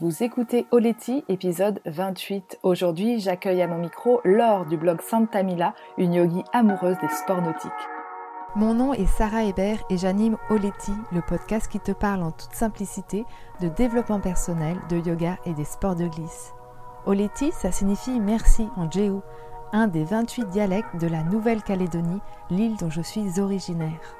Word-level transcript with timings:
Vous 0.00 0.22
écoutez 0.22 0.64
Oleti, 0.70 1.24
épisode 1.28 1.80
28. 1.84 2.60
Aujourd'hui, 2.62 3.18
j'accueille 3.18 3.62
à 3.62 3.66
mon 3.66 3.78
micro 3.78 4.20
Laure 4.24 4.64
du 4.64 4.76
blog 4.76 5.00
Santa 5.02 5.42
Mila, 5.42 5.74
une 5.96 6.14
yogi 6.14 6.44
amoureuse 6.52 6.96
des 7.02 7.08
sports 7.08 7.42
nautiques. 7.42 7.72
Mon 8.54 8.74
nom 8.74 8.94
est 8.94 9.08
Sarah 9.08 9.42
Hébert 9.42 9.82
et 9.90 9.98
j'anime 9.98 10.36
Oleti, 10.50 10.92
le 11.10 11.20
podcast 11.20 11.66
qui 11.66 11.80
te 11.80 11.90
parle 11.90 12.22
en 12.22 12.30
toute 12.30 12.54
simplicité 12.54 13.24
de 13.60 13.66
développement 13.66 14.20
personnel, 14.20 14.76
de 14.88 14.98
yoga 14.98 15.36
et 15.46 15.52
des 15.52 15.64
sports 15.64 15.96
de 15.96 16.06
glisse. 16.06 16.54
Oleti, 17.04 17.50
ça 17.50 17.72
signifie 17.72 18.20
merci 18.20 18.68
en 18.76 18.88
Jéhu, 18.88 19.18
un 19.72 19.88
des 19.88 20.04
28 20.04 20.44
dialectes 20.44 20.96
de 21.00 21.08
la 21.08 21.24
Nouvelle-Calédonie, 21.24 22.20
l'île 22.50 22.76
dont 22.76 22.90
je 22.90 23.02
suis 23.02 23.40
originaire. 23.40 24.17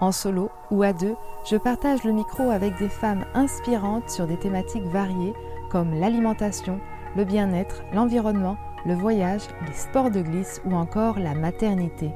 En 0.00 0.12
solo 0.12 0.50
ou 0.70 0.82
à 0.82 0.94
deux, 0.94 1.14
je 1.44 1.56
partage 1.56 2.04
le 2.04 2.12
micro 2.12 2.50
avec 2.50 2.76
des 2.78 2.88
femmes 2.88 3.26
inspirantes 3.34 4.08
sur 4.08 4.26
des 4.26 4.38
thématiques 4.38 4.84
variées 4.84 5.34
comme 5.70 5.94
l'alimentation, 5.94 6.80
le 7.16 7.24
bien-être, 7.24 7.82
l'environnement, 7.92 8.56
le 8.86 8.94
voyage, 8.94 9.42
les 9.66 9.74
sports 9.74 10.10
de 10.10 10.22
glisse 10.22 10.62
ou 10.64 10.74
encore 10.74 11.18
la 11.18 11.34
maternité. 11.34 12.10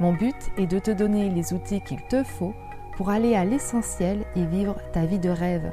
Mon 0.00 0.12
but 0.12 0.36
est 0.58 0.66
de 0.66 0.78
te 0.78 0.90
donner 0.90 1.30
les 1.30 1.54
outils 1.54 1.80
qu'il 1.80 2.02
te 2.08 2.22
faut 2.22 2.54
pour 2.96 3.08
aller 3.08 3.34
à 3.34 3.44
l'essentiel 3.44 4.24
et 4.36 4.44
vivre 4.44 4.76
ta 4.92 5.06
vie 5.06 5.18
de 5.18 5.30
rêve. 5.30 5.72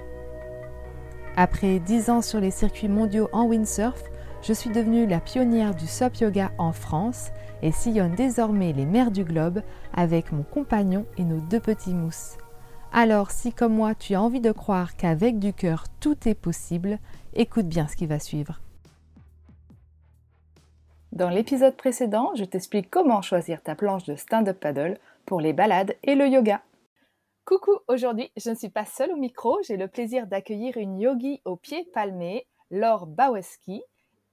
Après 1.36 1.80
10 1.80 2.10
ans 2.10 2.22
sur 2.22 2.40
les 2.40 2.52
circuits 2.52 2.88
mondiaux 2.88 3.28
en 3.34 3.44
windsurf, 3.44 4.02
je 4.42 4.54
suis 4.54 4.70
devenue 4.70 5.06
la 5.06 5.20
pionnière 5.20 5.76
du 5.76 5.86
SUP 5.86 6.18
yoga 6.18 6.52
en 6.58 6.72
France 6.72 7.32
et 7.62 7.72
sillonne 7.72 8.16
désormais 8.16 8.74
les 8.74 8.86
mers 8.86 9.12
du 9.12 9.24
globe 9.24 9.62
avec 9.96 10.32
mon 10.32 10.44
compagnon 10.44 11.06
et 11.18 11.24
nos 11.24 11.40
deux 11.40 11.60
petits 11.60 11.94
mousses. 11.94 12.38
Alors 12.92 13.32
si 13.32 13.52
comme 13.52 13.74
moi 13.74 13.96
tu 13.96 14.14
as 14.14 14.22
envie 14.22 14.42
de 14.42 14.52
croire 14.52 14.96
qu'avec 14.96 15.40
du 15.40 15.54
cœur 15.54 15.86
tout 16.00 16.28
est 16.28 16.36
possible, 16.36 17.00
écoute 17.34 17.68
bien 17.68 17.88
ce 17.88 17.96
qui 17.96 18.06
va 18.06 18.20
suivre. 18.20 18.62
Dans 21.12 21.30
l'épisode 21.30 21.76
précédent, 21.76 22.32
je 22.36 22.44
t'explique 22.44 22.90
comment 22.90 23.22
choisir 23.22 23.62
ta 23.64 23.74
planche 23.76 24.04
de 24.04 24.16
stand-up 24.16 24.60
paddle 24.60 24.98
pour 25.26 25.40
les 25.40 25.54
balades 25.54 25.96
et 26.04 26.16
le 26.16 26.28
yoga. 26.28 26.62
Coucou, 27.46 27.80
aujourd'hui 27.88 28.32
je 28.38 28.50
ne 28.50 28.56
suis 28.56 28.70
pas 28.70 28.86
seule 28.86 29.12
au 29.12 29.18
micro, 29.18 29.60
j'ai 29.64 29.78
le 29.78 29.88
plaisir 29.88 30.28
d'accueillir 30.28 30.78
une 30.78 31.00
yogi 31.00 31.42
au 31.46 31.56
pied 31.56 31.88
palmé, 31.94 32.48
Laure 32.72 33.08
Baweski, 33.08 33.84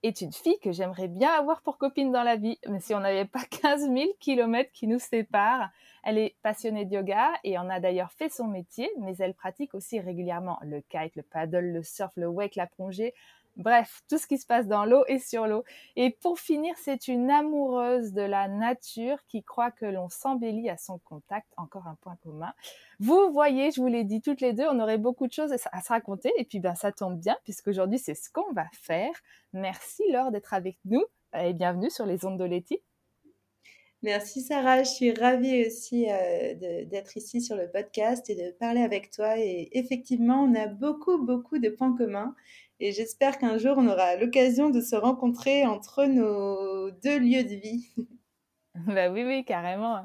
est 0.03 0.20
une 0.20 0.33
fille 0.33 0.58
que 0.61 0.72
j'aimerais 0.72 1.08
bien 1.08 1.31
avoir 1.31 1.62
pour 1.62 1.78
copine 1.78 2.12
dans 2.12 2.22
la 2.22 2.36
vie, 2.36 2.58
mais 2.69 2.81
si 2.81 2.95
on 2.95 3.00
n'avait 3.00 3.25
pas 3.25 3.45
15 3.62 3.91
000 3.92 4.12
kilomètres 4.20 4.72
qui 4.72 4.86
nous 4.86 4.98
séparent. 4.98 5.70
Elle 6.05 6.19
est 6.19 6.34
passionnée 6.42 6.84
de 6.84 6.95
yoga 6.95 7.31
et 7.45 7.56
en 7.58 7.70
a 7.70 7.78
d'ailleurs 7.78 8.11
fait 8.11 8.28
son 8.28 8.48
métier, 8.48 8.91
mais 8.98 9.17
elle 9.19 9.34
pratique 9.34 9.73
aussi 9.73 10.00
régulièrement 10.00 10.58
le 10.62 10.80
kite, 10.80 11.14
le 11.14 11.23
paddle, 11.23 11.73
le 11.73 11.83
surf, 11.84 12.11
le 12.17 12.27
wake, 12.27 12.56
la 12.56 12.67
plongée, 12.67 13.14
Bref, 13.56 14.00
tout 14.08 14.17
ce 14.17 14.27
qui 14.27 14.39
se 14.39 14.47
passe 14.47 14.67
dans 14.67 14.84
l'eau 14.86 15.05
et 15.08 15.19
sur 15.19 15.47
l'eau. 15.47 15.64
Et 15.97 16.11
pour 16.11 16.39
finir, 16.39 16.75
c'est 16.78 17.06
une 17.06 17.31
amoureuse 17.31 18.12
de 18.12 18.22
la 18.22 18.48
nature 18.48 19.19
qui 19.28 19.42
croit 19.42 19.70
que 19.70 19.84
l'on 19.84 20.08
s'embellit 20.08 20.70
à 20.70 20.78
son 20.78 20.98
contact. 21.00 21.47
Encore 21.56 21.86
un 21.86 21.97
point 22.00 22.17
commun. 22.23 22.55
Vous 22.98 23.30
voyez, 23.30 23.70
je 23.70 23.80
vous 23.80 23.89
l'ai 23.89 24.05
dit 24.05 24.23
toutes 24.23 24.41
les 24.41 24.55
deux, 24.55 24.67
on 24.70 24.80
aurait 24.80 24.98
beaucoup 24.98 25.27
de 25.27 25.33
choses 25.33 25.53
à 25.53 25.58
se 25.58 25.89
raconter. 25.89 26.33
Et 26.39 26.45
puis, 26.45 26.61
ben, 26.61 26.75
ça 26.75 26.92
tombe 26.92 27.19
bien 27.19 27.36
puisqu'aujourd'hui, 27.45 27.98
c'est 27.98 28.14
ce 28.14 28.30
qu'on 28.30 28.53
va 28.53 28.67
faire. 28.73 29.12
Merci 29.53 30.03
Laure 30.11 30.30
d'être 30.30 30.55
avec 30.55 30.78
nous 30.84 31.05
et 31.39 31.53
bienvenue 31.53 31.91
sur 31.91 32.06
les 32.06 32.25
ondes 32.25 32.39
de 32.39 32.45
Letty. 32.45 32.80
Merci 34.03 34.41
Sarah, 34.41 34.83
je 34.83 34.89
suis 34.89 35.12
ravie 35.12 35.64
aussi 35.64 36.11
euh, 36.11 36.55
d'être 36.86 37.17
ici 37.17 37.41
sur 37.41 37.55
le 37.55 37.70
podcast 37.70 38.28
et 38.28 38.34
de 38.34 38.50
parler 38.50 38.80
avec 38.80 39.12
toi. 39.12 39.39
Et 39.39 39.69
effectivement, 39.78 40.42
on 40.42 40.56
a 40.56 40.67
beaucoup, 40.67 41.25
beaucoup 41.25 41.58
de 41.58 41.69
points 41.69 41.97
communs. 41.97 42.34
Et 42.85 42.91
j'espère 42.91 43.39
qu'un 43.39 43.59
jour, 43.59 43.77
on 43.79 43.87
aura 43.87 44.17
l'occasion 44.17 44.69
de 44.69 44.81
se 44.81 44.97
rencontrer 44.97 45.65
entre 45.65 46.05
nos 46.05 46.91
deux 46.91 47.17
lieux 47.21 47.45
de 47.45 47.55
vie. 47.55 47.95
bah 48.75 49.09
oui, 49.09 49.23
oui, 49.25 49.45
carrément. 49.45 50.05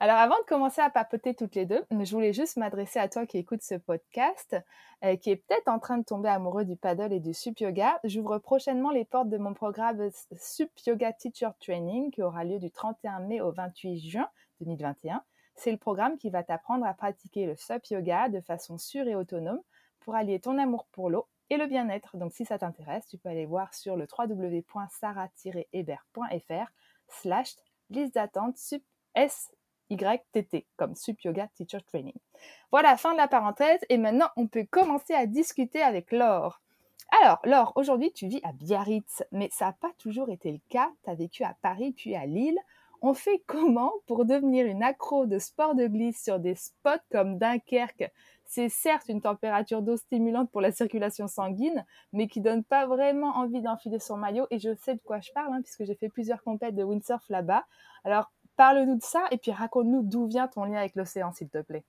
Alors 0.00 0.18
avant 0.18 0.38
de 0.38 0.44
commencer 0.44 0.82
à 0.82 0.90
papoter 0.90 1.32
toutes 1.34 1.54
les 1.54 1.64
deux, 1.64 1.82
je 1.90 2.12
voulais 2.14 2.34
juste 2.34 2.58
m'adresser 2.58 2.98
à 2.98 3.08
toi 3.08 3.24
qui 3.24 3.38
écoutes 3.38 3.62
ce 3.62 3.76
podcast, 3.76 4.54
euh, 5.02 5.16
qui 5.16 5.30
est 5.30 5.36
peut-être 5.36 5.68
en 5.68 5.78
train 5.78 5.96
de 5.96 6.04
tomber 6.04 6.28
amoureux 6.28 6.66
du 6.66 6.76
paddle 6.76 7.14
et 7.14 7.20
du 7.20 7.32
sup 7.32 7.58
yoga. 7.58 7.98
J'ouvre 8.04 8.36
prochainement 8.36 8.90
les 8.90 9.06
portes 9.06 9.30
de 9.30 9.38
mon 9.38 9.54
programme 9.54 10.10
Sup 10.36 10.70
Yoga 10.86 11.14
Teacher 11.14 11.48
Training 11.58 12.10
qui 12.10 12.20
aura 12.20 12.44
lieu 12.44 12.58
du 12.58 12.70
31 12.70 13.20
mai 13.20 13.40
au 13.40 13.50
28 13.50 13.98
juin 13.98 14.28
2021. 14.60 15.22
C'est 15.54 15.72
le 15.72 15.78
programme 15.78 16.18
qui 16.18 16.28
va 16.28 16.42
t'apprendre 16.42 16.84
à 16.84 16.92
pratiquer 16.92 17.46
le 17.46 17.56
sup 17.56 17.86
yoga 17.86 18.28
de 18.28 18.42
façon 18.42 18.76
sûre 18.76 19.08
et 19.08 19.14
autonome 19.14 19.62
pour 20.00 20.14
allier 20.14 20.38
ton 20.38 20.58
amour 20.58 20.86
pour 20.92 21.08
l'eau 21.08 21.26
et 21.50 21.56
le 21.56 21.66
bien-être. 21.66 22.16
Donc 22.16 22.32
si 22.32 22.44
ça 22.44 22.58
t'intéresse, 22.58 23.06
tu 23.08 23.18
peux 23.18 23.28
aller 23.28 23.46
voir 23.46 23.74
sur 23.74 23.96
le 23.96 24.06
www.sarah-hébert.fr 24.06 26.72
slash 27.08 27.56
liste 27.90 28.14
d'attente 28.14 28.56
sup 28.56 28.84
SYTT 29.16 30.66
comme 30.76 30.94
Sup 30.94 31.20
Yoga 31.22 31.48
Teacher 31.54 31.80
Training. 31.86 32.14
Voilà, 32.70 32.96
fin 32.96 33.12
de 33.12 33.18
la 33.18 33.28
parenthèse 33.28 33.80
et 33.88 33.98
maintenant 33.98 34.28
on 34.36 34.46
peut 34.46 34.66
commencer 34.70 35.14
à 35.14 35.26
discuter 35.26 35.82
avec 35.82 36.12
Laure. 36.12 36.62
Alors, 37.22 37.40
Laure, 37.44 37.72
aujourd'hui 37.74 38.12
tu 38.12 38.28
vis 38.28 38.40
à 38.44 38.52
Biarritz, 38.52 39.24
mais 39.32 39.48
ça 39.52 39.66
n'a 39.66 39.72
pas 39.72 39.90
toujours 39.98 40.30
été 40.30 40.52
le 40.52 40.60
cas. 40.68 40.92
Tu 41.02 41.10
as 41.10 41.14
vécu 41.14 41.42
à 41.42 41.56
Paris 41.60 41.92
puis 41.92 42.14
à 42.14 42.26
Lille. 42.26 42.58
On 43.02 43.14
fait 43.14 43.42
comment 43.46 43.92
pour 44.06 44.26
devenir 44.26 44.66
une 44.66 44.82
accro 44.82 45.24
de 45.26 45.38
sport 45.38 45.74
de 45.74 45.86
glisse 45.86 46.22
sur 46.22 46.38
des 46.38 46.54
spots 46.54 46.90
comme 47.10 47.38
Dunkerque 47.38 48.12
c'est 48.50 48.68
certes 48.68 49.08
une 49.08 49.20
température 49.20 49.80
d'eau 49.80 49.96
stimulante 49.96 50.50
pour 50.50 50.60
la 50.60 50.72
circulation 50.72 51.28
sanguine, 51.28 51.86
mais 52.12 52.26
qui 52.26 52.40
donne 52.40 52.64
pas 52.64 52.84
vraiment 52.84 53.36
envie 53.36 53.62
d'enfiler 53.62 54.00
son 54.00 54.16
maillot. 54.16 54.48
Et 54.50 54.58
je 54.58 54.74
sais 54.74 54.96
de 54.96 55.00
quoi 55.00 55.20
je 55.20 55.30
parle, 55.32 55.54
hein, 55.54 55.62
puisque 55.62 55.84
j'ai 55.84 55.94
fait 55.94 56.08
plusieurs 56.08 56.42
compètes 56.42 56.74
de 56.74 56.82
windsurf 56.82 57.24
là-bas. 57.28 57.64
Alors, 58.02 58.32
parle-nous 58.56 58.96
de 58.96 59.04
ça 59.04 59.28
et 59.30 59.38
puis 59.38 59.52
raconte-nous 59.52 60.02
d'où 60.02 60.26
vient 60.26 60.48
ton 60.48 60.64
lien 60.64 60.78
avec 60.78 60.96
l'océan, 60.96 61.30
s'il 61.32 61.48
te 61.48 61.62
plaît. 61.62 61.84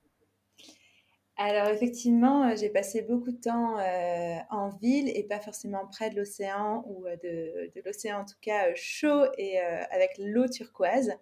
Alors 1.35 1.69
effectivement, 1.69 2.43
euh, 2.43 2.55
j'ai 2.55 2.69
passé 2.69 3.01
beaucoup 3.01 3.31
de 3.31 3.41
temps 3.41 3.79
euh, 3.79 4.37
en 4.51 4.69
ville 4.69 5.09
et 5.09 5.23
pas 5.23 5.39
forcément 5.39 5.87
près 5.87 6.11
de 6.11 6.15
l'océan 6.15 6.83
ou 6.85 7.07
euh, 7.07 7.15
de, 7.23 7.71
de 7.73 7.81
l'océan 7.83 8.19
en 8.19 8.25
tout 8.25 8.35
cas 8.39 8.75
chaud 8.75 9.25
et 9.39 9.57
avec 9.57 10.11
l'eau 10.19 10.47
turquoise. 10.47 11.17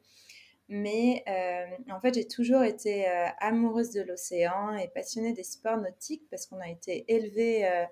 Mais 0.70 1.24
euh, 1.28 1.66
en 1.92 2.00
fait, 2.00 2.14
j'ai 2.14 2.28
toujours 2.28 2.62
été 2.62 3.10
euh, 3.10 3.26
amoureuse 3.40 3.90
de 3.90 4.02
l'océan 4.02 4.76
et 4.76 4.88
passionnée 4.88 5.34
des 5.34 5.44
sports 5.44 5.78
nautiques 5.78 6.30
parce 6.30 6.46
qu'on 6.46 6.60
a 6.60 6.70
été 6.70 7.06
élevés 7.08 7.66
euh, 7.66 7.86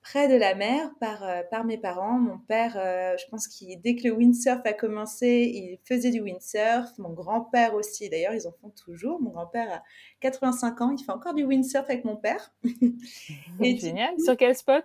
près 0.00 0.28
de 0.28 0.36
la 0.36 0.54
mer 0.54 0.92
par, 1.00 1.26
par 1.50 1.64
mes 1.64 1.76
parents. 1.76 2.20
Mon 2.20 2.38
père, 2.38 2.74
je 2.74 3.24
pense 3.30 3.48
qu'il 3.48 3.80
dès 3.80 3.96
que 3.96 4.06
le 4.06 4.14
windsurf 4.14 4.60
a 4.64 4.74
commencé, 4.74 5.50
il 5.54 5.78
faisait 5.88 6.10
du 6.10 6.20
windsurf. 6.20 6.90
Mon 6.98 7.10
grand-père 7.10 7.74
aussi, 7.74 8.08
d'ailleurs, 8.10 8.34
ils 8.34 8.46
en 8.46 8.52
font 8.52 8.70
toujours. 8.70 9.20
Mon 9.20 9.30
grand-père 9.30 9.72
a 9.72 9.82
85 10.20 10.80
ans, 10.82 10.94
il 10.96 11.02
fait 11.02 11.10
encore 11.10 11.32
du 11.32 11.42
windsurf 11.42 11.86
avec 11.88 12.04
mon 12.04 12.16
père. 12.16 12.54
et 13.60 13.76
Génial. 13.78 14.14
Sur 14.20 14.36
quel 14.36 14.54
spot? 14.54 14.84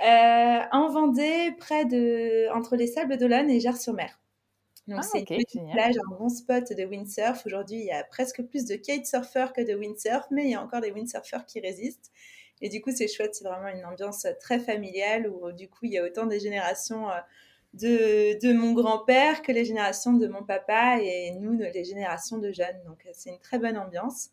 En 0.00 0.88
Vendée, 0.88 1.52
près 1.58 1.84
de 1.84 2.50
entre 2.52 2.74
les 2.74 2.86
Sables 2.86 3.18
d'Olonne 3.18 3.50
et 3.50 3.60
Gers-sur-Mer. 3.60 4.18
Donc, 4.88 5.00
ah, 5.02 5.06
c'est 5.12 5.28
une 5.54 5.70
plage, 5.70 5.96
un 5.98 6.16
bon 6.16 6.30
spot 6.30 6.72
de 6.72 6.84
windsurf. 6.86 7.44
Aujourd'hui, 7.44 7.76
il 7.76 7.84
y 7.84 7.92
a 7.92 8.02
presque 8.04 8.42
plus 8.42 8.64
de 8.64 8.74
kitesurfers 8.74 9.52
que 9.52 9.60
de 9.60 9.74
windsurf, 9.74 10.26
mais 10.30 10.44
il 10.44 10.50
y 10.50 10.54
a 10.54 10.62
encore 10.62 10.80
des 10.80 10.90
windsurfers 10.90 11.44
qui 11.44 11.60
résistent. 11.60 12.10
Et 12.62 12.70
du 12.70 12.80
coup, 12.80 12.90
c'est 12.90 13.06
chouette, 13.06 13.34
c'est 13.34 13.44
vraiment 13.44 13.68
une 13.68 13.84
ambiance 13.84 14.26
très 14.40 14.58
familiale 14.58 15.28
où, 15.28 15.52
du 15.52 15.68
coup, 15.68 15.84
il 15.84 15.92
y 15.92 15.98
a 15.98 16.04
autant 16.04 16.24
des 16.24 16.40
générations 16.40 17.10
euh, 17.10 17.20
de, 17.74 18.40
de 18.40 18.52
mon 18.54 18.72
grand-père 18.72 19.42
que 19.42 19.52
les 19.52 19.66
générations 19.66 20.14
de 20.14 20.26
mon 20.26 20.42
papa 20.42 20.98
et 21.02 21.32
nous, 21.32 21.52
les 21.52 21.84
générations 21.84 22.38
de 22.38 22.50
jeunes. 22.50 22.82
Donc, 22.86 23.04
euh, 23.04 23.10
c'est 23.12 23.28
une 23.28 23.40
très 23.40 23.58
bonne 23.58 23.76
ambiance. 23.76 24.30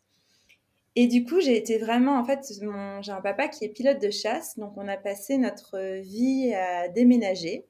Et 0.94 1.06
du 1.06 1.24
coup, 1.24 1.38
j'ai 1.38 1.58
été 1.58 1.76
vraiment, 1.76 2.18
en 2.18 2.24
fait, 2.24 2.50
j'ai 3.02 3.12
un 3.12 3.20
papa 3.20 3.48
qui 3.48 3.66
est 3.66 3.68
pilote 3.68 4.00
de 4.00 4.10
chasse, 4.10 4.58
donc 4.58 4.72
on 4.78 4.88
a 4.88 4.96
passé 4.96 5.36
notre 5.36 6.00
vie 6.00 6.54
à 6.54 6.88
déménager. 6.88 7.66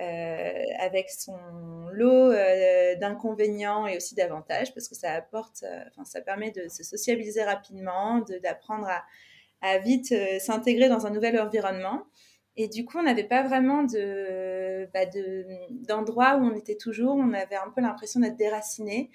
Euh, 0.00 0.64
avec 0.78 1.10
son 1.10 1.36
lot 1.92 2.32
euh, 2.32 2.94
d'inconvénients 2.96 3.86
et 3.86 3.96
aussi 3.96 4.14
d'avantages 4.14 4.74
parce 4.74 4.88
que 4.88 4.94
ça 4.94 5.12
apporte, 5.12 5.62
euh, 5.62 5.84
enfin, 5.90 6.04
ça 6.04 6.20
permet 6.20 6.50
de 6.50 6.68
se 6.68 6.82
sociabiliser 6.82 7.42
rapidement, 7.42 8.24
d'apprendre 8.42 8.86
à, 8.88 9.04
à, 9.60 9.78
vite 9.78 10.14
s'intégrer 10.40 10.88
dans 10.88 11.06
un 11.06 11.10
nouvel 11.10 11.40
environnement. 11.40 12.04
Et 12.56 12.66
du 12.68 12.84
coup, 12.84 12.98
on 12.98 13.04
n'avait 13.04 13.28
pas 13.28 13.42
vraiment 13.44 13.84
de, 13.84 14.88
bah 14.92 15.06
d'endroit 15.70 16.36
où 16.36 16.44
on 16.44 16.54
était 16.54 16.76
toujours. 16.76 17.14
On 17.14 17.32
avait 17.32 17.56
un 17.56 17.70
peu 17.74 17.80
l'impression 17.80 18.18
d'être 18.18 18.36
déraciné. 18.36 19.10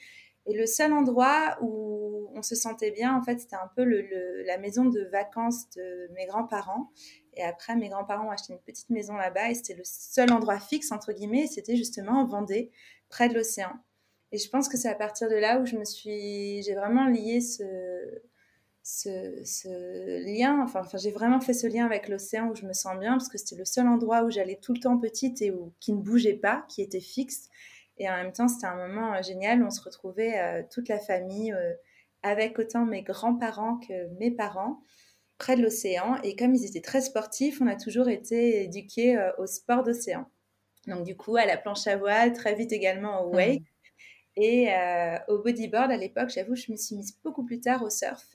Et 0.45 0.53
le 0.53 0.65
seul 0.65 0.93
endroit 0.93 1.57
où 1.61 2.29
on 2.35 2.41
se 2.41 2.55
sentait 2.55 2.91
bien, 2.91 3.15
en 3.15 3.21
fait, 3.21 3.39
c'était 3.39 3.55
un 3.55 3.69
peu 3.75 3.83
le, 3.83 4.43
la 4.45 4.57
maison 4.57 4.85
de 4.85 5.01
vacances 5.11 5.69
de 5.75 6.09
mes 6.13 6.25
grands-parents. 6.25 6.91
Et 7.35 7.44
après, 7.44 7.75
mes 7.75 7.89
grands-parents 7.89 8.27
ont 8.27 8.31
acheté 8.31 8.53
une 8.53 8.59
petite 8.59 8.89
maison 8.89 9.15
là-bas 9.15 9.50
et 9.50 9.56
c'était 9.56 9.75
le 9.75 9.83
seul 9.85 10.31
endroit 10.31 10.59
fixe, 10.59 10.91
entre 10.91 11.12
guillemets, 11.13 11.47
c'était 11.47 11.75
justement 11.75 12.21
en 12.21 12.25
Vendée, 12.25 12.71
près 13.09 13.30
de 13.30 13.33
l'océan. 13.33 13.74
Et 14.31 14.38
je 14.38 14.50
pense 14.50 14.68
que 14.68 14.77
c'est 14.77 14.89
à 14.89 14.95
partir 14.95 15.30
de 15.30 15.35
là 15.35 15.59
où 15.59 15.65
je 15.65 15.75
me 15.75 15.85
suis, 15.85 16.63
j'ai 16.63 16.74
vraiment 16.74 17.06
lié 17.06 17.39
ce, 17.39 18.19
lien, 20.25 20.59
enfin, 20.63 20.81
enfin 20.81 20.97
j'ai 20.97 21.12
vraiment 21.12 21.39
fait 21.39 21.53
ce 21.53 21.68
lien 21.68 21.85
avec 21.85 22.09
l'océan 22.09 22.50
où 22.50 22.56
je 22.56 22.65
me 22.65 22.74
sens 22.74 22.97
bien 23.00 23.12
parce 23.12 23.30
que 23.30 23.38
c'était 23.38 23.56
le 23.56 23.65
seul 23.65 23.88
endroit 23.88 24.24
où 24.24 24.31
j'allais 24.31 24.59
tout 24.62 24.74
le 24.74 24.80
temps 24.80 24.97
petite 24.97 25.41
et 25.41 25.51
où, 25.51 25.71
qui 25.80 25.94
ne 25.94 26.01
bougeait 26.01 26.33
pas, 26.33 26.65
qui 26.68 26.81
était 26.81 27.00
fixe. 27.00 27.50
Et 27.97 28.09
en 28.09 28.15
même 28.15 28.31
temps, 28.33 28.47
c'était 28.47 28.65
un 28.65 28.75
moment 28.75 29.13
euh, 29.13 29.21
génial 29.21 29.62
où 29.62 29.68
on 29.68 29.71
se 29.71 29.81
retrouvait 29.81 30.39
euh, 30.39 30.63
toute 30.69 30.89
la 30.89 31.00
famille 31.00 31.53
euh, 31.53 31.74
avec 32.24 32.57
autant 32.57 32.85
mes 32.85 33.03
grands-parents 33.03 33.77
que 33.77 34.07
mes 34.19 34.31
parents 34.31 34.81
près 35.44 35.56
de 35.56 35.62
l'océan. 35.62 36.18
Et 36.24 36.36
comme 36.36 36.56
ils 36.56 36.66
étaient 36.66 36.81
très 36.81 37.01
sportifs, 37.01 37.62
on 37.62 37.68
a 37.68 37.75
toujours 37.75 38.10
été 38.10 38.63
éduqués 38.63 39.18
au 39.38 39.45
sport 39.45 39.84
d'océan. 39.84 40.25
Donc 40.88 41.04
du 41.04 41.16
coup, 41.16 41.36
à 41.36 41.45
la 41.45 41.57
planche 41.57 41.86
à 41.88 41.98
voile, 41.98 42.34
très 42.34 42.56
vite 42.56 42.72
également 42.72 43.24
au 43.24 43.31
mmh. 43.31 43.36
wake. 43.36 43.63
Et 44.36 44.69
au 45.28 45.40
bodyboard, 45.40 45.92
à 45.92 45.98
l'époque, 45.98 46.30
j'avoue, 46.30 46.56
je 46.56 46.72
me 46.72 46.78
suis 46.78 46.95
mise 46.95 47.18
beaucoup 47.24 47.44
plus 47.44 47.60
tard 47.60 47.84
au 47.84 47.90
surf. 47.90 48.25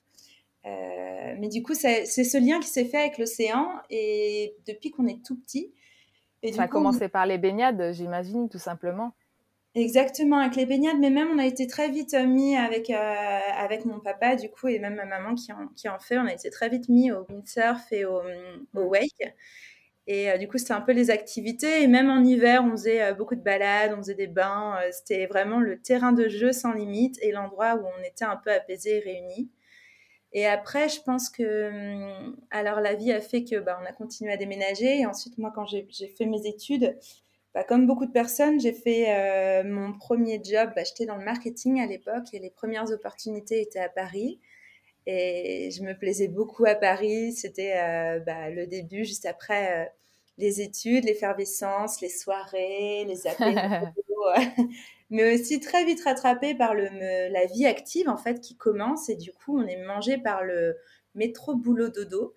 Euh, 0.66 1.34
mais 1.38 1.48
du 1.48 1.62
coup, 1.62 1.74
c'est 1.74 2.04
ce 2.04 2.38
lien 2.38 2.60
qui 2.60 2.68
s'est 2.68 2.84
fait 2.84 2.98
avec 2.98 3.18
l'océan 3.18 3.68
et 3.90 4.54
depuis 4.66 4.90
qu'on 4.90 5.06
est 5.06 5.24
tout 5.24 5.36
petit. 5.36 5.72
Et 6.42 6.52
Ça 6.52 6.62
a 6.62 6.68
commencé 6.68 7.08
par 7.08 7.26
les 7.26 7.38
baignades, 7.38 7.92
j'imagine, 7.92 8.48
tout 8.48 8.58
simplement. 8.58 9.12
Exactement, 9.74 10.38
avec 10.38 10.56
les 10.56 10.66
baignades, 10.66 10.98
mais 10.98 11.10
même 11.10 11.28
on 11.32 11.38
a 11.38 11.44
été 11.46 11.66
très 11.66 11.90
vite 11.90 12.14
mis 12.14 12.56
avec, 12.56 12.90
euh, 12.90 12.94
avec 12.96 13.84
mon 13.84 14.00
papa, 14.00 14.34
du 14.34 14.48
coup, 14.50 14.66
et 14.68 14.78
même 14.78 14.94
ma 14.96 15.04
maman 15.04 15.34
qui 15.34 15.52
en, 15.52 15.68
qui 15.76 15.88
en 15.88 15.98
fait, 16.00 16.18
on 16.18 16.26
a 16.26 16.32
été 16.32 16.50
très 16.50 16.68
vite 16.68 16.88
mis 16.88 17.12
au 17.12 17.26
windsurf 17.28 17.92
et 17.92 18.04
au, 18.04 18.20
au 18.74 18.80
wake. 18.84 19.34
Et 20.06 20.30
euh, 20.30 20.38
du 20.38 20.48
coup, 20.48 20.58
c'était 20.58 20.72
un 20.74 20.80
peu 20.82 20.92
les 20.92 21.10
activités. 21.10 21.82
Et 21.82 21.88
même 21.88 22.10
en 22.10 22.24
hiver, 22.24 22.64
on 22.64 22.72
faisait 22.72 23.14
beaucoup 23.14 23.36
de 23.36 23.42
balades, 23.42 23.92
on 23.94 23.98
faisait 23.98 24.14
des 24.14 24.26
bains. 24.28 24.76
c'était 24.92 25.26
vraiment 25.26 25.60
le 25.60 25.80
terrain 25.80 26.12
de 26.12 26.28
jeu 26.28 26.52
sans 26.52 26.72
limite 26.72 27.18
et 27.22 27.32
l'endroit 27.32 27.76
où 27.76 27.84
on 27.86 28.04
était 28.04 28.24
un 28.24 28.36
peu 28.36 28.52
apaisés 28.52 28.98
et 28.98 29.00
réunis. 29.00 29.50
Et 30.32 30.46
après, 30.46 30.88
je 30.88 31.00
pense 31.02 31.30
que, 31.30 31.70
hum, 31.70 32.36
alors 32.50 32.80
la 32.80 32.94
vie 32.94 33.12
a 33.12 33.20
fait 33.20 33.44
que, 33.44 33.58
bah, 33.60 33.78
on 33.82 33.86
a 33.86 33.92
continué 33.92 34.32
à 34.32 34.36
déménager. 34.36 35.00
Et 35.00 35.06
ensuite, 35.06 35.38
moi, 35.38 35.52
quand 35.54 35.66
j'ai 35.66 35.86
fait 36.18 36.26
mes 36.26 36.46
études, 36.46 36.96
bah, 37.58 37.64
comme 37.64 37.88
beaucoup 37.88 38.06
de 38.06 38.12
personnes, 38.12 38.60
j'ai 38.60 38.72
fait 38.72 39.06
euh, 39.08 39.64
mon 39.64 39.92
premier 39.92 40.40
job. 40.44 40.70
Bah, 40.76 40.84
J'étais 40.84 41.06
dans 41.06 41.16
le 41.16 41.24
marketing 41.24 41.80
à 41.80 41.86
l'époque 41.86 42.32
et 42.32 42.38
les 42.38 42.50
premières 42.50 42.88
opportunités 42.92 43.60
étaient 43.60 43.80
à 43.80 43.88
Paris. 43.88 44.38
Et 45.06 45.68
je 45.72 45.82
me 45.82 45.98
plaisais 45.98 46.28
beaucoup 46.28 46.66
à 46.66 46.76
Paris. 46.76 47.32
C'était 47.32 47.74
euh, 47.76 48.20
bah, 48.20 48.48
le 48.50 48.68
début, 48.68 49.04
juste 49.04 49.26
après 49.26 49.72
euh, 49.72 49.88
les 50.36 50.60
études, 50.60 51.02
l'effervescence, 51.02 52.00
les 52.00 52.10
soirées, 52.10 53.04
les 53.08 53.26
appels. 53.26 53.92
mais 55.10 55.34
aussi 55.34 55.58
très 55.58 55.84
vite 55.84 56.04
rattrapé 56.04 56.54
par 56.54 56.74
le, 56.74 56.88
la 57.32 57.46
vie 57.46 57.66
active 57.66 58.08
en 58.08 58.18
fait 58.18 58.40
qui 58.40 58.56
commence 58.56 59.08
et 59.08 59.16
du 59.16 59.32
coup 59.32 59.58
on 59.58 59.66
est 59.66 59.82
mangé 59.84 60.18
par 60.18 60.44
le 60.44 60.76
métro 61.16 61.56
boulot 61.56 61.88
dodo. 61.88 62.34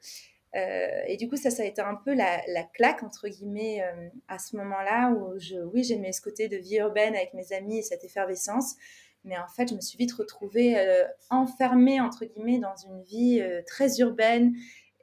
Euh, 0.56 1.02
et 1.08 1.18
du 1.18 1.30
coup, 1.30 1.38
ça, 1.38 1.50
a 1.62 1.66
été 1.66 1.82
un 1.82 1.96
peu 1.96 2.14
la, 2.14 2.42
la 2.48 2.64
claque, 2.64 3.04
entre 3.04 3.28
guillemets, 3.28 3.84
euh, 3.84 4.10
à 4.28 4.38
ce 4.38 4.56
moment-là, 4.58 5.12
où 5.12 5.40
je, 5.40 5.58
oui, 5.58 5.84
j'aimais 5.84 6.12
ce 6.12 6.22
côté 6.22 6.48
de 6.48 6.58
vie 6.58 6.78
urbaine 6.78 7.16
avec 7.16 7.34
mes 7.34 7.54
amis 7.54 7.80
et 7.80 7.84
cette 7.84 8.04
effervescence. 8.04 8.76
Mais 9.24 9.38
en 9.38 9.48
fait, 9.48 9.70
je 9.70 9.76
me 9.76 9.82
suis 9.82 9.98
vite 9.98 10.14
retrouvée 10.14 10.78
euh, 10.78 11.06
enfermée, 11.30 12.02
entre 12.02 12.26
guillemets, 12.26 12.60
dans 12.60 12.76
une 12.76 13.02
vie 13.04 13.42
très 13.68 14.00
urbaine 14.00 14.56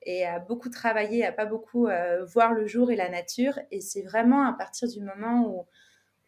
et 0.03 0.27
à 0.27 0.39
beaucoup 0.39 0.71
travailler, 0.71 1.25
à 1.25 1.33
pas 1.33 1.47
beaucoup 1.47 1.89
voir 2.27 2.53
le 2.53 2.67
jour 2.67 2.91
et 2.91 2.97
la 2.97 3.09
nature. 3.09 3.59
Et 3.71 3.81
c'est 3.81 4.03
vraiment 4.03 4.47
à 4.47 4.53
partir 4.53 4.89
du 4.89 5.01
moment 5.01 5.47
où 5.47 5.67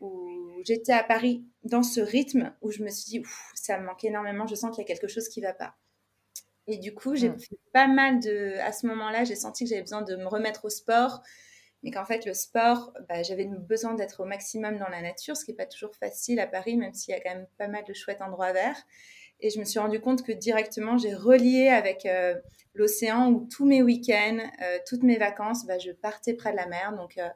où 0.00 0.62
j'étais 0.64 0.92
à 0.92 1.04
Paris 1.04 1.44
dans 1.62 1.82
ce 1.82 2.00
rythme 2.00 2.52
où 2.62 2.70
je 2.70 2.82
me 2.82 2.88
suis 2.88 3.20
dit, 3.20 3.22
ça 3.54 3.78
me 3.78 3.84
manque 3.84 4.04
énormément, 4.04 4.46
je 4.46 4.54
sens 4.54 4.74
qu'il 4.74 4.82
y 4.82 4.84
a 4.84 4.88
quelque 4.88 5.08
chose 5.08 5.28
qui 5.28 5.40
ne 5.40 5.46
va 5.46 5.52
pas. 5.52 5.76
Et 6.70 6.78
du 6.78 6.94
coup, 6.94 7.16
j'ai 7.16 7.30
mm. 7.30 7.38
fait 7.38 7.58
pas 7.72 7.88
mal 7.88 8.20
de. 8.20 8.54
À 8.60 8.72
ce 8.72 8.86
moment-là, 8.86 9.24
j'ai 9.24 9.34
senti 9.34 9.64
que 9.64 9.70
j'avais 9.70 9.82
besoin 9.82 10.02
de 10.02 10.14
me 10.16 10.26
remettre 10.26 10.64
au 10.64 10.70
sport, 10.70 11.20
mais 11.82 11.90
qu'en 11.90 12.04
fait, 12.04 12.24
le 12.26 12.32
sport, 12.32 12.92
bah, 13.08 13.22
j'avais 13.22 13.46
besoin 13.46 13.94
d'être 13.94 14.20
au 14.20 14.24
maximum 14.24 14.78
dans 14.78 14.88
la 14.88 15.02
nature, 15.02 15.36
ce 15.36 15.44
qui 15.44 15.50
n'est 15.50 15.56
pas 15.56 15.66
toujours 15.66 15.94
facile 15.96 16.38
à 16.38 16.46
Paris, 16.46 16.76
même 16.76 16.94
s'il 16.94 17.12
y 17.12 17.16
a 17.16 17.20
quand 17.20 17.34
même 17.34 17.48
pas 17.58 17.66
mal 17.66 17.84
de 17.84 17.92
chouettes 17.92 18.22
endroits 18.22 18.52
verts. 18.52 18.86
Et 19.40 19.50
je 19.50 19.58
me 19.58 19.64
suis 19.64 19.78
rendu 19.78 20.00
compte 20.00 20.22
que 20.22 20.32
directement, 20.32 20.96
j'ai 20.96 21.14
relié 21.14 21.68
avec 21.68 22.06
euh, 22.06 22.34
l'océan 22.74 23.30
où 23.30 23.48
tous 23.50 23.66
mes 23.66 23.82
week-ends, 23.82 24.38
euh, 24.62 24.78
toutes 24.86 25.02
mes 25.02 25.16
vacances, 25.16 25.66
bah, 25.66 25.78
je 25.78 25.90
partais 25.90 26.34
près 26.34 26.52
de 26.52 26.56
la 26.56 26.66
mer. 26.66 26.94
Donc, 26.94 27.18
euh, 27.18 27.28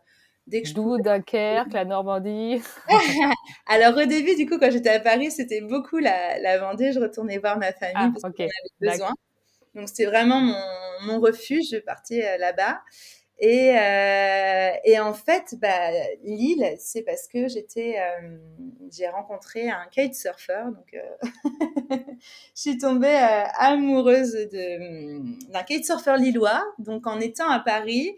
Dès 0.47 0.61
que 0.61 0.69
je 0.69 0.75
D'où 0.75 0.99
Dunkerque, 0.99 1.73
la 1.73 1.85
Normandie. 1.87 2.61
Alors 3.67 3.97
au 3.97 4.05
début, 4.05 4.35
du 4.35 4.47
coup, 4.47 4.59
quand 4.59 4.71
j'étais 4.71 4.91
à 4.91 5.01
Paris, 5.01 5.31
c'était 5.31 5.63
beaucoup 5.63 5.99
la, 5.99 6.39
la, 6.39 6.59
Vendée. 6.59 6.93
Je 6.93 7.01
retournais 7.01 7.39
voir 7.39 7.59
ma 7.59 7.73
famille 7.73 7.95
ah, 7.97 8.11
parce 8.13 8.35
qu'on 8.35 8.43
avait 8.43 8.51
besoin. 8.79 9.15
Donc 9.75 9.89
c'était 9.89 10.05
vraiment 10.05 10.41
mon, 10.41 10.55
mon, 11.07 11.21
refuge. 11.21 11.71
Je 11.73 11.79
partais 11.79 12.27
euh, 12.27 12.37
là-bas. 12.39 12.81
Et, 13.39 13.77
euh, 13.77 14.71
et, 14.85 15.01
en 15.01 15.13
fait, 15.15 15.57
bah, 15.61 15.91
Lille, 16.23 16.73
c'est 16.79 17.03
parce 17.03 17.27
que 17.27 17.49
j'étais, 17.49 17.97
euh, 17.99 18.37
j'ai 18.93 19.09
rencontré 19.09 19.71
un 19.71 19.87
kitesurfer. 19.91 20.67
Donc, 20.67 20.95
je 21.91 22.07
suis 22.55 22.79
tombée 22.79 23.19
amoureuse 23.59 24.35
de, 24.35 25.51
d'un 25.51 25.63
kitesurfer 25.65 26.17
lillois. 26.19 26.63
Donc, 26.79 27.07
en 27.09 27.19
étant 27.19 27.49
à 27.49 27.59
Paris, 27.59 28.15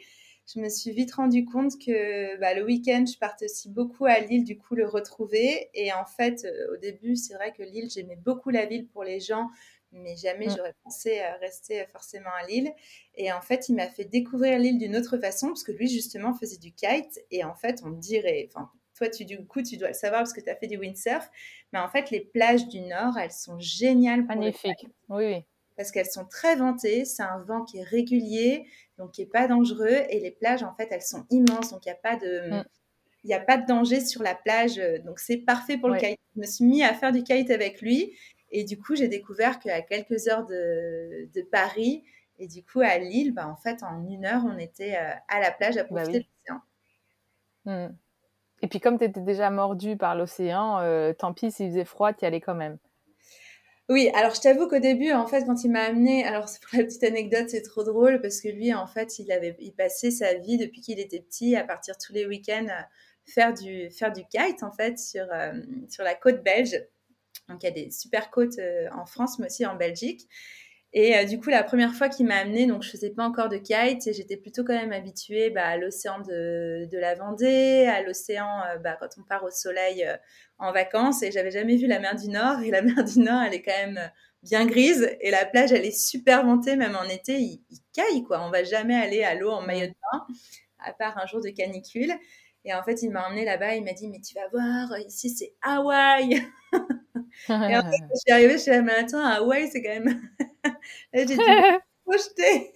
je 0.52 0.60
me 0.60 0.68
suis 0.68 0.92
vite 0.92 1.12
rendu 1.14 1.44
compte 1.44 1.72
que 1.78 2.38
bah, 2.38 2.54
le 2.54 2.64
week-end, 2.64 3.04
je 3.12 3.18
partais 3.18 3.46
aussi 3.46 3.68
beaucoup 3.68 4.04
à 4.04 4.20
Lille, 4.20 4.44
du 4.44 4.56
coup, 4.56 4.76
le 4.76 4.86
retrouver. 4.86 5.70
Et 5.74 5.92
en 5.92 6.04
fait, 6.04 6.44
euh, 6.44 6.74
au 6.74 6.76
début, 6.76 7.16
c'est 7.16 7.34
vrai 7.34 7.52
que 7.52 7.62
Lille, 7.62 7.90
j'aimais 7.90 8.16
beaucoup 8.16 8.50
la 8.50 8.64
ville 8.64 8.86
pour 8.86 9.02
les 9.02 9.18
gens, 9.18 9.48
mais 9.90 10.16
jamais 10.16 10.48
j'aurais 10.48 10.74
pensé 10.84 11.20
rester 11.40 11.84
forcément 11.86 12.30
à 12.40 12.46
Lille. 12.46 12.72
Et 13.16 13.32
en 13.32 13.40
fait, 13.40 13.68
il 13.68 13.74
m'a 13.74 13.88
fait 13.88 14.04
découvrir 14.04 14.58
Lille 14.58 14.78
d'une 14.78 14.96
autre 14.96 15.18
façon, 15.18 15.48
parce 15.48 15.64
que 15.64 15.72
lui, 15.72 15.88
justement, 15.88 16.32
faisait 16.34 16.58
du 16.58 16.72
kite. 16.72 17.20
Et 17.32 17.42
en 17.42 17.54
fait, 17.54 17.82
on 17.84 17.88
me 17.88 18.00
dirait, 18.00 18.48
enfin, 18.54 18.70
toi, 18.96 19.08
tu, 19.08 19.24
du 19.24 19.44
coup, 19.46 19.62
tu 19.62 19.76
dois 19.76 19.88
le 19.88 19.94
savoir 19.94 20.20
parce 20.20 20.32
que 20.32 20.40
tu 20.40 20.48
as 20.48 20.54
fait 20.56 20.68
du 20.68 20.78
windsurf. 20.78 21.28
Mais 21.72 21.80
en 21.80 21.88
fait, 21.88 22.10
les 22.10 22.20
plages 22.20 22.68
du 22.68 22.80
Nord, 22.82 23.18
elles 23.18 23.32
sont 23.32 23.58
géniales. 23.58 24.24
Magnifiques. 24.24 24.86
Oui, 25.08 25.24
oui 25.24 25.44
parce 25.76 25.90
qu'elles 25.90 26.10
sont 26.10 26.24
très 26.24 26.56
ventées. 26.56 27.04
C'est 27.04 27.22
un 27.22 27.38
vent 27.40 27.64
qui 27.64 27.78
est 27.78 27.84
régulier, 27.84 28.66
donc 28.98 29.12
qui 29.12 29.22
est 29.22 29.30
pas 29.30 29.46
dangereux. 29.46 29.98
Et 30.10 30.20
les 30.20 30.30
plages, 30.30 30.62
en 30.62 30.74
fait, 30.74 30.88
elles 30.90 31.02
sont 31.02 31.26
immenses, 31.30 31.70
donc 31.70 31.84
il 31.86 31.88
n'y 31.88 31.92
a 31.92 31.96
pas 31.96 32.16
de 32.16 32.50
mm. 32.50 32.64
il 33.24 33.32
a 33.32 33.40
pas 33.40 33.56
de 33.58 33.66
danger 33.66 34.00
sur 34.00 34.22
la 34.22 34.34
plage, 34.34 34.80
donc 35.04 35.18
c'est 35.18 35.38
parfait 35.38 35.76
pour 35.76 35.88
le 35.88 35.98
kite. 35.98 36.18
Je 36.34 36.40
me 36.40 36.46
suis 36.46 36.64
mis 36.64 36.82
à 36.82 36.94
faire 36.94 37.12
du 37.12 37.22
kite 37.22 37.50
avec 37.50 37.80
lui 37.80 38.14
et 38.50 38.64
du 38.64 38.78
coup 38.78 38.94
j'ai 38.94 39.08
découvert 39.08 39.58
qu'à 39.58 39.82
quelques 39.82 40.28
heures 40.28 40.46
de, 40.46 41.28
de, 41.34 41.42
Paris 41.42 42.04
et 42.38 42.46
du 42.46 42.62
coup 42.62 42.80
à 42.80 42.98
Lille, 42.98 43.32
bah, 43.34 43.48
en 43.48 43.56
fait 43.56 43.82
en 43.82 44.06
une 44.06 44.24
heure 44.24 44.42
on 44.46 44.58
était 44.58 44.96
euh, 44.96 45.12
à 45.28 45.40
la 45.40 45.50
plage 45.50 45.76
à 45.76 45.82
bah 45.82 45.88
profiter 45.88 46.20
de 46.20 46.26
l'océan. 46.46 46.60
Mm. 47.64 47.94
Et 48.62 48.68
puis 48.68 48.80
comme 48.80 48.98
tu 48.98 49.04
étais 49.04 49.20
déjà 49.20 49.50
mordu 49.50 49.96
par 49.96 50.14
l'océan, 50.14 50.78
euh, 50.80 51.12
tant 51.12 51.32
pis 51.32 51.50
s'il 51.50 51.68
faisait 51.70 51.84
froid, 51.84 52.12
tu 52.12 52.24
y 52.24 52.26
allais 52.26 52.40
quand 52.40 52.54
même. 52.54 52.78
Oui, 53.88 54.10
alors 54.14 54.34
je 54.34 54.40
t'avoue 54.40 54.66
qu'au 54.66 54.80
début, 54.80 55.12
en 55.12 55.26
fait, 55.28 55.44
quand 55.44 55.62
il 55.62 55.70
m'a 55.70 55.82
amené, 55.82 56.24
alors 56.24 56.48
c'est 56.48 56.60
pour 56.60 56.76
la 56.76 56.84
petite 56.84 57.04
anecdote, 57.04 57.48
c'est 57.48 57.62
trop 57.62 57.84
drôle 57.84 58.20
parce 58.20 58.40
que 58.40 58.48
lui, 58.48 58.74
en 58.74 58.86
fait, 58.88 59.18
il 59.20 59.30
avait, 59.30 59.56
il 59.60 59.72
passait 59.72 60.10
sa 60.10 60.34
vie 60.34 60.58
depuis 60.58 60.80
qu'il 60.80 60.98
était 60.98 61.20
petit 61.20 61.54
à 61.54 61.62
partir 61.62 61.96
tous 61.96 62.12
les 62.12 62.26
week-ends 62.26 62.66
faire 63.26 63.52
du, 63.52 63.90
faire 63.90 64.12
kite 64.12 64.62
en 64.62 64.72
fait 64.72 64.98
sur, 64.98 65.26
euh, 65.32 65.52
sur 65.88 66.04
la 66.04 66.14
côte 66.14 66.42
belge. 66.42 66.80
Donc 67.48 67.62
il 67.62 67.66
y 67.66 67.68
a 67.68 67.72
des 67.72 67.90
super 67.90 68.30
côtes 68.30 68.58
euh, 68.58 68.88
en 68.92 69.06
France, 69.06 69.38
mais 69.38 69.46
aussi 69.46 69.66
en 69.66 69.76
Belgique. 69.76 70.28
Et 70.98 71.14
euh, 71.14 71.24
du 71.24 71.38
coup, 71.38 71.50
la 71.50 71.62
première 71.62 71.92
fois 71.94 72.08
qu'il 72.08 72.24
m'a 72.24 72.36
amené, 72.36 72.66
donc 72.66 72.82
je 72.82 72.88
faisais 72.88 73.10
pas 73.10 73.22
encore 73.22 73.50
de 73.50 73.58
kite 73.58 74.06
et 74.06 74.14
j'étais 74.14 74.38
plutôt 74.38 74.64
quand 74.64 74.72
même 74.72 74.92
habituée 74.92 75.50
bah, 75.50 75.66
à 75.66 75.76
l'océan 75.76 76.20
de, 76.20 76.88
de, 76.90 76.98
la 76.98 77.14
Vendée, 77.14 77.86
à 77.86 78.00
l'océan 78.00 78.62
bah, 78.82 78.96
quand 78.98 79.10
on 79.18 79.22
part 79.22 79.44
au 79.44 79.50
soleil 79.50 80.08
en 80.58 80.72
vacances 80.72 81.22
et 81.22 81.30
j'avais 81.30 81.50
jamais 81.50 81.76
vu 81.76 81.86
la 81.86 82.00
mer 82.00 82.16
du 82.16 82.30
Nord. 82.30 82.62
Et 82.62 82.70
la 82.70 82.80
mer 82.82 83.04
du 83.04 83.18
Nord, 83.18 83.42
elle 83.42 83.52
est 83.52 83.60
quand 83.60 83.76
même 83.76 84.10
bien 84.42 84.64
grise 84.64 85.14
et 85.20 85.30
la 85.30 85.44
plage, 85.44 85.70
elle 85.70 85.84
est 85.84 85.98
super 85.98 86.46
ventée, 86.46 86.76
même 86.76 86.96
en 86.96 87.04
été, 87.04 87.40
il, 87.40 87.62
il 87.68 87.78
caille 87.92 88.22
quoi. 88.22 88.42
On 88.46 88.50
va 88.50 88.64
jamais 88.64 88.96
aller 88.96 89.22
à 89.22 89.34
l'eau 89.34 89.50
en 89.50 89.60
maillot 89.60 89.88
de 89.88 89.94
bain, 90.12 90.26
à 90.78 90.94
part 90.94 91.18
un 91.18 91.26
jour 91.26 91.42
de 91.42 91.50
canicule. 91.50 92.14
Et 92.66 92.74
en 92.74 92.82
fait, 92.82 93.00
il 93.02 93.10
m'a 93.10 93.26
emmené 93.28 93.44
là-bas, 93.44 93.76
il 93.76 93.84
m'a 93.84 93.92
dit, 93.92 94.08
mais 94.08 94.20
tu 94.20 94.34
vas 94.34 94.48
voir, 94.48 94.98
ici 94.98 95.30
c'est 95.30 95.54
Hawaï. 95.62 96.34
et 97.48 97.76
en 97.76 97.82
fait, 97.82 98.04
je 98.10 98.18
suis 98.18 98.32
arrivée, 98.32 98.54
je 98.54 98.58
suis 98.58 98.70
là, 98.72 98.82
mais 98.82 98.92
attends, 98.92 99.24
Hawaï, 99.24 99.68
c'est 99.68 99.82
quand 99.82 100.00
même. 100.00 100.20
j'ai 101.14 101.24
dit, 101.24 101.38
projeté. 102.06 102.72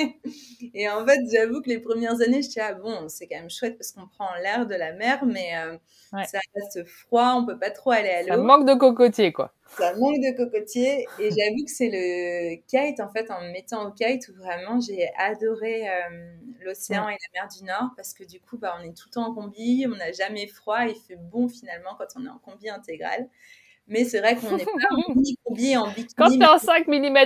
Et 0.74 0.88
en 0.88 1.06
fait, 1.06 1.20
j'avoue 1.32 1.62
que 1.62 1.68
les 1.68 1.78
premières 1.78 2.20
années, 2.20 2.42
je 2.42 2.48
disais, 2.48 2.60
ah 2.60 2.74
bon, 2.74 3.08
c'est 3.08 3.26
quand 3.26 3.38
même 3.38 3.50
chouette 3.50 3.78
parce 3.78 3.92
qu'on 3.92 4.06
prend 4.06 4.28
l'air 4.42 4.66
de 4.66 4.74
la 4.74 4.92
mer, 4.92 5.24
mais 5.24 5.56
euh, 5.56 5.76
ça 6.24 6.38
reste 6.54 6.86
froid, 6.86 7.34
on 7.36 7.46
peut 7.46 7.58
pas 7.58 7.70
trop 7.70 7.92
aller 7.92 8.10
à 8.10 8.22
l'eau. 8.22 8.28
Ça 8.28 8.36
manque 8.36 8.66
de 8.66 8.74
cocotiers, 8.74 9.32
quoi. 9.32 9.54
Ça 9.78 9.94
manque 9.94 10.20
de 10.20 10.36
cocotiers. 10.36 11.06
Et 11.18 11.30
j'avoue 11.30 11.64
que 11.64 11.70
c'est 11.70 11.90
le 11.92 12.56
kite, 12.66 13.00
en 13.00 13.10
fait, 13.10 13.30
en 13.30 13.40
me 13.40 13.52
mettant 13.52 13.86
au 13.86 13.92
kite, 13.92 14.28
où 14.28 14.34
vraiment 14.34 14.80
j'ai 14.80 15.08
adoré 15.16 15.88
euh, 15.88 16.36
l'océan 16.60 17.08
et 17.08 17.12
la 17.12 17.40
mer 17.40 17.48
du 17.48 17.64
Nord 17.64 17.90
parce 17.96 18.12
que 18.14 18.24
du 18.24 18.40
coup, 18.40 18.58
bah, 18.58 18.76
on 18.78 18.82
est 18.82 18.96
tout 18.96 19.08
le 19.08 19.12
temps 19.12 19.28
en 19.28 19.34
combi, 19.34 19.86
on 19.86 19.96
n'a 19.96 20.12
jamais 20.12 20.46
froid, 20.46 20.84
il 20.84 20.96
fait 20.96 21.16
bon 21.16 21.48
finalement 21.48 21.94
quand 21.98 22.08
on 22.16 22.26
est 22.26 22.28
en 22.28 22.38
combi 22.38 22.68
intégral. 22.68 23.28
Mais 23.90 24.04
c'est 24.04 24.20
vrai 24.20 24.36
qu'on 24.36 24.56
n'est 24.56 24.64
pas 24.64 24.70
en 24.92 24.96
mini 25.14 25.36
combi, 25.44 25.76
en 25.76 25.88
bikini. 25.88 26.14
Quand 26.16 26.30
tu 26.30 26.40
es 26.40 26.46
en 26.46 26.58
5 26.58 26.86
mm 26.86 27.18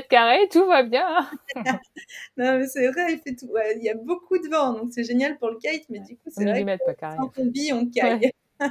tout 0.51 0.67
va 0.67 0.83
bien. 0.83 1.29
non, 2.37 2.59
mais 2.59 2.67
c'est 2.67 2.89
vrai, 2.89 3.13
il 3.13 3.19
fait 3.19 3.37
tout. 3.37 3.53
Il 3.77 3.85
y 3.85 3.91
a 3.91 3.95
beaucoup 3.95 4.39
de 4.39 4.49
vent, 4.49 4.73
donc 4.73 4.89
c'est 4.91 5.05
génial 5.05 5.39
pour 5.39 5.51
le 5.51 5.59
kite, 5.59 5.85
mais 5.91 6.01
du 6.01 6.17
coup, 6.17 6.31
c'est 6.31 6.45
vrai 6.45 6.65
que 6.65 7.23
en 7.23 7.29
combi, 7.29 7.73
on 7.73 7.89
caille. 7.89 8.33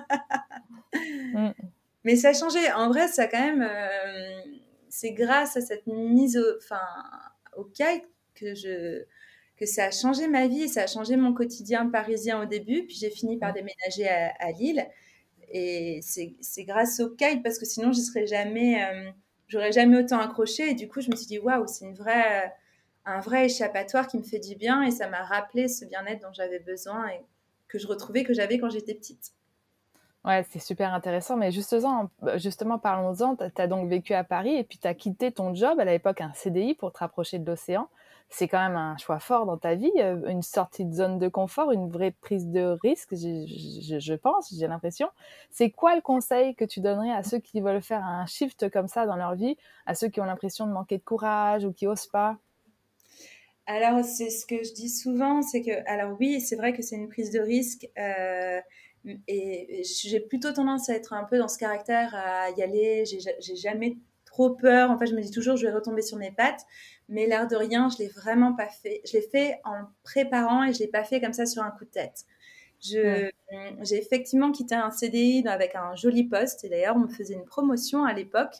Mm. 1.34 1.50
Mais 2.04 2.16
ça 2.16 2.30
a 2.30 2.34
changé. 2.34 2.60
En 2.74 2.90
vrai, 2.90 3.08
ça 3.08 3.26
quand 3.26 3.40
même. 3.40 3.64
Euh, 3.68 4.42
c'est 4.90 5.12
grâce 5.12 5.58
à 5.58 5.62
cette 5.62 5.88
mise 5.88 6.38
au, 6.38 6.58
enfin, 6.58 6.86
au 7.58 7.64
kite 7.64 8.08
que 8.36 8.54
je 8.54 9.04
que 9.58 9.66
ça 9.66 9.86
a 9.86 9.92
changé 9.92 10.28
ma 10.28 10.48
vie, 10.48 10.70
ça 10.70 10.84
a 10.84 10.88
changé 10.88 11.16
mon 11.16 11.34
quotidien 11.34 11.90
parisien 11.90 12.40
au 12.42 12.46
début, 12.46 12.86
puis 12.86 12.96
j'ai 12.96 13.10
fini 13.10 13.38
par 13.38 13.52
mm. 13.52 13.54
déménager 13.54 14.08
à, 14.08 14.52
Lille. 14.52 14.88
Et 15.54 16.02
c'est 16.02 16.64
grâce 16.64 17.00
au 17.00 17.10
kite 17.12 17.44
parce 17.44 17.60
que 17.60 17.66
sinon 17.66 17.94
je 17.94 18.00
serais 18.00 18.26
jamais, 18.26 18.84
euh, 18.84 19.12
j'aurais 19.48 19.72
jamais 19.72 19.98
autant 19.98 20.20
accroché. 20.20 20.72
Et 20.72 20.74
du 20.74 20.88
coup, 20.88 21.00
je 21.00 21.12
me 21.12 21.16
suis 21.16 21.28
dit 21.28 21.40
waouh, 21.40 21.68
c'est 21.68 21.86
une 21.86 21.94
vraie, 21.94 22.52
un 23.06 23.20
vrai 23.20 23.46
échappatoire 23.46 24.08
qui 24.08 24.18
me 24.18 24.24
fait 24.24 24.40
du 24.40 24.56
bien 24.56 24.82
et 24.82 24.92
ça 24.92 25.08
m'a 25.08 25.24
rappelé 25.24 25.68
ce 25.68 25.86
bien-être 25.86 26.24
dont 26.24 26.34
j'avais 26.34 26.60
besoin 26.60 27.08
et 27.10 27.22
que 27.68 27.78
je 27.78 27.88
retrouvais 27.88 28.24
que 28.24 28.34
j'avais 28.34 28.58
quand 28.58 28.70
j'étais 28.70 28.96
petite. 28.96 29.34
Ouais, 30.26 30.46
c'est 30.50 30.60
super 30.60 30.94
intéressant. 30.94 31.38
Mais 31.38 31.52
justement, 31.52 32.10
justement 32.36 32.80
parlons-en. 32.80 33.36
Tu 33.36 33.62
as 33.62 33.68
donc 33.68 33.90
vécu 33.90 34.14
à 34.14 34.24
Paris 34.24 34.56
et 34.56 34.64
puis 34.64 34.80
tu 34.80 34.88
as 34.88 34.94
quitté 34.94 35.32
ton 35.32 35.54
job, 35.54 35.80
à 35.80 35.86
l'époque 35.86 36.22
un 36.22 36.34
CDI, 36.34 36.74
pour 36.74 36.92
te 36.92 37.00
rapprocher 37.00 37.40
de 37.40 37.46
l'océan. 37.46 37.90
C'est 38.30 38.48
quand 38.48 38.60
même 38.60 38.76
un 38.76 38.98
choix 38.98 39.20
fort 39.20 39.46
dans 39.46 39.58
ta 39.58 39.76
vie, 39.76 39.92
euh, 39.98 40.28
une 40.28 40.42
sortie 40.42 40.86
de 40.86 40.94
zone 40.94 41.20
de 41.20 41.28
confort, 41.28 41.72
une 41.72 41.90
vraie 41.90 42.12
prise 42.12 42.48
de 42.48 42.78
risque, 42.82 43.14
je, 43.14 44.16
pense, 44.16 44.54
j'ai 44.58 44.68
l'impression. 44.68 45.08
C'est 45.52 45.70
quoi 45.70 45.96
le 45.96 46.02
conseil 46.02 46.56
que 46.56 46.66
tu 46.66 46.80
donnerais 46.80 47.12
à 47.12 47.22
ceux 47.22 47.40
qui 47.40 47.62
veulent 47.62 47.84
faire 47.84 48.04
un 48.04 48.26
shift 48.26 48.70
comme 48.72 48.88
ça 48.88 49.06
dans 49.06 49.16
leur 49.16 49.36
vie, 49.36 49.56
à 49.86 49.94
ceux 49.94 50.08
qui 50.08 50.20
ont 50.20 50.26
l'impression 50.26 50.66
de 50.66 50.72
manquer 50.72 50.98
de 50.98 51.04
courage 51.04 51.64
ou 51.64 51.74
qui 51.74 51.86
osent 51.86 52.08
pas? 52.08 52.38
Alors, 53.66 54.04
c'est 54.04 54.30
ce 54.30 54.46
que 54.46 54.64
je 54.64 54.74
dis 54.74 54.90
souvent, 54.90 55.42
c'est 55.42 55.62
que, 55.62 55.72
alors 55.90 56.18
oui, 56.20 56.42
c'est 56.42 56.56
vrai 56.56 56.74
que 56.74 56.82
c'est 56.82 56.96
une 56.96 57.08
prise 57.08 57.32
de 57.32 57.40
risque. 57.40 57.88
Euh, 57.98 58.60
et 59.28 59.84
j'ai 59.84 60.20
plutôt 60.20 60.52
tendance 60.52 60.90
à 60.90 60.96
être 60.96 61.14
un 61.14 61.24
peu 61.24 61.38
dans 61.38 61.48
ce 61.48 61.58
caractère, 61.58 62.14
à 62.16 62.50
y 62.52 62.62
aller. 62.62 63.06
J'ai 63.06 63.56
jamais 63.56 63.98
trop 64.26 64.52
peur. 64.52 64.92
En 64.92 64.98
fait, 64.98 65.08
je 65.08 65.16
me 65.16 65.22
dis 65.22 65.32
toujours, 65.32 65.58
je 65.58 65.68
vais 65.68 65.74
retomber 65.74 66.02
sur 66.02 66.18
mes 66.18 66.32
pattes. 66.32 66.66
Mais 67.10 67.28
l'air 67.28 67.48
de 67.48 67.56
rien, 67.56 67.90
je 67.90 67.98
l'ai 67.98 68.08
vraiment 68.08 68.54
pas 68.54 68.68
fait. 68.68 69.02
Je 69.06 69.14
l'ai 69.14 69.22
fait 69.22 69.60
en 69.66 69.86
préparant 70.04 70.64
et 70.64 70.74
je 70.74 70.80
l'ai 70.80 70.88
pas 70.88 71.04
fait 71.04 71.22
comme 71.22 71.34
ça 71.34 71.46
sur 71.46 71.64
un 71.64 71.72
coup 71.72 71.86
de 71.86 71.90
tête. 71.90 72.26
J'ai 72.82 73.32
effectivement 73.92 74.52
quitté 74.52 74.76
un 74.76 74.92
CDI 74.92 75.48
avec 75.48 75.76
un 75.76 75.96
joli 75.96 76.24
poste. 76.24 76.64
Et 76.64 76.70
d'ailleurs, 76.70 76.96
on 76.96 77.02
me 77.02 77.08
faisait 77.08 77.34
une 77.34 77.46
promotion 77.46 78.04
à 78.06 78.14
l'époque. 78.14 78.56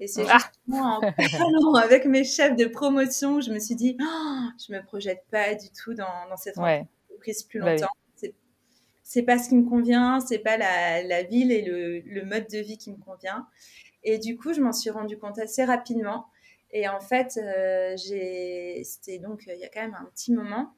Et 0.00 0.08
c'est 0.08 0.24
ah. 0.28 0.38
justement 0.38 0.96
en 0.96 1.12
parlant 1.12 1.74
avec 1.82 2.06
mes 2.06 2.24
chefs 2.24 2.56
de 2.56 2.64
promotion, 2.64 3.40
je 3.40 3.52
me 3.52 3.58
suis 3.58 3.76
dit, 3.76 3.96
oh, 4.00 4.48
je 4.66 4.72
me 4.72 4.82
projette 4.82 5.24
pas 5.30 5.54
du 5.54 5.68
tout 5.70 5.94
dans, 5.94 6.28
dans 6.28 6.36
cette 6.36 6.58
entreprise 6.58 7.44
plus 7.44 7.60
bah 7.60 7.74
longtemps 7.74 7.92
c'est 9.12 9.24
pas 9.24 9.38
ce 9.38 9.50
qui 9.50 9.56
me 9.56 9.68
convient, 9.68 10.20
c'est 10.20 10.38
pas 10.38 10.56
la, 10.56 11.22
ville 11.24 11.52
et 11.52 11.60
le, 11.60 12.24
mode 12.24 12.46
de 12.50 12.58
vie 12.60 12.78
qui 12.78 12.90
me 12.90 12.96
convient. 12.96 13.46
Et 14.04 14.16
du 14.16 14.38
coup, 14.38 14.54
je 14.54 14.62
m'en 14.62 14.72
suis 14.72 14.88
rendu 14.88 15.18
compte 15.18 15.38
assez 15.38 15.64
rapidement. 15.66 16.28
Et 16.72 16.88
en 16.88 17.00
fait, 17.00 17.38
euh, 17.38 17.96
c'était 17.96 19.18
donc 19.18 19.44
il 19.46 19.58
y 19.58 19.64
a 19.64 19.68
quand 19.68 19.82
même 19.82 19.96
un 20.00 20.06
petit 20.14 20.32
moment, 20.32 20.74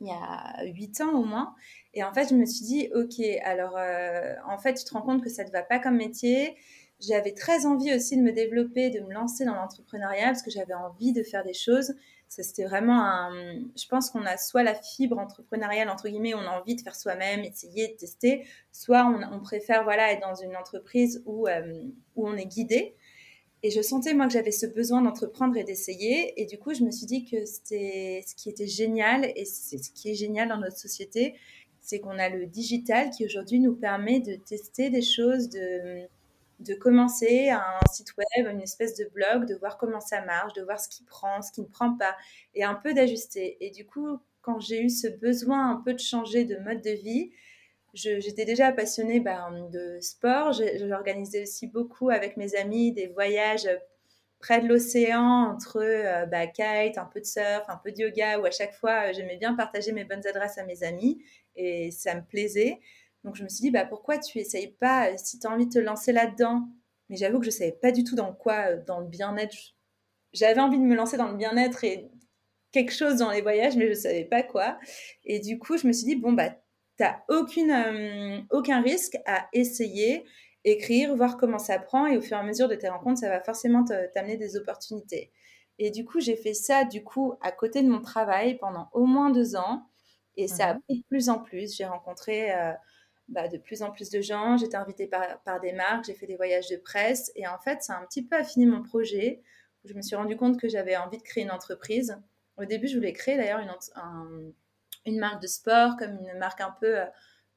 il 0.00 0.08
y 0.08 0.10
a 0.10 0.64
huit 0.64 1.00
ans 1.00 1.12
au 1.12 1.24
moins. 1.24 1.54
Et 1.94 2.02
en 2.02 2.12
fait, 2.12 2.28
je 2.28 2.34
me 2.34 2.44
suis 2.46 2.64
dit, 2.64 2.90
ok, 2.94 3.20
alors 3.44 3.76
euh, 3.76 4.34
en 4.46 4.58
fait, 4.58 4.74
tu 4.74 4.84
te 4.84 4.92
rends 4.92 5.02
compte 5.02 5.22
que 5.22 5.30
ça 5.30 5.44
ne 5.44 5.48
te 5.48 5.52
va 5.52 5.62
pas 5.62 5.78
comme 5.78 5.96
métier. 5.96 6.56
J'avais 7.00 7.32
très 7.32 7.66
envie 7.66 7.94
aussi 7.94 8.16
de 8.16 8.22
me 8.22 8.32
développer, 8.32 8.90
de 8.90 9.00
me 9.00 9.12
lancer 9.12 9.44
dans 9.44 9.54
l'entrepreneuriat 9.54 10.26
parce 10.26 10.42
que 10.42 10.50
j'avais 10.50 10.74
envie 10.74 11.12
de 11.12 11.22
faire 11.22 11.44
des 11.44 11.54
choses 11.54 11.94
c'était 12.42 12.64
vraiment 12.64 13.04
un. 13.04 13.32
Je 13.76 13.86
pense 13.88 14.10
qu'on 14.10 14.24
a 14.26 14.36
soit 14.36 14.62
la 14.62 14.74
fibre 14.74 15.18
entrepreneuriale, 15.18 15.88
entre 15.88 16.08
guillemets, 16.08 16.34
on 16.34 16.40
a 16.40 16.60
envie 16.60 16.74
de 16.74 16.80
faire 16.80 16.96
soi-même, 16.96 17.40
essayer 17.40 17.88
de 17.88 17.92
tester, 17.94 18.46
soit 18.72 19.04
on, 19.04 19.40
préfère 19.40 19.84
voilà, 19.84 20.12
être 20.12 20.20
dans 20.20 20.34
une 20.34 20.56
entreprise 20.56 21.22
où, 21.26 21.46
euh, 21.46 21.84
où 22.16 22.28
on 22.28 22.36
est 22.36 22.46
guidé. 22.46 22.96
Et 23.64 23.70
je 23.70 23.80
sentais, 23.80 24.12
moi, 24.12 24.26
que 24.26 24.32
j'avais 24.34 24.50
ce 24.50 24.66
besoin 24.66 25.00
d'entreprendre 25.00 25.56
et 25.56 25.64
d'essayer. 25.64 26.38
Et 26.40 26.44
du 26.44 26.58
coup, 26.58 26.74
je 26.74 26.84
me 26.84 26.90
suis 26.90 27.06
dit 27.06 27.24
que 27.24 27.46
c'était 27.46 28.22
ce 28.26 28.34
qui 28.34 28.50
était 28.50 28.66
génial, 28.66 29.24
et 29.34 29.46
c'est 29.46 29.78
ce 29.78 29.90
qui 29.90 30.10
est 30.10 30.14
génial 30.14 30.48
dans 30.50 30.58
notre 30.58 30.76
société, 30.76 31.34
c'est 31.80 31.98
qu'on 31.98 32.18
a 32.18 32.28
le 32.28 32.44
digital 32.44 33.08
qui 33.08 33.24
aujourd'hui 33.24 33.60
nous 33.60 33.74
permet 33.74 34.20
de 34.20 34.34
tester 34.36 34.90
des 34.90 35.02
choses, 35.02 35.48
de 35.48 36.06
de 36.60 36.74
commencer 36.74 37.50
un 37.50 37.80
site 37.90 38.14
web, 38.16 38.46
une 38.48 38.60
espèce 38.62 38.96
de 38.96 39.06
blog, 39.12 39.46
de 39.46 39.54
voir 39.56 39.76
comment 39.76 40.00
ça 40.00 40.24
marche, 40.24 40.52
de 40.52 40.62
voir 40.62 40.78
ce 40.78 40.88
qui 40.88 41.02
prend, 41.02 41.42
ce 41.42 41.50
qui 41.50 41.60
ne 41.60 41.66
prend 41.66 41.96
pas, 41.96 42.16
et 42.54 42.62
un 42.64 42.74
peu 42.74 42.94
d'ajuster. 42.94 43.56
Et 43.60 43.70
du 43.70 43.84
coup, 43.84 44.18
quand 44.40 44.60
j'ai 44.60 44.80
eu 44.82 44.88
ce 44.88 45.08
besoin 45.08 45.70
un 45.70 45.82
peu 45.84 45.94
de 45.94 45.98
changer 45.98 46.44
de 46.44 46.56
mode 46.58 46.80
de 46.80 46.90
vie, 46.90 47.32
j'étais 47.94 48.44
déjà 48.44 48.72
passionnée 48.72 49.20
ben, 49.20 49.68
de 49.72 49.98
sport. 50.00 50.52
J'organisais 50.52 51.42
aussi 51.42 51.66
beaucoup 51.66 52.10
avec 52.10 52.36
mes 52.36 52.54
amis 52.56 52.92
des 52.92 53.06
voyages 53.06 53.68
près 54.44 54.60
de 54.60 54.68
l'océan 54.68 55.52
entre 55.54 55.78
euh, 55.80 56.26
bah, 56.26 56.46
kite, 56.46 56.98
un 56.98 57.06
peu 57.06 57.20
de 57.20 57.24
surf, 57.24 57.64
un 57.68 57.78
peu 57.82 57.92
de 57.92 58.02
yoga, 58.02 58.38
où 58.38 58.44
à 58.44 58.50
chaque 58.50 58.74
fois 58.74 59.10
j'aimais 59.12 59.38
bien 59.38 59.54
partager 59.54 59.90
mes 59.92 60.04
bonnes 60.04 60.26
adresses 60.26 60.58
à 60.58 60.66
mes 60.66 60.82
amis 60.82 61.24
et 61.56 61.90
ça 61.90 62.14
me 62.14 62.22
plaisait. 62.22 62.78
Donc 63.24 63.36
je 63.36 63.42
me 63.42 63.48
suis 63.48 63.62
dit, 63.62 63.70
bah, 63.70 63.86
pourquoi 63.86 64.18
tu 64.18 64.38
essayes 64.38 64.72
pas, 64.72 65.08
euh, 65.08 65.14
si 65.16 65.38
tu 65.38 65.46
as 65.46 65.50
envie 65.50 65.66
de 65.66 65.72
te 65.72 65.78
lancer 65.78 66.12
là-dedans? 66.12 66.68
Mais 67.08 67.16
j'avoue 67.16 67.38
que 67.38 67.46
je 67.46 67.50
ne 67.50 67.54
savais 67.54 67.72
pas 67.72 67.90
du 67.90 68.04
tout 68.04 68.16
dans 68.16 68.34
quoi, 68.34 68.72
euh, 68.72 68.82
dans 68.86 69.00
le 69.00 69.06
bien-être. 69.06 69.56
J'avais 70.34 70.60
envie 70.60 70.78
de 70.78 70.84
me 70.84 70.94
lancer 70.94 71.16
dans 71.16 71.28
le 71.28 71.36
bien-être 71.36 71.82
et 71.84 72.10
quelque 72.70 72.92
chose 72.92 73.16
dans 73.16 73.30
les 73.30 73.40
voyages, 73.40 73.76
mais 73.76 73.84
je 73.86 73.90
ne 73.90 73.94
savais 73.94 74.24
pas 74.24 74.42
quoi. 74.42 74.78
Et 75.24 75.38
du 75.38 75.58
coup, 75.58 75.78
je 75.78 75.86
me 75.86 75.92
suis 75.92 76.04
dit, 76.04 76.16
bon, 76.16 76.32
bah, 76.32 76.54
tu 76.96 77.62
n'as 77.64 77.92
euh, 77.92 78.40
aucun 78.50 78.82
risque 78.82 79.16
à 79.26 79.48
essayer, 79.52 80.24
écrire, 80.64 81.14
voir 81.16 81.36
comment 81.36 81.58
ça 81.58 81.78
prend. 81.78 82.06
Et 82.06 82.16
au 82.16 82.20
fur 82.20 82.36
et 82.36 82.40
à 82.40 82.42
mesure 82.42 82.68
de 82.68 82.74
tes 82.74 82.88
rencontres, 82.88 83.20
ça 83.20 83.28
va 83.28 83.40
forcément 83.40 83.84
t'amener 83.84 84.36
des 84.36 84.56
opportunités. 84.56 85.32
Et 85.78 85.90
du 85.90 86.04
coup, 86.04 86.20
j'ai 86.20 86.36
fait 86.36 86.54
ça, 86.54 86.84
du 86.84 87.02
coup, 87.02 87.34
à 87.40 87.50
côté 87.50 87.82
de 87.82 87.88
mon 87.88 88.00
travail 88.00 88.56
pendant 88.58 88.88
au 88.92 89.06
moins 89.06 89.30
deux 89.30 89.56
ans. 89.56 89.86
Et 90.36 90.48
ça 90.48 90.68
a 90.68 90.74
mmh 90.74 90.80
pris 90.82 90.98
de 90.98 91.04
plus 91.08 91.28
en 91.28 91.38
plus. 91.38 91.76
J'ai 91.76 91.84
rencontré 91.84 92.52
bah, 93.28 93.48
de 93.48 93.56
plus 93.56 93.82
en 93.82 93.90
plus 93.90 94.10
de 94.10 94.20
gens. 94.20 94.56
J'étais 94.56 94.76
invitée 94.76 95.06
par, 95.06 95.60
des 95.60 95.72
marques, 95.72 96.04
j'ai 96.06 96.14
fait 96.14 96.26
des 96.26 96.36
voyages 96.36 96.68
de 96.68 96.76
presse. 96.76 97.32
Et 97.34 97.46
en 97.46 97.58
fait, 97.58 97.82
ça 97.82 97.94
a 97.94 98.00
un 98.00 98.06
petit 98.06 98.22
peu 98.24 98.36
affiné 98.36 98.66
mon 98.66 98.82
projet. 98.82 99.42
Je 99.84 99.94
me 99.94 100.02
suis 100.02 100.16
rendu 100.16 100.36
compte 100.36 100.58
que 100.60 100.68
j'avais 100.68 100.96
envie 100.96 101.18
de 101.18 101.22
créer 101.22 101.44
une 101.44 101.50
entreprise. 101.50 102.16
Au 102.56 102.64
début, 102.64 102.86
je 102.86 102.96
voulais 102.96 103.12
créer 103.12 103.36
d'ailleurs 103.36 103.60
une, 103.60 103.70
une 105.06 105.18
marque 105.18 105.42
de 105.42 105.46
sport, 105.46 105.96
comme 105.96 106.12
une 106.12 106.38
marque 106.38 106.60
un 106.60 106.74
peu 106.80 106.98
euh, 107.00 107.06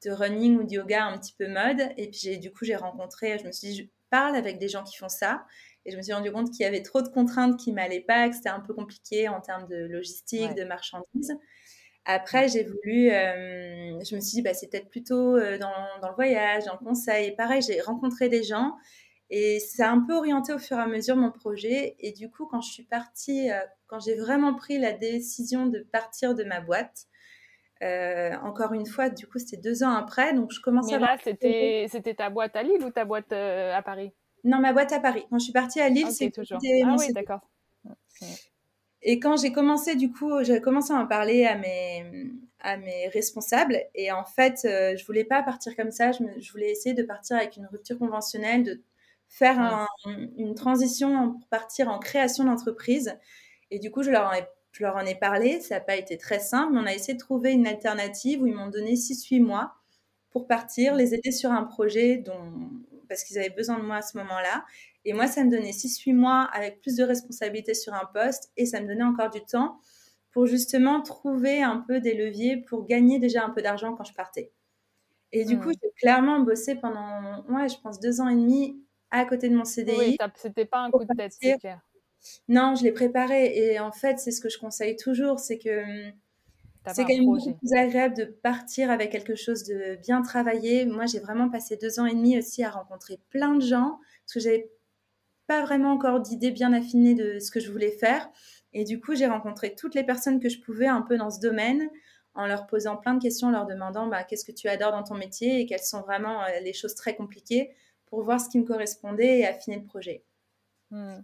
de 0.04 0.10
running 0.10 0.58
ou 0.58 0.64
de 0.64 0.72
yoga 0.72 1.04
un 1.04 1.18
petit 1.18 1.34
peu 1.38 1.48
mode. 1.48 1.92
Et 1.96 2.10
puis, 2.10 2.38
du 2.38 2.52
coup, 2.52 2.64
j'ai 2.64 2.76
rencontré, 2.76 3.38
je 3.38 3.46
me 3.46 3.52
suis 3.52 3.68
dit, 3.68 3.76
je 3.76 3.84
parle 4.10 4.36
avec 4.36 4.58
des 4.58 4.68
gens 4.68 4.84
qui 4.84 4.96
font 4.96 5.08
ça. 5.08 5.44
Et 5.84 5.90
je 5.90 5.96
me 5.96 6.02
suis 6.02 6.12
rendu 6.12 6.30
compte 6.30 6.50
qu'il 6.50 6.60
y 6.60 6.64
avait 6.64 6.82
trop 6.82 7.02
de 7.02 7.08
contraintes 7.08 7.58
qui 7.58 7.72
m'allaient 7.72 8.00
pas, 8.00 8.28
que 8.28 8.34
c'était 8.34 8.48
un 8.50 8.60
peu 8.60 8.74
compliqué 8.74 9.28
en 9.28 9.40
termes 9.40 9.66
de 9.68 9.86
logistique, 9.86 10.54
de 10.54 10.64
marchandises. 10.64 11.34
Après, 12.04 12.48
j'ai 12.48 12.64
voulu, 12.64 13.10
euh, 13.10 14.02
je 14.02 14.14
me 14.14 14.20
suis 14.20 14.36
dit, 14.36 14.42
bah, 14.42 14.54
c'est 14.54 14.68
peut-être 14.68 14.88
plutôt 14.88 15.36
euh, 15.36 15.58
dans, 15.58 15.72
dans, 16.00 16.08
le 16.08 16.14
voyage, 16.14 16.64
dans 16.64 16.72
le 16.80 16.84
conseil. 16.84 17.28
Et 17.28 17.32
pareil, 17.32 17.62
j'ai 17.62 17.80
rencontré 17.80 18.28
des 18.28 18.42
gens 18.42 18.76
et 19.30 19.60
ça 19.60 19.90
a 19.90 19.92
un 19.92 20.00
peu 20.00 20.14
orienté 20.14 20.52
au 20.54 20.58
fur 20.58 20.78
et 20.78 20.80
à 20.80 20.86
mesure 20.86 21.16
mon 21.16 21.30
projet. 21.30 21.96
Et 21.98 22.12
du 22.12 22.30
coup, 22.30 22.46
quand 22.46 22.60
je 22.60 22.72
suis 22.72 22.84
partie, 22.84 23.50
euh, 23.50 23.60
quand 23.86 24.00
j'ai 24.00 24.14
vraiment 24.14 24.54
pris 24.54 24.78
la 24.78 24.92
décision 24.92 25.66
de 25.66 25.80
partir 25.80 26.34
de 26.34 26.44
ma 26.44 26.60
boîte, 26.60 27.06
encore 27.82 28.72
une 28.72 28.86
fois, 28.86 29.08
du 29.08 29.26
coup, 29.26 29.38
c'était 29.38 29.56
deux 29.56 29.82
ans 29.82 29.94
après. 29.94 30.32
Donc, 30.34 30.52
je 30.52 30.60
commençais 30.60 30.98
Mais 30.98 31.06
là, 31.06 31.16
c'était, 31.22 31.86
c'était 31.88 32.14
ta 32.14 32.30
boîte 32.30 32.56
à 32.56 32.62
Lille 32.62 32.84
ou 32.84 32.90
ta 32.90 33.04
boîte 33.04 33.32
à 33.32 33.82
Paris? 33.82 34.12
Non, 34.44 34.58
ma 34.58 34.72
boîte 34.72 34.92
à 34.92 35.00
Paris. 35.00 35.24
Quand 35.30 35.38
je 35.38 35.44
suis 35.44 35.52
partie 35.52 35.80
à 35.80 35.88
Lille, 35.88 36.06
ah, 36.08 36.12
c'est 36.12 36.30
toujours. 36.30 36.58
Ah 36.84 36.96
oui, 36.98 37.12
d'accord. 37.12 37.40
Et 39.02 39.20
quand 39.20 39.36
j'ai 39.36 39.52
commencé, 39.52 39.94
du 39.94 40.10
coup, 40.10 40.42
j'ai 40.42 40.60
commencé 40.60 40.92
à 40.92 40.96
en 40.96 41.06
parler 41.06 41.46
à 41.46 41.56
mes, 41.56 42.30
à 42.60 42.76
mes 42.76 43.08
responsables. 43.08 43.78
Et 43.94 44.10
en 44.10 44.24
fait, 44.24 44.60
euh, 44.64 44.96
je 44.96 45.04
voulais 45.06 45.24
pas 45.24 45.42
partir 45.42 45.76
comme 45.76 45.92
ça. 45.92 46.12
Je, 46.12 46.24
je, 46.38 46.50
voulais 46.50 46.70
essayer 46.70 46.94
de 46.94 47.02
partir 47.02 47.36
avec 47.36 47.56
une 47.56 47.66
rupture 47.66 47.98
conventionnelle, 47.98 48.64
de 48.64 48.82
faire 49.28 49.86
une 50.36 50.54
transition 50.54 51.32
pour 51.32 51.48
partir 51.48 51.88
en 51.88 51.98
création 51.98 52.44
d'entreprise. 52.44 53.16
Et 53.70 53.78
du 53.78 53.90
coup, 53.90 54.02
je 54.02 54.10
leur, 54.10 54.26
en 54.26 54.32
ai, 54.32 54.44
je 54.72 54.82
leur 54.82 54.96
en 54.96 55.04
ai 55.04 55.14
parlé. 55.14 55.60
Ça 55.60 55.76
n'a 55.76 55.80
pas 55.80 55.96
été 55.96 56.18
très 56.18 56.40
simple, 56.40 56.74
mais 56.74 56.80
on 56.80 56.86
a 56.86 56.94
essayé 56.94 57.14
de 57.14 57.18
trouver 57.18 57.52
une 57.52 57.66
alternative 57.66 58.42
où 58.42 58.46
ils 58.46 58.54
m'ont 58.54 58.68
donné 58.68 58.94
6-8 58.94 59.40
mois 59.42 59.74
pour 60.30 60.46
partir, 60.46 60.94
les 60.94 61.14
aider 61.14 61.32
sur 61.32 61.50
un 61.50 61.64
projet 61.64 62.18
dont, 62.18 62.52
parce 63.08 63.24
qu'ils 63.24 63.38
avaient 63.38 63.50
besoin 63.50 63.78
de 63.78 63.84
moi 63.84 63.96
à 63.96 64.02
ce 64.02 64.16
moment-là. 64.18 64.64
Et 65.04 65.12
moi, 65.12 65.26
ça 65.26 65.42
me 65.42 65.50
donnait 65.50 65.70
6-8 65.70 66.14
mois 66.14 66.48
avec 66.52 66.80
plus 66.80 66.96
de 66.96 67.04
responsabilités 67.04 67.74
sur 67.74 67.94
un 67.94 68.04
poste 68.12 68.52
et 68.56 68.66
ça 68.66 68.80
me 68.80 68.86
donnait 68.86 69.04
encore 69.04 69.30
du 69.30 69.40
temps 69.40 69.80
pour 70.32 70.46
justement 70.46 71.00
trouver 71.00 71.62
un 71.62 71.78
peu 71.78 72.00
des 72.00 72.14
leviers 72.14 72.58
pour 72.58 72.86
gagner 72.86 73.18
déjà 73.18 73.44
un 73.44 73.50
peu 73.50 73.62
d'argent 73.62 73.94
quand 73.94 74.04
je 74.04 74.12
partais. 74.12 74.52
Et 75.32 75.44
du 75.44 75.58
coup, 75.58 75.70
mmh. 75.70 75.74
j'ai 75.82 75.90
clairement 75.98 76.40
bossé 76.40 76.74
pendant, 76.74 77.44
ouais, 77.48 77.68
je 77.68 77.78
pense 77.80 78.00
deux 78.00 78.20
ans 78.20 78.28
et 78.28 78.34
demi 78.34 78.82
à 79.10 79.24
côté 79.24 79.48
de 79.48 79.56
mon 79.56 79.64
CDI. 79.64 79.96
Oui, 79.96 80.16
c'était 80.36 80.64
pas 80.64 80.80
un 80.80 80.90
coup 80.90 81.04
de 81.04 81.14
tête, 81.16 81.32
c'est 81.38 81.58
clair. 81.58 81.80
Non, 82.48 82.74
je 82.74 82.84
l'ai 82.84 82.92
préparé. 82.92 83.56
Et 83.56 83.78
en 83.80 83.92
fait, 83.92 84.18
c'est 84.18 84.30
ce 84.30 84.40
que 84.40 84.48
je 84.48 84.58
conseille 84.58 84.96
toujours, 84.96 85.38
c'est 85.38 85.58
que 85.58 86.08
hum, 86.08 86.12
c'est 86.94 87.02
quand 87.02 87.08
même 87.08 87.26
beaucoup 87.26 87.54
plus 87.54 87.72
agréable 87.74 88.16
de 88.16 88.24
partir 88.24 88.90
avec 88.90 89.10
quelque 89.10 89.34
chose 89.34 89.64
de 89.64 89.96
bien 89.96 90.22
travaillé. 90.22 90.86
Moi, 90.86 91.06
j'ai 91.06 91.20
vraiment 91.20 91.48
passé 91.48 91.76
deux 91.76 92.00
ans 92.00 92.06
et 92.06 92.14
demi 92.14 92.38
aussi 92.38 92.64
à 92.64 92.70
rencontrer 92.70 93.18
plein 93.30 93.54
de 93.54 93.60
gens, 93.62 93.98
parce 94.24 94.34
que 94.34 94.40
j'avais 94.40 94.70
pas 95.46 95.62
vraiment 95.62 95.92
encore 95.92 96.20
d'idées 96.20 96.50
bien 96.50 96.72
affinées 96.72 97.14
de 97.14 97.38
ce 97.38 97.50
que 97.50 97.60
je 97.60 97.70
voulais 97.70 97.90
faire. 97.90 98.30
Et 98.72 98.84
du 98.84 99.00
coup, 99.00 99.14
j'ai 99.14 99.26
rencontré 99.26 99.74
toutes 99.74 99.94
les 99.94 100.04
personnes 100.04 100.40
que 100.40 100.48
je 100.48 100.60
pouvais 100.60 100.86
un 100.86 101.02
peu 101.02 101.16
dans 101.16 101.30
ce 101.30 101.40
domaine 101.40 101.88
en 102.34 102.46
leur 102.46 102.66
posant 102.66 102.96
plein 102.96 103.14
de 103.14 103.22
questions, 103.22 103.50
leur 103.50 103.66
demandant 103.66 104.06
bah, 104.06 104.24
qu'est-ce 104.24 104.44
que 104.44 104.52
tu 104.52 104.68
adores 104.68 104.92
dans 104.92 105.02
ton 105.02 105.14
métier 105.14 105.60
et 105.60 105.66
quelles 105.66 105.80
sont 105.80 106.02
vraiment 106.02 106.42
euh, 106.42 106.60
les 106.62 106.72
choses 106.72 106.94
très 106.94 107.16
compliquées 107.16 107.74
pour 108.06 108.22
voir 108.22 108.40
ce 108.40 108.48
qui 108.48 108.58
me 108.58 108.64
correspondait 108.64 109.40
et 109.40 109.46
affiner 109.46 109.78
le 109.78 109.84
projet. 109.84 110.24
Hmm. 110.90 111.18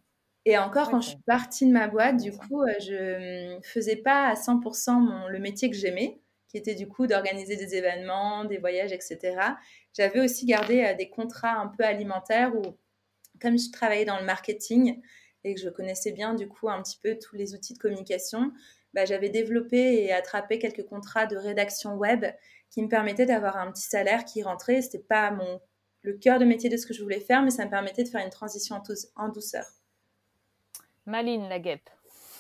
Et 0.47 0.59
encore, 0.59 0.91
quand 0.91 1.01
je 1.01 1.11
suis 1.11 1.23
partie 1.27 1.67
de 1.67 1.73
ma 1.73 1.89
boîte, 1.89 2.19
du 2.19 2.33
coup, 2.33 2.63
euh, 2.63 2.75
je 2.81 3.57
ne 3.57 3.63
faisais 3.63 3.97
pas 3.97 4.29
à 4.29 4.35
100% 4.35 5.29
le 5.29 5.39
métier 5.39 5.71
que 5.71 5.77
j'aimais, 5.77 6.21
qui 6.49 6.59
était 6.59 6.75
du 6.75 6.87
coup 6.87 7.07
d'organiser 7.07 7.57
des 7.57 7.75
événements, 7.75 8.45
des 8.45 8.59
voyages, 8.59 8.93
etc. 8.93 9.37
J'avais 9.97 10.21
aussi 10.21 10.45
gardé 10.45 10.85
euh, 10.85 10.95
des 10.95 11.09
contrats 11.09 11.59
un 11.59 11.69
peu 11.69 11.85
alimentaires 11.85 12.55
où, 12.55 12.63
comme 13.41 13.59
je 13.59 13.71
travaillais 13.73 14.05
dans 14.05 14.19
le 14.19 14.25
marketing 14.25 15.01
et 15.45 15.55
que 15.55 15.61
je 15.61 15.69
connaissais 15.69 16.13
bien 16.13 16.35
du 16.35 16.49
coup 16.49 16.69
un 16.69 16.83
petit 16.83 16.99
peu 17.03 17.19
tous 17.19 17.37
les 17.37 17.55
outils 17.55 17.75
de 17.75 17.79
communication, 17.79 18.53
bah, 18.93 19.05
j'avais 19.05 19.29
développé 19.29 20.05
et 20.05 20.13
attrapé 20.13 20.59
quelques 20.59 20.85
contrats 20.85 21.27
de 21.27 21.37
rédaction 21.37 21.97
web 21.97 22.25
qui 22.71 22.83
me 22.83 22.89
permettaient 22.89 23.27
d'avoir 23.27 23.57
un 23.57 23.73
petit 23.73 23.83
salaire 23.83 24.25
qui 24.25 24.43
rentrait. 24.43 24.83
C'était 24.83 24.99
pas 24.99 25.31
mon 25.31 25.61
le 26.05 26.13
cœur 26.13 26.39
de 26.39 26.45
métier 26.45 26.69
de 26.69 26.77
ce 26.77 26.87
que 26.87 26.95
je 26.95 27.03
voulais 27.03 27.21
faire, 27.21 27.43
mais 27.43 27.51
ça 27.51 27.65
me 27.65 27.71
permettait 27.71 28.05
de 28.05 28.09
faire 28.09 28.23
une 28.23 28.31
transition 28.31 28.81
en, 29.17 29.29
douceur. 29.31 29.65
Maline 31.07 31.49
la 31.49 31.59
guêpe. 31.59 31.89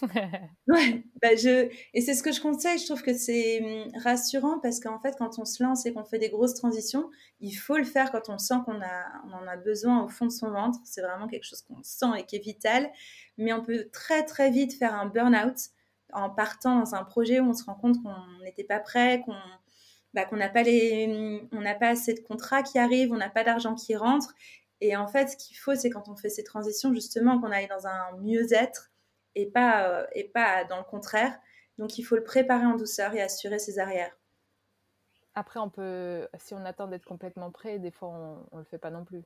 ouais, 0.68 1.04
bah 1.23 1.37
je... 1.37 1.71
et 1.94 2.00
c'est 2.00 2.14
ce 2.14 2.23
que 2.23 2.33
je 2.33 2.40
conseille. 2.40 2.78
Je 2.78 2.87
trouve 2.87 3.02
que 3.02 3.14
c'est 3.14 3.62
hum, 3.62 3.90
rassurant 4.02 4.59
parce 4.59 4.80
qu'en 4.80 4.99
fait, 4.99 5.14
quand 5.18 5.38
on 5.38 5.44
se 5.44 5.62
lance 5.62 5.87
et 5.87 5.92
qu'on 5.92 6.04
fait 6.04 6.18
des 6.18 6.28
grosses 6.28 6.54
transitions, 6.54 7.11
il 7.40 7.52
faut 7.52 7.76
le 7.76 7.85
faire 7.85 8.11
quand 8.11 8.28
on 8.28 8.38
sent 8.38 8.56
qu'on 8.64 8.75
on 8.75 9.33
en 9.33 9.47
a 9.47 9.56
besoin 9.56 10.02
au 10.02 10.09
fond 10.09 10.26
de 10.26 10.33
son 10.33 10.50
ventre. 10.50 10.78
C'est 10.85 11.02
vraiment 11.02 11.28
quelque 11.28 11.44
chose 11.44 11.62
qu'on 11.62 11.83
sent 11.83 12.18
et 12.18 12.25
qui 12.25 12.37
est 12.37 12.44
vital. 12.44 12.90
Mais 13.38 13.52
on 13.52 13.62
peut 13.62 13.88
très 13.92 14.25
très 14.25 14.50
vite 14.50 14.75
faire 14.75 14.94
un 14.94 15.06
burn-out 15.06 15.56
en 16.12 16.30
partant 16.30 16.78
dans 16.78 16.94
un 16.94 17.04
projet 17.04 17.40
où 17.40 17.49
on 17.49 17.54
se 17.54 17.64
rend 17.64 17.75
compte 17.75 18.02
qu'on 18.02 18.44
n'était 18.44 18.64
pas 18.64 18.78
prêt, 18.78 19.23
qu'on 19.25 19.35
bah, 20.14 20.26
n'a 20.33 20.49
pas 20.49 20.62
les, 20.62 21.40
on 21.52 21.61
n'a 21.61 21.75
pas 21.75 21.88
assez 21.88 22.14
de 22.14 22.21
contrats 22.21 22.62
qui 22.62 22.78
arrivent, 22.78 23.12
on 23.12 23.16
n'a 23.16 23.30
pas 23.30 23.44
d'argent 23.44 23.75
qui 23.75 23.97
rentre. 23.97 24.35
Et 24.81 24.97
en 24.97 25.07
fait, 25.07 25.28
ce 25.28 25.37
qu'il 25.37 25.57
faut, 25.57 25.75
c'est 25.75 25.90
quand 25.90 26.09
on 26.09 26.16
fait 26.16 26.28
ces 26.28 26.45
transitions, 26.45 26.93
justement, 26.93 27.40
qu'on 27.40 27.50
aille 27.50 27.69
dans 27.69 27.87
un 27.87 28.16
mieux-être 28.19 28.90
et 29.35 29.47
pas, 29.47 29.88
euh, 29.88 30.07
et 30.12 30.25
pas 30.25 30.64
dans 30.64 30.78
le 30.78 30.85
contraire. 30.85 31.38
Donc, 31.78 31.99
il 31.99 32.02
faut 32.02 32.16
le 32.16 32.25
préparer 32.25 32.66
en 32.66 32.76
douceur 32.76 33.14
et 33.14 33.23
assurer 33.23 33.59
ses 33.59 33.78
arrières. 33.78 34.16
Après, 35.35 35.59
on 35.59 35.71
peut, 35.71 36.28
si 36.38 36.54
on 36.54 36.64
attend 36.64 36.87
d'être 36.87 37.04
complètement 37.04 37.50
prêt, 37.50 37.78
des 37.78 37.90
fois, 37.90 38.09
on 38.52 38.57
ne 38.57 38.61
le 38.61 38.64
fait 38.64 38.78
pas 38.78 38.90
non 38.90 39.04
plus. 39.04 39.23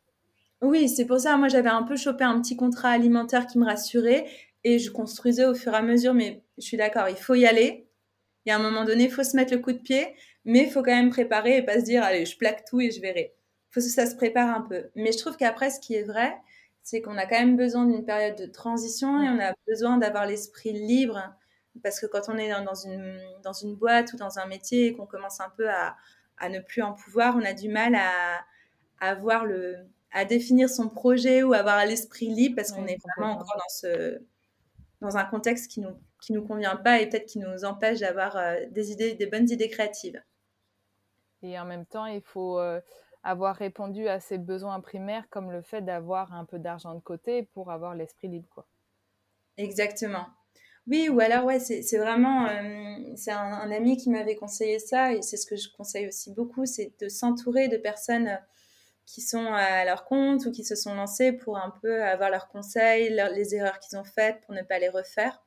Oui, 0.62 0.88
c'est 0.88 1.04
pour 1.04 1.20
ça. 1.20 1.36
Moi, 1.36 1.48
j'avais 1.48 1.68
un 1.68 1.82
peu 1.82 1.96
chopé 1.96 2.24
un 2.24 2.40
petit 2.40 2.56
contrat 2.56 2.90
alimentaire 2.90 3.46
qui 3.46 3.58
me 3.58 3.64
rassurait 3.64 4.26
et 4.64 4.78
je 4.78 4.90
construisais 4.90 5.44
au 5.44 5.54
fur 5.54 5.72
et 5.72 5.76
à 5.76 5.82
mesure. 5.82 6.14
Mais 6.14 6.42
je 6.56 6.64
suis 6.64 6.76
d'accord, 6.76 7.08
il 7.08 7.16
faut 7.16 7.34
y 7.34 7.46
aller. 7.46 7.88
Il 8.44 8.50
y 8.50 8.52
a 8.52 8.56
un 8.56 8.62
moment 8.62 8.84
donné, 8.84 9.04
il 9.04 9.10
faut 9.10 9.22
se 9.22 9.36
mettre 9.36 9.52
le 9.52 9.60
coup 9.60 9.72
de 9.72 9.78
pied, 9.78 10.14
mais 10.44 10.64
il 10.64 10.70
faut 10.70 10.82
quand 10.82 10.94
même 10.94 11.10
préparer 11.10 11.58
et 11.58 11.62
pas 11.62 11.78
se 11.80 11.84
dire, 11.84 12.02
allez, 12.02 12.24
je 12.24 12.36
plaque 12.38 12.64
tout 12.64 12.80
et 12.80 12.90
je 12.90 13.00
verrai. 13.00 13.34
Il 13.70 13.74
faut 13.74 13.80
que 13.80 13.86
ça 13.86 14.06
se 14.06 14.16
prépare 14.16 14.54
un 14.54 14.62
peu. 14.62 14.88
Mais 14.94 15.12
je 15.12 15.18
trouve 15.18 15.36
qu'après, 15.36 15.70
ce 15.70 15.80
qui 15.80 15.94
est 15.94 16.02
vrai, 16.02 16.36
c'est 16.82 17.02
qu'on 17.02 17.18
a 17.18 17.26
quand 17.26 17.38
même 17.38 17.56
besoin 17.56 17.84
d'une 17.84 18.04
période 18.04 18.38
de 18.38 18.46
transition 18.46 19.22
et 19.22 19.28
on 19.28 19.38
a 19.40 19.52
besoin 19.66 19.98
d'avoir 19.98 20.26
l'esprit 20.26 20.72
libre. 20.72 21.22
Parce 21.82 22.00
que 22.00 22.06
quand 22.06 22.28
on 22.28 22.38
est 22.38 22.48
dans 22.48 22.74
une, 22.74 23.20
dans 23.42 23.52
une 23.52 23.76
boîte 23.76 24.12
ou 24.14 24.16
dans 24.16 24.38
un 24.38 24.46
métier 24.46 24.86
et 24.86 24.92
qu'on 24.94 25.06
commence 25.06 25.40
un 25.40 25.50
peu 25.50 25.68
à, 25.68 25.96
à, 26.38 26.48
ne 26.48 26.60
plus 26.60 26.82
en 26.82 26.94
pouvoir, 26.94 27.36
on 27.36 27.44
a 27.44 27.52
du 27.52 27.68
mal 27.68 27.94
à, 27.94 28.38
à 29.00 29.10
avoir 29.10 29.44
le, 29.44 29.76
à 30.12 30.24
définir 30.24 30.68
son 30.68 30.88
projet 30.88 31.42
ou 31.42 31.52
avoir 31.52 31.84
l'esprit 31.84 32.28
libre 32.28 32.56
parce 32.56 32.72
qu'on 32.72 32.86
est 32.86 32.98
vraiment 33.16 33.34
encore 33.34 33.56
dans, 33.56 33.68
ce, 33.68 34.18
dans 35.00 35.16
un 35.16 35.24
contexte 35.24 35.70
qui 35.70 35.80
nous, 35.80 35.96
qui 36.20 36.32
nous 36.32 36.44
convient 36.44 36.76
pas 36.76 37.00
et 37.00 37.08
peut-être 37.08 37.26
qui 37.26 37.38
nous 37.38 37.64
empêche 37.64 38.00
d'avoir 38.00 38.36
euh, 38.36 38.56
des 38.70 38.90
idées, 38.92 39.14
des 39.14 39.26
bonnes 39.26 39.48
idées 39.50 39.68
créatives. 39.68 40.22
Et 41.42 41.58
en 41.58 41.64
même 41.64 41.86
temps, 41.86 42.06
il 42.06 42.22
faut 42.22 42.58
euh, 42.58 42.80
avoir 43.22 43.56
répondu 43.56 44.08
à 44.08 44.20
ses 44.20 44.38
besoins 44.38 44.80
primaires 44.80 45.28
comme 45.30 45.50
le 45.50 45.62
fait 45.62 45.82
d'avoir 45.82 46.32
un 46.32 46.44
peu 46.44 46.58
d'argent 46.58 46.94
de 46.94 47.00
côté 47.00 47.42
pour 47.42 47.70
avoir 47.70 47.94
l'esprit 47.94 48.28
libre. 48.28 48.48
Quoi. 48.50 48.66
Exactement. 49.56 50.26
Oui, 50.86 51.10
ou 51.10 51.20
alors, 51.20 51.44
ouais, 51.44 51.60
c'est 51.60 51.98
vraiment. 51.98 52.46
Euh, 52.46 53.12
c'est 53.16 53.32
un, 53.32 53.70
ami 53.70 53.98
qui 53.98 54.08
m'avait 54.08 54.36
conseillé 54.36 54.78
ça, 54.78 55.12
et 55.12 55.20
c'est 55.20 55.36
ce 55.36 55.46
que 55.46 55.56
je 55.56 55.68
conseille 55.70 56.08
aussi 56.08 56.32
beaucoup 56.32 56.64
c'est 56.64 56.92
de 56.98 57.08
s'entourer 57.10 57.68
de 57.68 57.76
personnes 57.76 58.38
qui 59.04 59.20
sont 59.20 59.52
à 59.52 59.84
leur 59.84 60.04
compte 60.04 60.46
ou 60.46 60.52
qui 60.52 60.64
se 60.64 60.74
sont 60.74 60.94
lancés 60.94 61.32
pour 61.32 61.58
un 61.58 61.70
peu 61.82 62.02
avoir 62.02 62.30
leurs 62.30 62.48
conseils, 62.48 63.10
les 63.34 63.54
erreurs 63.54 63.78
qu'ils 63.80 63.98
ont 63.98 64.04
faites 64.04 64.40
pour 64.42 64.54
ne 64.54 64.62
pas 64.62 64.78
les 64.78 64.88
refaire. 64.88 65.42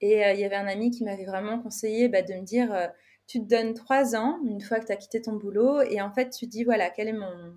Et 0.00 0.24
euh, 0.24 0.32
il 0.32 0.40
y 0.40 0.44
avait 0.44 0.56
un 0.56 0.66
ami 0.66 0.90
qui 0.90 1.04
m'avait 1.04 1.24
vraiment 1.24 1.60
conseillé 1.60 2.08
bah, 2.08 2.22
de 2.22 2.34
me 2.34 2.42
dire 2.42 2.74
euh, 2.74 2.88
tu 3.26 3.40
te 3.40 3.48
donnes 3.48 3.74
trois 3.74 4.16
ans 4.16 4.38
une 4.44 4.60
fois 4.60 4.80
que 4.80 4.86
tu 4.86 4.92
as 4.92 4.96
quitté 4.96 5.22
ton 5.22 5.34
boulot 5.34 5.80
et 5.82 6.00
en 6.00 6.12
fait 6.12 6.30
tu 6.30 6.46
dis 6.46 6.64
voilà 6.64 6.90
quel 6.90 7.08
est 7.08 7.12
mon, 7.12 7.54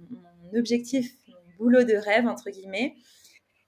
objectif, 0.56 1.12
mon 1.28 1.58
boulot 1.58 1.84
de 1.84 1.96
rêve 1.96 2.28
entre 2.28 2.50
guillemets. 2.50 2.96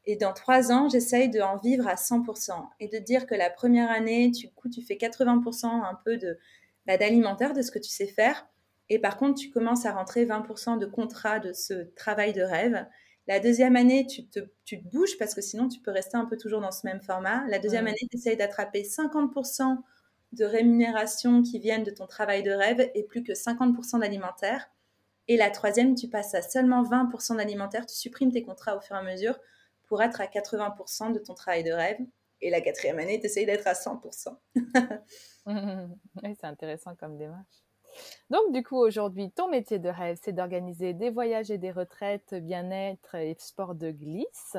Et 0.10 0.16
dans 0.16 0.32
trois 0.32 0.72
ans, 0.72 0.88
j'essaye 0.88 1.30
de 1.30 1.42
en 1.42 1.58
vivre 1.58 1.86
à 1.86 1.96
100% 1.96 2.52
et 2.80 2.88
de 2.88 2.98
dire 2.98 3.28
que 3.28 3.36
la 3.36 3.50
première 3.50 3.92
année, 3.92 4.32
tu, 4.32 4.48
coup, 4.50 4.70
tu 4.70 4.82
fais 4.82 4.96
80% 4.96 5.66
un 5.66 6.00
peu 6.06 6.16
de 6.16 6.40
bah, 6.86 6.96
d'alimentaire, 6.96 7.54
de 7.54 7.62
ce 7.62 7.72
que 7.72 7.80
tu 7.80 7.90
sais 7.90 8.08
faire. 8.08 8.48
Et 8.90 9.00
par 9.00 9.18
contre, 9.18 9.38
tu 9.38 9.50
commences 9.52 9.86
à 9.86 9.92
rentrer 9.92 10.26
20% 10.26 10.80
de 10.80 10.86
contrat 10.86 11.40
de 11.40 11.52
ce 11.52 11.74
travail 11.96 12.32
de 12.32 12.42
rêve. 12.42 12.88
La 13.28 13.42
deuxième 13.42 13.76
année, 13.76 14.08
tu 14.08 14.26
te, 14.26 14.40
tu 14.64 14.82
te 14.82 14.88
bouges 14.88 15.18
parce 15.18 15.36
que 15.36 15.42
sinon, 15.42 15.68
tu 15.68 15.82
peux 15.82 15.92
rester 15.92 16.16
un 16.16 16.24
peu 16.24 16.38
toujours 16.38 16.62
dans 16.62 16.72
ce 16.72 16.88
même 16.88 17.02
format. 17.02 17.46
La 17.50 17.60
deuxième 17.60 17.86
année, 17.86 17.98
tu 18.10 18.18
essayes 18.18 18.38
d'attraper 18.38 18.84
50% 18.84 19.78
de 20.34 20.46
rémunération 20.46 21.42
qui 21.42 21.60
viennent 21.60 21.84
de 21.84 21.92
ton 21.92 22.08
travail 22.08 22.44
de 22.44 22.52
rêve 22.52 22.90
et 22.94 23.04
plus 23.04 23.24
que 23.24 23.34
50% 23.34 24.00
d'alimentaire. 24.00 24.70
Et 25.28 25.38
la 25.38 25.50
troisième, 25.50 25.96
tu 25.96 26.08
passes 26.08 26.34
à 26.36 26.42
seulement 26.42 26.84
20% 26.84 27.38
d'alimentaire. 27.38 27.86
Tu 27.86 27.96
supprimes 27.96 28.32
tes 28.32 28.44
contrats 28.44 28.76
au 28.76 28.82
fur 28.82 28.96
et 28.96 29.00
à 29.00 29.04
mesure 29.04 29.38
pour 29.88 30.02
être 30.02 30.22
à 30.22 30.26
80% 30.26 31.14
de 31.14 31.20
ton 31.20 31.34
travail 31.34 31.64
de 31.64 31.72
rêve. 31.72 32.00
Et 32.42 32.50
la 32.50 32.62
quatrième 32.62 33.00
année, 33.00 33.20
tu 33.20 33.26
essayes 33.26 33.46
d'être 33.46 33.68
à 33.68 33.74
100%. 33.74 34.38
c'est 36.40 36.46
intéressant 36.46 36.96
comme 36.96 37.18
démarche. 37.18 37.64
Donc, 38.30 38.52
du 38.54 38.64
coup, 38.64 38.78
aujourd'hui, 38.78 39.32
ton 39.32 39.50
métier 39.50 39.80
de 39.80 39.90
rêve, 39.90 40.18
c'est 40.22 40.34
d'organiser 40.34 40.94
des 40.94 41.10
voyages 41.10 41.50
et 41.50 41.58
des 41.58 41.72
retraites, 41.72 42.36
bien-être 42.36 43.16
et 43.16 43.36
sport 43.40 43.74
de 43.74 43.92
glisse. 43.92 44.58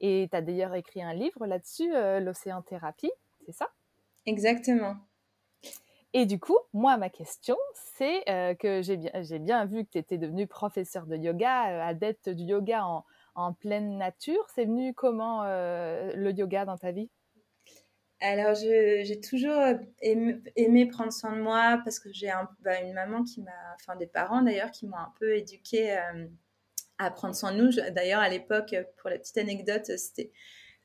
Et 0.00 0.28
tu 0.30 0.36
as 0.36 0.40
d'ailleurs 0.40 0.74
écrit 0.74 1.02
un 1.02 1.12
livre 1.12 1.46
là-dessus, 1.46 1.94
euh, 1.94 2.20
l'Océan 2.20 2.62
Thérapie, 2.62 3.10
c'est 3.44 3.52
ça? 3.52 3.68
Exactement. 4.26 4.96
Et 6.14 6.26
du 6.26 6.40
coup, 6.40 6.56
moi, 6.72 6.96
ma 6.96 7.10
question, 7.10 7.56
c'est 7.96 8.28
euh, 8.30 8.54
que 8.54 8.80
j'ai 8.82 9.38
bien, 9.38 9.66
vu 9.66 9.84
que 9.84 9.90
tu 9.90 9.98
étais 9.98 10.18
devenue 10.18 10.46
professeur 10.46 11.06
de 11.06 11.16
yoga, 11.16 11.70
euh, 11.70 11.82
adepte 11.82 12.28
du 12.30 12.44
yoga 12.44 12.84
en, 13.34 13.52
pleine 13.52 13.98
nature. 13.98 14.44
C'est 14.54 14.64
venu 14.64 14.94
comment 14.94 15.44
le 15.44 16.32
yoga 16.32 16.64
dans 16.64 16.76
ta 16.76 16.90
vie? 16.90 17.08
Alors, 18.20 18.54
j'ai 18.54 19.20
toujours 19.20 19.62
aimé, 20.02 20.86
prendre 20.86 21.12
soin 21.12 21.36
de 21.36 21.40
moi 21.40 21.80
parce 21.84 22.00
que 22.00 22.12
j'ai 22.12 22.32
bah, 22.60 22.80
une 22.80 22.94
maman 22.94 23.22
qui 23.22 23.40
m'a, 23.42 23.52
enfin 23.76 23.94
des 23.94 24.08
parents 24.08 24.42
d'ailleurs, 24.42 24.72
qui 24.72 24.86
m'ont 24.86 24.96
un 24.96 25.12
peu 25.20 25.36
éduquée 25.36 25.96
euh, 25.96 26.26
à 26.98 27.12
prendre 27.12 27.36
soin 27.36 27.52
de 27.52 27.62
nous. 27.62 27.70
D'ailleurs, 27.92 28.20
à 28.20 28.28
l'époque, 28.28 28.74
pour 28.96 29.08
la 29.08 29.18
petite 29.18 29.38
anecdote, 29.38 29.84
c'était 29.96 30.32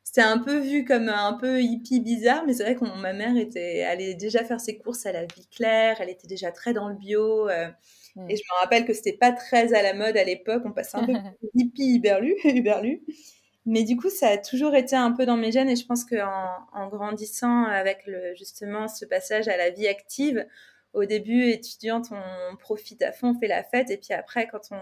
c'était 0.03 0.21
un 0.21 0.37
peu 0.37 0.59
vu 0.59 0.85
comme 0.85 1.09
un 1.09 1.33
peu 1.33 1.61
hippie 1.61 1.99
bizarre, 1.99 2.43
mais 2.45 2.53
c'est 2.53 2.63
vrai 2.63 2.75
que 2.75 2.85
ma 3.01 3.13
mère 3.13 3.37
était, 3.37 3.83
allait 3.83 4.13
déjà 4.13 4.43
faire 4.43 4.59
ses 4.59 4.77
courses 4.77 5.05
à 5.05 5.11
la 5.11 5.25
vie 5.25 5.47
claire, 5.49 5.97
elle 6.01 6.09
était 6.09 6.27
déjà 6.27 6.51
très 6.51 6.73
dans 6.73 6.89
le 6.89 6.95
bio. 6.95 7.49
Euh, 7.49 7.67
mmh. 8.15 8.29
Et 8.29 8.35
je 8.35 8.41
me 8.41 8.61
rappelle 8.61 8.85
que 8.85 8.93
c'était 8.93 9.17
pas 9.17 9.31
très 9.31 9.73
à 9.73 9.81
la 9.81 9.93
mode 9.93 10.17
à 10.17 10.23
l'époque, 10.23 10.63
on 10.65 10.71
passait 10.71 10.97
un 10.97 11.05
peu 11.05 11.13
hippie 11.55 11.95
Uberlu, 11.95 12.35
Uberlu. 12.43 13.01
Mais 13.65 13.83
du 13.83 13.95
coup, 13.95 14.09
ça 14.09 14.27
a 14.27 14.37
toujours 14.37 14.75
été 14.75 14.95
un 14.95 15.13
peu 15.13 15.25
dans 15.25 15.37
mes 15.37 15.51
gènes 15.51 15.69
et 15.69 15.77
je 15.77 15.85
pense 15.85 16.03
qu'en 16.03 16.49
en 16.73 16.87
grandissant 16.89 17.63
avec 17.63 18.05
le, 18.05 18.35
justement 18.35 18.89
ce 18.89 19.05
passage 19.05 19.47
à 19.47 19.55
la 19.55 19.69
vie 19.69 19.87
active, 19.87 20.45
au 20.93 21.05
début, 21.05 21.45
étudiante, 21.45 22.07
on, 22.11 22.55
profite 22.57 23.01
à 23.01 23.11
fond, 23.11 23.33
on 23.35 23.39
fait 23.39 23.47
la 23.47 23.63
fête 23.63 23.89
et 23.89 23.97
puis 23.97 24.13
après, 24.13 24.47
quand 24.47 24.69
on, 24.71 24.81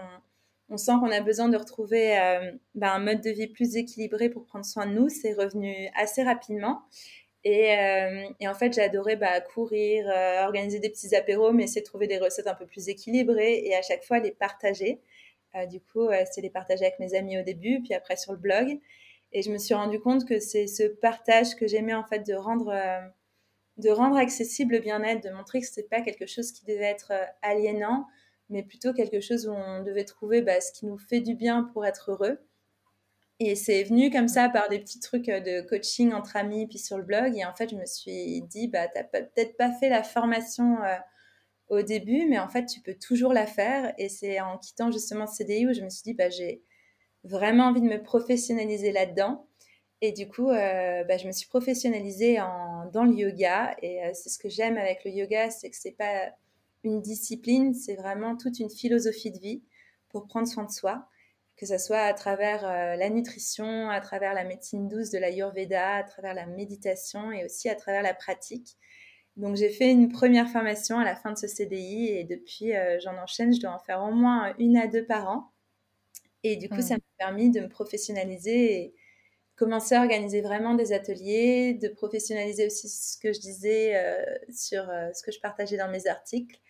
on 0.68 0.76
sent 0.76 0.92
qu'on 1.00 1.10
a 1.10 1.20
besoin 1.20 1.48
de 1.48 1.56
retrouver 1.56 2.18
euh, 2.18 2.52
ben, 2.74 2.92
un 2.92 2.98
mode 2.98 3.20
de 3.20 3.30
vie 3.30 3.46
plus 3.46 3.76
équilibré 3.76 4.28
pour 4.30 4.44
prendre 4.46 4.64
soin 4.64 4.86
de 4.86 4.92
nous, 4.92 5.08
c'est 5.08 5.34
revenu 5.34 5.88
assez 5.94 6.22
rapidement. 6.22 6.82
Et, 7.44 7.76
euh, 7.76 8.24
en 8.48 8.54
fait, 8.54 8.72
j'ai 8.72 8.82
adoré 8.82 9.16
bah, 9.16 9.40
courir, 9.40 10.08
euh, 10.08 10.44
organiser 10.44 10.78
des 10.78 10.90
petits 10.90 11.14
apéros, 11.14 11.52
mais 11.52 11.64
essayer 11.64 11.80
de 11.80 11.86
trouver 11.86 12.06
des 12.06 12.18
recettes 12.18 12.46
un 12.46 12.54
peu 12.54 12.66
plus 12.66 12.88
équilibrées 12.88 13.62
et 13.64 13.74
à 13.74 13.82
chaque 13.82 14.04
fois 14.04 14.18
les 14.18 14.30
partager. 14.30 15.00
du 15.70 15.80
coup, 15.80 16.08
c'est 16.30 16.40
les 16.40 16.48
partager 16.48 16.86
avec 16.86 16.98
mes 16.98 17.14
amis 17.14 17.38
au 17.38 17.42
début, 17.42 17.82
puis 17.82 17.92
après 17.94 18.16
sur 18.16 18.32
le 18.32 18.38
blog. 18.38 18.78
Et 19.32 19.42
je 19.42 19.50
me 19.50 19.58
suis 19.58 19.74
rendu 19.74 20.00
compte 20.00 20.26
que 20.26 20.40
c'est 20.40 20.66
ce 20.66 20.84
partage 20.84 21.54
que 21.56 21.66
j'aimais 21.66 21.94
en 21.94 22.04
fait 22.04 22.20
de 22.20 22.34
rendre, 22.34 22.70
accessible 24.16 24.74
le 24.76 24.80
bien-être, 24.80 25.22
de 25.22 25.30
montrer 25.30 25.60
que 25.60 25.66
c'est 25.66 25.88
pas 25.90 26.00
quelque 26.00 26.26
chose 26.26 26.52
qui 26.52 26.64
devait 26.64 26.84
être 26.84 27.12
aliénant, 27.42 28.06
mais 28.52 28.62
plutôt 28.62 28.92
quelque 28.92 29.20
chose 29.20 29.48
où 29.48 29.52
on 29.52 29.82
devait 29.82 30.04
trouver 30.04 30.42
bah, 30.42 30.60
ce 30.60 30.72
qui 30.72 30.86
nous 30.86 30.98
fait 30.98 31.20
du 31.20 31.34
bien 31.34 31.64
pour 31.72 31.84
être 31.86 32.12
heureux. 32.12 32.38
Et 33.40 33.56
c'est 33.56 33.82
venu 33.82 34.10
comme 34.10 34.28
ça 34.28 34.48
par 34.48 34.68
des 34.68 34.78
petits 34.78 35.00
trucs 35.00 35.28
euh, 35.28 35.40
de 35.40 35.66
coaching 35.66 36.12
entre 36.12 36.36
amis, 36.36 36.68
puis 36.68 36.78
sur 36.78 36.96
le 36.96 37.02
blog. 37.02 37.36
Et 37.36 37.44
en 37.44 37.52
fait, 37.54 37.70
je 37.70 37.76
me 37.76 37.86
suis 37.86 38.42
dit, 38.42 38.68
bah, 38.68 38.86
tu 38.86 38.98
n'as 38.98 39.04
peut-être 39.04 39.56
pas 39.56 39.72
fait 39.72 39.88
la 39.88 40.04
formation 40.04 40.80
euh, 40.84 40.96
au 41.68 41.82
début, 41.82 42.26
mais 42.28 42.38
en 42.38 42.48
fait, 42.48 42.66
tu 42.66 42.80
peux 42.80 42.94
toujours 42.94 43.32
la 43.32 43.46
faire. 43.46 43.94
Et 43.98 44.08
c'est 44.08 44.40
en 44.40 44.58
quittant 44.58 44.92
justement 44.92 45.26
CDI 45.26 45.66
où 45.66 45.72
je 45.72 45.80
me 45.80 45.88
suis 45.88 46.02
dit, 46.04 46.14
bah, 46.14 46.30
j'ai 46.30 46.62
vraiment 47.24 47.64
envie 47.64 47.80
de 47.80 47.88
me 47.88 48.00
professionnaliser 48.00 48.92
là-dedans. 48.92 49.48
Et 50.02 50.12
du 50.12 50.28
coup, 50.28 50.50
euh, 50.50 51.02
bah, 51.04 51.16
je 51.16 51.26
me 51.26 51.32
suis 51.32 51.48
professionnalisée 51.48 52.40
en, 52.40 52.86
dans 52.92 53.04
le 53.04 53.14
yoga. 53.14 53.74
Et 53.82 54.00
c'est 54.14 54.28
ce 54.28 54.38
que 54.38 54.50
j'aime 54.50 54.76
avec 54.76 55.04
le 55.04 55.10
yoga, 55.10 55.50
c'est 55.50 55.70
que 55.70 55.76
c'est 55.76 55.96
pas 55.96 56.32
une 56.84 57.00
discipline, 57.00 57.74
c'est 57.74 57.96
vraiment 57.96 58.36
toute 58.36 58.58
une 58.58 58.70
philosophie 58.70 59.30
de 59.30 59.38
vie 59.38 59.62
pour 60.08 60.26
prendre 60.26 60.48
soin 60.48 60.64
de 60.64 60.70
soi, 60.70 61.08
que 61.56 61.66
ce 61.66 61.78
soit 61.78 62.00
à 62.00 62.12
travers 62.12 62.64
euh, 62.64 62.96
la 62.96 63.08
nutrition, 63.08 63.88
à 63.88 64.00
travers 64.00 64.34
la 64.34 64.44
médecine 64.44 64.88
douce 64.88 65.10
de 65.10 65.18
l'Ayurveda, 65.18 65.96
à 65.96 66.02
travers 66.02 66.34
la 66.34 66.46
méditation 66.46 67.30
et 67.32 67.44
aussi 67.44 67.68
à 67.68 67.74
travers 67.74 68.02
la 68.02 68.14
pratique. 68.14 68.76
Donc 69.36 69.56
j'ai 69.56 69.70
fait 69.70 69.90
une 69.90 70.10
première 70.10 70.48
formation 70.48 70.98
à 70.98 71.04
la 71.04 71.16
fin 71.16 71.32
de 71.32 71.38
ce 71.38 71.46
CDI 71.46 72.08
et 72.08 72.24
depuis 72.24 72.74
euh, 72.74 72.98
j'en 73.00 73.16
enchaîne, 73.16 73.54
je 73.54 73.60
dois 73.60 73.70
en 73.70 73.78
faire 73.78 74.02
au 74.02 74.12
moins 74.12 74.54
une 74.58 74.76
à 74.76 74.86
deux 74.86 75.04
par 75.06 75.28
an. 75.28 75.52
Et 76.42 76.56
du 76.56 76.68
coup, 76.68 76.82
ça 76.82 76.94
m'a 76.94 77.00
permis 77.18 77.50
de 77.50 77.60
me 77.60 77.68
professionnaliser 77.68 78.82
et 78.82 78.94
commencer 79.54 79.94
à 79.94 80.00
organiser 80.00 80.40
vraiment 80.40 80.74
des 80.74 80.92
ateliers, 80.92 81.74
de 81.74 81.86
professionnaliser 81.86 82.66
aussi 82.66 82.88
ce 82.88 83.16
que 83.16 83.32
je 83.32 83.38
disais 83.38 83.94
euh, 83.94 84.24
sur 84.52 84.82
ce 85.14 85.22
que 85.22 85.30
je 85.30 85.38
partageais 85.38 85.76
dans 85.76 85.88
mes 85.88 86.08
articles 86.08 86.60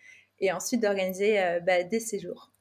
et 0.43 0.51
ensuite 0.51 0.81
d'organiser 0.81 1.39
euh, 1.39 1.59
bah, 1.61 1.83
des 1.83 2.01
séjours. 2.01 2.51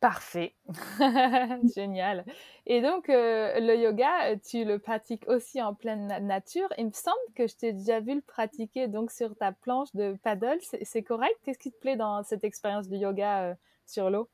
Parfait, 0.00 0.54
génial. 1.76 2.24
Et 2.66 2.80
donc, 2.80 3.10
euh, 3.10 3.60
le 3.60 3.76
yoga, 3.76 4.34
tu 4.38 4.64
le 4.64 4.78
pratiques 4.78 5.28
aussi 5.28 5.60
en 5.60 5.74
pleine 5.74 6.08
nature. 6.26 6.68
Il 6.78 6.86
me 6.86 6.92
semble 6.92 7.18
que 7.36 7.46
je 7.46 7.54
t'ai 7.54 7.72
déjà 7.74 8.00
vu 8.00 8.14
le 8.14 8.22
pratiquer 8.22 8.88
donc 8.88 9.10
sur 9.10 9.36
ta 9.36 9.52
planche 9.52 9.94
de 9.94 10.16
paddle. 10.22 10.58
C'est 10.82 11.02
correct? 11.02 11.36
Qu'est-ce 11.44 11.58
qui 11.58 11.70
te 11.70 11.78
plaît 11.78 11.96
dans 11.96 12.22
cette 12.22 12.44
expérience 12.44 12.88
du 12.88 12.96
yoga 12.96 13.50
euh, 13.50 13.54
sur 13.86 14.08
l'eau? 14.08 14.28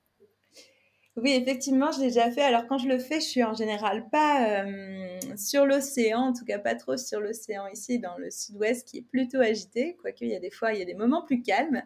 Oui, 1.16 1.32
effectivement, 1.32 1.90
je 1.92 2.00
l'ai 2.00 2.08
déjà 2.08 2.30
fait. 2.30 2.42
Alors 2.42 2.66
quand 2.66 2.76
je 2.76 2.88
le 2.88 2.98
fais, 2.98 3.20
je 3.20 3.26
suis 3.26 3.42
en 3.42 3.54
général 3.54 4.06
pas 4.10 4.64
euh, 4.64 5.18
sur 5.36 5.64
l'océan, 5.64 6.28
en 6.28 6.32
tout 6.34 6.44
cas 6.44 6.58
pas 6.58 6.74
trop 6.74 6.98
sur 6.98 7.20
l'océan 7.20 7.66
ici 7.68 7.98
dans 7.98 8.18
le 8.18 8.30
sud-ouest 8.30 8.86
qui 8.86 8.98
est 8.98 9.02
plutôt 9.02 9.40
agité, 9.40 9.96
quoique 10.02 10.24
il 10.26 10.28
y 10.30 10.36
a 10.36 10.40
des 10.40 10.50
fois, 10.50 10.74
il 10.74 10.78
y 10.78 10.82
a 10.82 10.84
des 10.84 10.94
moments 10.94 11.22
plus 11.22 11.42
calmes. 11.42 11.82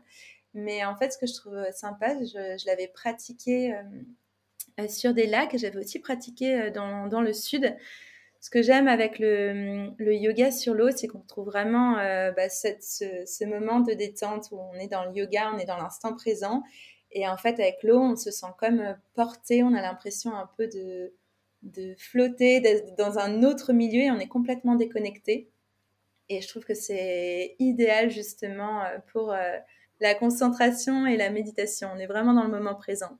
Mais 0.52 0.84
en 0.84 0.96
fait, 0.96 1.12
ce 1.12 1.18
que 1.18 1.28
je 1.28 1.34
trouve 1.34 1.64
sympa, 1.72 2.16
je, 2.24 2.66
l'avais 2.66 2.88
pratiqué 2.88 3.72
euh, 4.80 4.88
sur 4.88 5.14
des 5.14 5.28
lacs, 5.28 5.56
j'avais 5.56 5.78
aussi 5.78 6.00
pratiqué 6.00 6.60
euh, 6.60 6.70
dans, 6.72 7.06
dans, 7.06 7.20
le 7.20 7.32
sud. 7.32 7.76
Ce 8.40 8.50
que 8.50 8.62
j'aime 8.62 8.88
avec 8.88 9.20
le, 9.20 9.94
yoga 10.00 10.50
sur 10.50 10.74
l'eau, 10.74 10.90
c'est 10.90 11.06
qu'on 11.06 11.20
trouve 11.20 11.46
vraiment 11.46 11.94
bah, 11.96 12.48
ce, 12.48 13.44
moment 13.44 13.78
de 13.78 13.92
détente 13.92 14.48
où 14.50 14.58
on 14.58 14.74
est 14.74 14.88
dans 14.88 15.04
le 15.04 15.12
yoga, 15.12 15.52
on 15.54 15.58
est 15.58 15.66
dans 15.66 15.76
l'instant 15.76 16.16
présent 16.16 16.64
et 17.12 17.28
en 17.28 17.36
fait, 17.36 17.60
avec 17.60 17.82
l'eau, 17.82 18.00
on 18.00 18.16
se 18.16 18.30
sent 18.30 18.46
comme 18.58 18.96
porté, 19.14 19.62
on 19.62 19.74
a 19.74 19.82
l'impression 19.82 20.34
un 20.34 20.48
peu 20.56 20.68
de, 20.68 21.12
de 21.62 21.94
flotter 21.98 22.60
d'être 22.60 22.96
dans 22.96 23.18
un 23.18 23.42
autre 23.42 23.72
milieu 23.72 24.02
et 24.02 24.10
on 24.10 24.18
est 24.18 24.28
complètement 24.28 24.76
déconnecté. 24.76 25.50
Et 26.28 26.40
je 26.40 26.48
trouve 26.48 26.64
que 26.64 26.74
c'est 26.74 27.56
idéal 27.58 28.10
justement 28.10 28.84
euh, 28.84 28.98
pour 29.12 29.32
euh, 29.32 29.58
la 29.98 30.14
concentration 30.14 31.06
et 31.06 31.16
la 31.16 31.30
méditation. 31.30 31.90
On 31.92 31.98
est 31.98 32.06
vraiment 32.06 32.32
dans 32.32 32.44
le 32.44 32.50
moment 32.50 32.76
présent. 32.76 33.18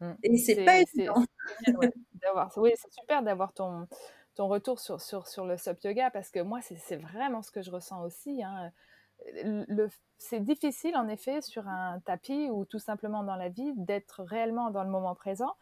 Mmh. 0.00 0.12
Et 0.22 0.38
c'est 0.38 0.64
pas 0.64 0.80
évident. 0.80 1.22
oui, 2.56 2.70
c'est 2.74 2.92
super 2.92 3.22
d'avoir 3.22 3.52
ton, 3.52 3.86
ton 4.34 4.48
retour 4.48 4.80
sur, 4.80 5.02
sur, 5.02 5.28
sur 5.28 5.44
le 5.44 5.58
SUP 5.58 5.84
yoga 5.84 6.10
parce 6.10 6.30
que 6.30 6.40
moi, 6.40 6.60
c'est 6.62 6.96
vraiment 6.96 7.42
ce 7.42 7.50
que 7.50 7.60
je 7.60 7.70
ressens 7.70 8.02
aussi. 8.02 8.42
Hein 8.42 8.72
c'est 10.18 10.40
difficile 10.40 10.96
en 10.96 11.08
effet 11.08 11.40
sur 11.40 11.66
un 11.68 12.00
tapis 12.00 12.50
ou 12.50 12.64
tout 12.64 12.78
simplement 12.78 13.22
dans 13.22 13.36
la 13.36 13.48
vie 13.48 13.72
d'être 13.76 14.22
réellement 14.22 14.70
dans 14.70 14.84
le 14.84 14.90
moment 14.90 15.14
présent. 15.14 15.54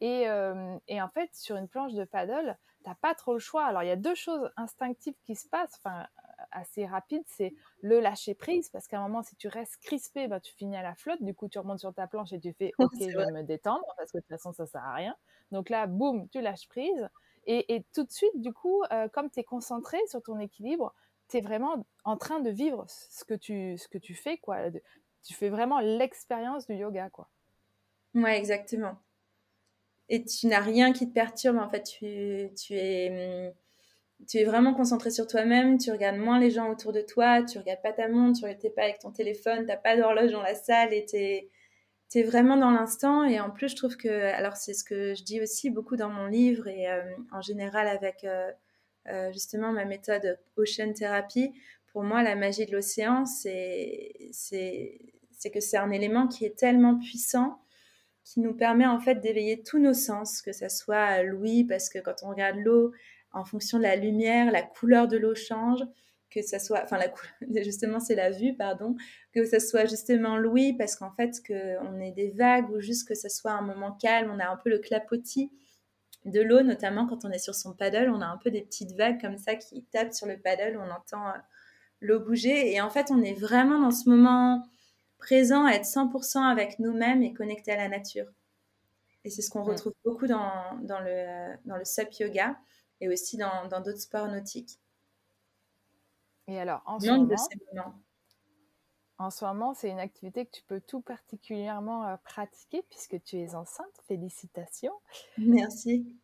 Et, 0.00 0.28
euh, 0.28 0.76
en 0.90 1.08
fait, 1.10 1.30
sur 1.32 1.56
une 1.56 1.68
planche 1.68 1.94
de 1.94 2.04
paddle, 2.04 2.58
t'as 2.82 2.96
pas 2.96 3.14
trop 3.14 3.34
le 3.34 3.38
choix. 3.38 3.64
Alors, 3.64 3.84
il 3.84 3.86
y 3.86 3.92
a 3.92 3.96
deux 3.96 4.16
choses 4.16 4.50
instinctives 4.56 5.14
qui 5.24 5.36
se 5.36 5.48
passent, 5.48 5.78
enfin, 5.82 6.08
assez 6.50 6.86
rapides. 6.86 7.22
C'est 7.26 7.54
le 7.82 8.00
lâcher 8.00 8.34
prise, 8.34 8.68
parce 8.68 8.88
qu'à 8.88 8.98
un 8.98 9.02
moment, 9.02 9.22
si 9.22 9.36
tu 9.36 9.46
restes 9.46 9.76
crispé, 9.80 10.26
bah, 10.26 10.40
tu 10.40 10.52
finis 10.54 10.76
à 10.76 10.82
la 10.82 10.96
flotte. 10.96 11.22
Du 11.22 11.34
coup, 11.34 11.48
tu 11.48 11.60
remontes 11.60 11.78
sur 11.78 11.94
ta 11.94 12.08
planche 12.08 12.32
et 12.32 12.40
tu 12.40 12.52
fais 12.52 12.72
OK, 12.78 12.94
je 12.98 13.16
vais 13.16 13.30
me 13.30 13.44
détendre, 13.44 13.86
parce 13.96 14.10
que 14.10 14.18
de 14.18 14.22
toute 14.22 14.30
façon, 14.30 14.52
ça 14.52 14.66
sert 14.66 14.84
à 14.84 14.94
rien. 14.94 15.14
Donc 15.52 15.70
là, 15.70 15.86
boum, 15.86 16.28
tu 16.30 16.40
lâches 16.40 16.68
prise. 16.68 17.08
Et, 17.46 17.84
tout 17.94 18.04
de 18.04 18.10
suite, 18.10 18.40
du 18.40 18.52
coup, 18.52 18.82
euh, 18.92 19.08
comme 19.08 19.30
tu 19.30 19.40
es 19.40 19.44
concentré 19.44 19.98
sur 20.08 20.22
ton 20.22 20.38
équilibre, 20.38 20.94
tu 21.40 21.44
vraiment 21.44 21.86
en 22.04 22.16
train 22.16 22.40
de 22.40 22.50
vivre 22.50 22.84
ce 22.88 23.24
que 23.24 23.34
tu, 23.34 23.76
ce 23.78 23.88
que 23.88 23.98
tu 23.98 24.14
fais, 24.14 24.38
quoi. 24.38 24.58
Tu 25.24 25.34
fais 25.34 25.48
vraiment 25.48 25.80
l'expérience 25.80 26.66
du 26.66 26.74
yoga, 26.74 27.10
quoi. 27.10 27.28
Ouais, 28.14 28.38
exactement. 28.38 28.96
Et 30.08 30.24
tu 30.24 30.46
n'as 30.46 30.60
rien 30.60 30.92
qui 30.92 31.08
te 31.08 31.14
perturbe, 31.14 31.58
en 31.58 31.68
fait, 31.68 31.82
tu, 31.82 32.50
tu 32.54 32.74
es 32.74 33.54
tu 34.28 34.38
es 34.38 34.44
vraiment 34.44 34.74
concentré 34.74 35.10
sur 35.10 35.26
toi-même, 35.26 35.78
tu 35.78 35.90
regardes 35.90 36.16
moins 36.16 36.38
les 36.38 36.50
gens 36.50 36.70
autour 36.70 36.92
de 36.92 37.00
toi, 37.00 37.42
tu 37.42 37.58
regardes 37.58 37.82
pas 37.82 37.92
ta 37.92 38.08
montre, 38.08 38.40
tu 38.40 38.66
n'es 38.66 38.70
pas 38.70 38.82
avec 38.82 38.98
ton 38.98 39.10
téléphone, 39.10 39.66
t'as 39.66 39.76
pas 39.76 39.96
d'horloge 39.96 40.32
dans 40.32 40.42
la 40.42 40.54
salle 40.54 40.92
et 40.92 41.04
tu 41.06 41.16
es, 41.16 42.22
vraiment 42.22 42.56
dans 42.56 42.70
l'instant. 42.70 43.24
Et 43.24 43.40
en 43.40 43.50
plus, 43.50 43.70
je 43.70 43.76
trouve 43.76 43.96
que, 43.96 44.08
alors 44.08 44.56
c'est 44.56 44.74
ce 44.74 44.84
que 44.84 45.14
je 45.14 45.24
dis 45.24 45.40
aussi 45.40 45.70
beaucoup 45.70 45.96
dans 45.96 46.10
mon 46.10 46.26
livre 46.26 46.68
et 46.68 46.88
euh, 46.88 47.02
en 47.32 47.40
général 47.40 47.88
avec 47.88 48.24
euh, 48.24 48.50
justement 49.32 49.72
ma 49.72 49.84
méthode 49.84 50.38
Ocean 50.56 50.92
Therapy, 50.92 51.52
pour 51.92 52.02
moi, 52.02 52.22
la 52.22 52.34
magie 52.34 52.66
de 52.66 52.72
l'océan, 52.72 53.26
c'est 53.26 54.14
que 55.52 55.60
c'est 55.60 55.76
un 55.76 55.90
élément 55.90 56.26
qui 56.26 56.44
est 56.44 56.56
tellement 56.56 56.98
puissant 56.98 57.58
qui 58.24 58.40
nous 58.40 58.54
permet 58.54 58.86
en 58.86 59.00
fait 59.00 59.16
d'éveiller 59.16 59.62
tous 59.62 59.78
nos 59.78 59.94
sens, 59.94 60.42
que 60.42 60.52
ça 60.52 60.68
soit 60.68 61.22
l'ouïe, 61.22 61.64
parce 61.64 61.88
que 61.88 61.98
quand 61.98 62.22
on 62.22 62.28
regarde 62.28 62.56
l'eau, 62.56 62.92
en 63.32 63.44
fonction 63.44 63.78
de 63.78 63.82
la 63.82 63.96
lumière, 63.96 64.52
la 64.52 64.62
couleur 64.62 65.08
de 65.08 65.16
l'eau 65.16 65.34
change, 65.34 65.80
que 66.30 66.40
ça 66.40 66.58
soit, 66.58 66.82
enfin 66.82 66.98
la 66.98 67.12
justement 67.62 68.00
c'est 68.00 68.14
la 68.14 68.30
vue, 68.30 68.54
pardon, 68.54 68.96
que 69.34 69.44
ça 69.44 69.60
soit 69.60 69.86
justement 69.86 70.36
l'ouïe, 70.36 70.74
parce 70.74 70.96
qu'en 70.96 71.10
fait 71.12 71.42
que 71.42 71.78
on 71.84 72.00
ait 72.00 72.12
des 72.12 72.30
vagues 72.30 72.70
ou 72.70 72.80
juste 72.80 73.08
que 73.08 73.14
ça 73.14 73.28
soit 73.28 73.52
un 73.52 73.62
moment 73.62 73.92
calme, 73.92 74.30
on 74.32 74.38
a 74.38 74.48
un 74.48 74.56
peu 74.56 74.70
le 74.70 74.78
clapotis 74.78 75.50
de 76.24 76.40
l'eau, 76.40 76.62
notamment 76.62 77.06
quand 77.06 77.24
on 77.24 77.30
est 77.30 77.38
sur 77.38 77.54
son 77.54 77.72
paddle, 77.72 78.10
on 78.10 78.20
a 78.20 78.26
un 78.26 78.36
peu 78.36 78.50
des 78.50 78.62
petites 78.62 78.92
vagues 78.92 79.20
comme 79.20 79.38
ça 79.38 79.56
qui 79.56 79.84
tapent 79.84 80.12
sur 80.12 80.26
le 80.26 80.38
paddle, 80.38 80.78
on 80.78 80.90
entend 80.90 81.26
euh, 81.28 81.38
l'eau 82.00 82.20
bouger. 82.20 82.72
Et 82.72 82.80
en 82.80 82.90
fait, 82.90 83.10
on 83.10 83.22
est 83.22 83.34
vraiment 83.34 83.80
dans 83.80 83.90
ce 83.90 84.08
moment 84.08 84.66
présent, 85.18 85.64
à 85.66 85.72
être 85.72 85.84
100% 85.84 86.38
avec 86.42 86.78
nous-mêmes 86.78 87.22
et 87.22 87.32
connecté 87.32 87.72
à 87.72 87.76
la 87.76 87.88
nature. 87.88 88.26
Et 89.24 89.30
c'est 89.30 89.42
ce 89.42 89.50
qu'on 89.50 89.62
retrouve 89.62 89.94
beaucoup 90.04 90.26
dans, 90.26 90.52
dans, 90.82 90.98
le, 90.98 91.54
dans 91.64 91.76
le 91.76 91.84
SUP 91.84 92.12
yoga 92.18 92.56
et 93.00 93.08
aussi 93.08 93.36
dans 93.36 93.68
d'autres 93.68 94.00
sports 94.00 94.26
nautiques. 94.28 94.80
Et 96.48 96.58
alors, 96.58 96.82
en 96.86 96.98
ce 96.98 97.06
moment, 97.06 97.26
en 99.18 99.30
ce 99.30 99.44
moment, 99.44 99.74
c'est 99.74 99.88
une 99.88 100.00
activité 100.00 100.46
que 100.46 100.50
tu 100.50 100.62
peux 100.64 100.80
tout 100.80 101.00
particulièrement 101.00 102.06
euh, 102.06 102.16
pratiquer 102.24 102.82
puisque 102.90 103.22
tu 103.22 103.38
es 103.38 103.54
enceinte. 103.54 103.92
Félicitations. 104.08 104.94
Merci. 105.38 106.18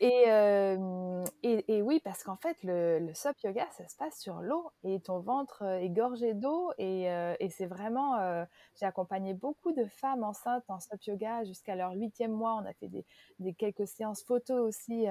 Et, 0.00 0.24
euh, 0.26 1.24
et, 1.44 1.80
oui, 1.80 2.00
parce 2.02 2.24
qu'en 2.24 2.36
fait, 2.36 2.56
le, 2.64 2.98
le 2.98 3.14
SUP 3.14 3.38
yoga, 3.44 3.68
ça 3.70 3.86
se 3.86 3.94
passe 3.96 4.18
sur 4.18 4.40
l'eau 4.40 4.72
et 4.82 5.00
ton 5.00 5.20
ventre 5.20 5.62
euh, 5.62 5.78
est 5.78 5.90
gorgé 5.90 6.34
d'eau. 6.34 6.72
Et, 6.76 7.04
et 7.04 7.48
c'est 7.50 7.66
vraiment, 7.66 8.44
j'ai 8.80 8.86
accompagné 8.86 9.32
beaucoup 9.32 9.70
de 9.70 9.84
femmes 9.84 10.24
enceintes 10.24 10.64
en 10.68 10.80
SUP 10.80 11.04
yoga 11.04 11.44
jusqu'à 11.44 11.76
leur 11.76 11.92
huitième 11.92 12.32
mois. 12.32 12.54
On 12.60 12.66
a 12.66 12.72
fait 12.72 12.88
des, 12.88 13.04
des 13.38 13.54
quelques 13.54 13.86
séances 13.86 14.24
photos 14.24 14.60
aussi 14.60 15.06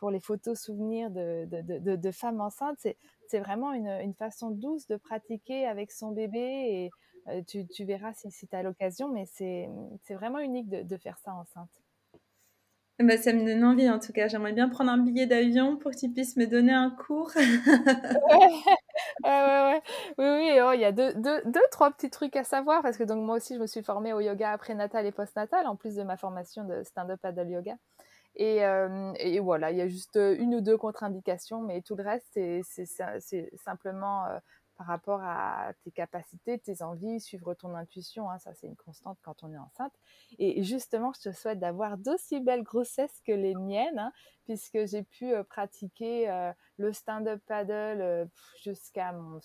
pour 0.00 0.10
les 0.10 0.18
photos 0.18 0.60
souvenirs 0.60 1.12
de, 1.12 1.44
de, 1.48 1.78
de, 1.78 1.94
de 1.94 2.10
femmes 2.10 2.40
enceintes. 2.40 2.84
C'est 3.32 3.40
vraiment 3.40 3.72
une, 3.72 3.88
une, 3.88 4.12
façon 4.12 4.50
douce 4.50 4.86
de 4.88 4.96
pratiquer 4.96 5.66
avec 5.66 5.90
son 5.90 6.10
bébé 6.10 6.38
et 6.38 6.90
euh, 7.28 7.40
tu, 7.48 7.66
tu, 7.66 7.86
verras 7.86 8.12
si, 8.12 8.30
si 8.30 8.46
tu 8.46 8.54
as 8.54 8.62
l'occasion, 8.62 9.08
mais 9.08 9.24
c'est 9.24 9.70
vraiment 10.10 10.38
unique 10.38 10.68
de, 10.68 10.96
faire 10.98 11.16
ça 11.16 11.32
enceinte. 11.32 11.70
Bah, 12.98 13.16
ça 13.16 13.32
me 13.32 13.42
donne 13.42 13.64
envie 13.64 13.88
en 13.88 13.98
tout 13.98 14.12
cas. 14.12 14.28
J'aimerais 14.28 14.52
bien 14.52 14.68
prendre 14.68 14.90
un 14.90 14.98
billet 14.98 15.24
d'avion 15.26 15.78
pour 15.78 15.92
que 15.92 15.96
tu 15.96 16.10
puisses 16.10 16.36
me 16.36 16.46
donner 16.46 16.74
un 16.74 16.90
cours. 16.90 17.32
ouais, 17.36 18.60
ouais, 19.24 19.62
ouais. 19.62 19.82
Oui, 20.18 20.26
oui, 20.26 20.60
oh, 20.62 20.72
il 20.74 20.80
y 20.80 20.84
a 20.84 20.92
deux, 20.92 21.14
deux, 21.14 21.40
deux, 21.46 21.60
trois 21.70 21.90
petits 21.90 22.10
trucs 22.10 22.36
à 22.36 22.44
savoir 22.44 22.82
parce 22.82 22.98
que 22.98 23.04
donc 23.04 23.24
moi 23.24 23.36
aussi 23.36 23.54
je 23.54 23.60
me 23.60 23.66
suis 23.66 23.82
formée 23.82 24.12
au 24.12 24.20
yoga 24.20 24.58
prénatal 24.58 25.06
et 25.06 25.12
postnatal 25.12 25.66
en 25.66 25.74
plus 25.74 25.94
de 25.94 26.02
ma 26.02 26.18
formation 26.18 26.64
de 26.64 26.82
stand-up 26.82 27.18
paddle 27.22 27.48
yoga. 27.48 27.76
Et, 28.36 28.64
euh, 28.64 29.12
et, 29.18 29.40
voilà, 29.40 29.70
il 29.70 29.78
y 29.78 29.82
a 29.82 29.88
juste 29.88 30.16
une 30.16 30.54
ou 30.54 30.60
deux 30.60 30.78
contre-indications, 30.78 31.60
mais 31.60 31.82
tout 31.82 31.96
le 31.96 32.02
reste, 32.02 32.26
c'est 32.32 33.50
simplement 33.56 34.26
euh, 34.26 34.38
par 34.82 34.86
rapport 34.86 35.20
à 35.22 35.72
tes 35.84 35.90
capacités, 35.90 36.58
tes 36.58 36.82
envies, 36.82 37.20
suivre 37.20 37.54
ton 37.54 37.74
intuition. 37.74 38.30
Hein, 38.30 38.38
ça, 38.38 38.52
c'est 38.54 38.66
une 38.66 38.76
constante 38.76 39.18
quand 39.22 39.42
on 39.42 39.52
est 39.52 39.58
enceinte. 39.58 39.92
Et 40.38 40.62
justement, 40.62 41.12
je 41.12 41.30
te 41.30 41.34
souhaite 41.34 41.58
d'avoir 41.58 41.98
d'aussi 41.98 42.40
belles 42.40 42.62
grossesses 42.62 43.20
que 43.26 43.32
les 43.32 43.54
miennes, 43.54 43.98
hein, 43.98 44.12
puisque 44.44 44.86
j'ai 44.86 45.02
pu 45.02 45.32
euh, 45.32 45.44
pratiquer 45.44 46.28
euh, 46.30 46.52
le 46.78 46.92
stand-up 46.92 47.40
paddle 47.46 48.00
euh, 48.00 48.24
jusqu'à 48.62 49.12
mon 49.12 49.40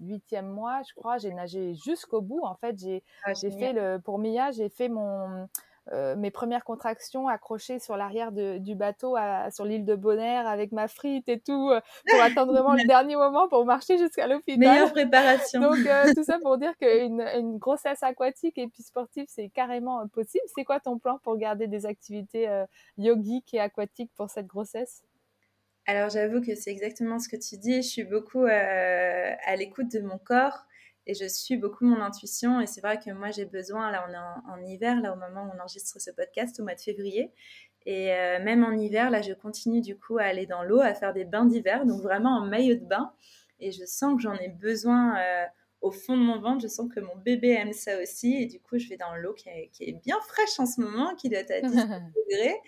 huitième 0.00 0.48
mois, 0.48 0.82
je 0.88 0.94
crois. 0.94 1.18
J'ai 1.18 1.32
nagé 1.34 1.74
jusqu'au 1.74 2.20
bout. 2.20 2.42
En 2.44 2.54
fait, 2.54 2.78
j'ai 2.78 3.02
ah, 3.24 3.34
fait 3.34 3.72
le 3.72 3.98
pour 3.98 4.18
Mia, 4.18 4.52
j'ai 4.52 4.68
fait 4.68 4.88
mon 4.88 5.48
euh, 5.92 6.16
mes 6.16 6.30
premières 6.30 6.64
contractions 6.64 7.28
accrochées 7.28 7.78
sur 7.78 7.96
l'arrière 7.96 8.30
du 8.32 8.74
bateau 8.74 9.16
sur 9.50 9.64
l'île 9.64 9.84
de 9.84 9.94
Bonaire 9.94 10.46
avec 10.46 10.72
ma 10.72 10.86
frite 10.88 11.28
et 11.28 11.40
tout 11.40 11.70
euh, 11.70 11.80
pour 12.08 12.20
attendre 12.20 12.52
vraiment 12.52 12.74
le 12.74 12.84
dernier 12.86 13.16
moment 13.16 13.48
pour 13.48 13.64
marcher 13.64 13.96
jusqu'à 13.96 14.26
l'hôpital. 14.26 14.58
Meilleure 14.58 14.92
préparation. 14.92 15.60
Donc 15.60 15.78
euh, 15.86 16.12
tout 16.14 16.24
ça 16.24 16.38
pour 16.40 16.58
dire 16.58 16.76
qu'une 16.78 17.20
une 17.36 17.58
grossesse 17.58 18.02
aquatique 18.02 18.58
et 18.58 18.68
puis 18.68 18.82
sportive 18.82 19.26
c'est 19.28 19.48
carrément 19.48 20.06
possible. 20.08 20.44
C'est 20.54 20.64
quoi 20.64 20.80
ton 20.80 20.98
plan 20.98 21.18
pour 21.22 21.36
garder 21.36 21.66
des 21.66 21.86
activités 21.86 22.48
yogiques 22.98 23.54
et 23.54 23.60
aquatiques 23.60 24.10
pour 24.14 24.28
cette 24.28 24.46
grossesse? 24.46 25.02
Alors 25.86 26.10
j'avoue 26.10 26.42
que 26.42 26.54
c'est 26.54 26.70
exactement 26.70 27.18
ce 27.18 27.28
que 27.28 27.36
tu 27.36 27.56
dis. 27.56 27.76
Je 27.76 27.88
suis 27.88 28.04
beaucoup 28.04 28.44
à 28.44 29.56
l'écoute 29.56 29.90
de 29.90 30.00
mon 30.00 30.18
corps 30.18 30.66
et 31.08 31.14
je 31.14 31.24
suis 31.26 31.56
beaucoup 31.56 31.86
mon 31.86 32.00
intuition. 32.02 32.60
Et 32.60 32.66
c'est 32.66 32.82
vrai 32.82 32.98
que 32.98 33.10
moi, 33.10 33.30
j'ai 33.30 33.46
besoin, 33.46 33.90
là, 33.90 34.06
on 34.06 34.12
est 34.12 34.52
en, 34.52 34.62
hiver, 34.62 35.00
là, 35.00 35.14
au 35.14 35.16
moment 35.16 35.44
où 35.44 35.56
on 35.56 35.60
enregistre 35.60 35.98
ce 35.98 36.10
podcast, 36.10 36.60
au 36.60 36.64
mois 36.64 36.74
de 36.74 36.80
février. 36.80 37.32
Et 37.86 38.12
euh, 38.12 38.44
même 38.44 38.62
en 38.62 38.72
hiver, 38.72 39.10
là, 39.10 39.22
je 39.22 39.32
continue 39.32 39.80
du 39.80 39.98
coup 39.98 40.18
à 40.18 40.24
aller 40.24 40.44
dans 40.44 40.62
l'eau, 40.62 40.80
à 40.80 40.92
faire 40.92 41.14
des 41.14 41.24
bains 41.24 41.46
d'hiver, 41.46 41.86
donc 41.86 42.02
vraiment 42.02 42.36
en 42.36 42.42
maillot 42.42 42.74
de 42.74 42.84
bain. 42.84 43.10
Et 43.58 43.72
je 43.72 43.86
sens 43.86 44.16
que 44.16 44.22
j'en 44.22 44.34
ai 44.34 44.48
besoin 44.48 45.18
euh, 45.18 45.44
au 45.80 45.90
fond 45.90 46.14
de 46.14 46.22
mon 46.22 46.40
ventre. 46.40 46.60
Je 46.60 46.68
sens 46.68 46.90
que 46.94 47.00
mon 47.00 47.16
bébé 47.16 47.52
aime 47.52 47.72
ça 47.72 48.02
aussi. 48.02 48.34
Et 48.42 48.44
du 48.44 48.60
coup, 48.60 48.78
je 48.78 48.86
vais 48.90 48.98
dans 48.98 49.14
l'eau 49.16 49.32
qui, 49.32 49.48
est 49.48 50.04
bien 50.04 50.20
fraîche 50.20 50.60
en 50.60 50.66
ce 50.66 50.82
moment, 50.82 51.14
qui 51.14 51.30
doit 51.30 51.38
être 51.38 51.52
à 51.52 51.60
10 51.62 51.68
degrés. 51.70 52.60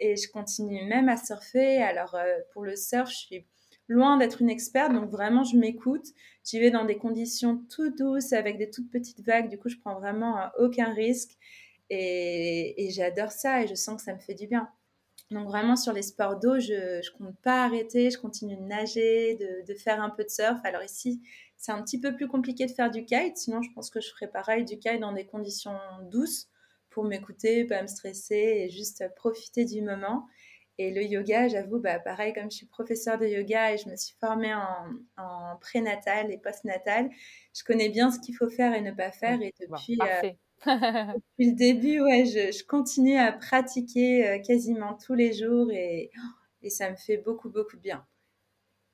Et 0.00 0.16
je 0.16 0.28
continue 0.28 0.84
même 0.86 1.08
à 1.08 1.16
surfer. 1.16 1.80
Alors, 1.80 2.16
euh, 2.16 2.36
pour 2.52 2.64
le 2.64 2.74
surf, 2.74 3.08
je 3.08 3.16
suis 3.16 3.46
loin 3.88 4.16
d'être 4.16 4.42
une 4.42 4.50
experte, 4.50 4.92
donc 4.92 5.10
vraiment 5.10 5.44
je 5.44 5.56
m'écoute. 5.56 6.06
J'y 6.44 6.58
vais 6.58 6.70
dans 6.70 6.84
des 6.84 6.96
conditions 6.96 7.62
tout 7.70 7.90
douces 7.90 8.32
avec 8.32 8.58
des 8.58 8.70
toutes 8.70 8.90
petites 8.90 9.20
vagues, 9.20 9.48
du 9.48 9.58
coup 9.58 9.68
je 9.68 9.76
prends 9.78 9.98
vraiment 9.98 10.38
euh, 10.38 10.46
aucun 10.58 10.92
risque 10.92 11.36
et, 11.90 12.88
j'adore 12.90 13.30
ça 13.30 13.62
et 13.62 13.66
je 13.66 13.74
sens 13.74 13.96
que 13.96 14.02
ça 14.02 14.14
me 14.14 14.18
fait 14.18 14.34
du 14.34 14.46
bien. 14.46 14.68
Donc 15.30 15.46
vraiment 15.48 15.76
sur 15.76 15.92
les 15.92 16.02
sports 16.02 16.38
d'eau, 16.38 16.58
je 16.60 16.98
ne 16.98 17.18
compte 17.18 17.36
pas 17.42 17.64
arrêter, 17.64 18.10
je 18.10 18.18
continue 18.18 18.56
de 18.56 18.62
nager, 18.62 19.36
de, 19.66 19.74
faire 19.74 20.00
un 20.00 20.10
peu 20.10 20.22
de 20.24 20.30
surf. 20.30 20.58
Alors 20.64 20.82
ici, 20.82 21.20
c'est 21.56 21.72
un 21.72 21.82
petit 21.82 22.00
peu 22.00 22.14
plus 22.14 22.28
compliqué 22.28 22.66
de 22.66 22.70
faire 22.70 22.90
du 22.90 23.04
kite, 23.04 23.36
sinon 23.36 23.62
je 23.62 23.70
pense 23.74 23.90
que 23.90 24.00
je 24.00 24.08
ferais 24.10 24.28
pareil 24.28 24.64
du 24.64 24.78
kite 24.78 25.00
dans 25.00 25.12
des 25.12 25.26
conditions 25.26 25.76
douces 26.10 26.48
pour 26.90 27.04
m'écouter, 27.04 27.64
pas 27.64 27.82
me 27.82 27.88
stresser 27.88 28.62
et 28.64 28.70
juste 28.70 29.04
profiter 29.16 29.64
du 29.64 29.82
moment. 29.82 30.26
Et 30.78 30.90
le 30.90 31.02
yoga, 31.02 31.48
j'avoue, 31.48 31.78
bah, 31.78 31.98
pareil, 31.98 32.34
comme 32.34 32.50
je 32.50 32.56
suis 32.58 32.66
professeure 32.66 33.18
de 33.18 33.26
yoga 33.26 33.72
et 33.72 33.78
je 33.78 33.88
me 33.88 33.96
suis 33.96 34.14
formée 34.20 34.52
en, 34.54 34.90
en 35.16 35.56
prénatal 35.58 36.30
et 36.30 36.36
postnatal, 36.36 37.08
je 37.54 37.64
connais 37.64 37.88
bien 37.88 38.10
ce 38.10 38.20
qu'il 38.20 38.36
faut 38.36 38.50
faire 38.50 38.74
et 38.74 38.82
ne 38.82 38.92
pas 38.92 39.10
faire. 39.10 39.40
Et 39.40 39.54
depuis, 39.58 39.98
euh, 40.02 40.30
depuis 40.66 41.50
le 41.50 41.56
début, 41.56 42.00
ouais, 42.02 42.26
je, 42.26 42.56
je 42.58 42.64
continue 42.64 43.16
à 43.16 43.32
pratiquer 43.32 44.28
euh, 44.28 44.38
quasiment 44.38 44.94
tous 44.94 45.14
les 45.14 45.32
jours 45.32 45.70
et, 45.72 46.10
et, 46.62 46.68
ça 46.68 46.90
me 46.90 46.96
fait 46.96 47.16
beaucoup, 47.16 47.48
beaucoup 47.48 47.76
de 47.76 47.82
bien. 47.82 48.04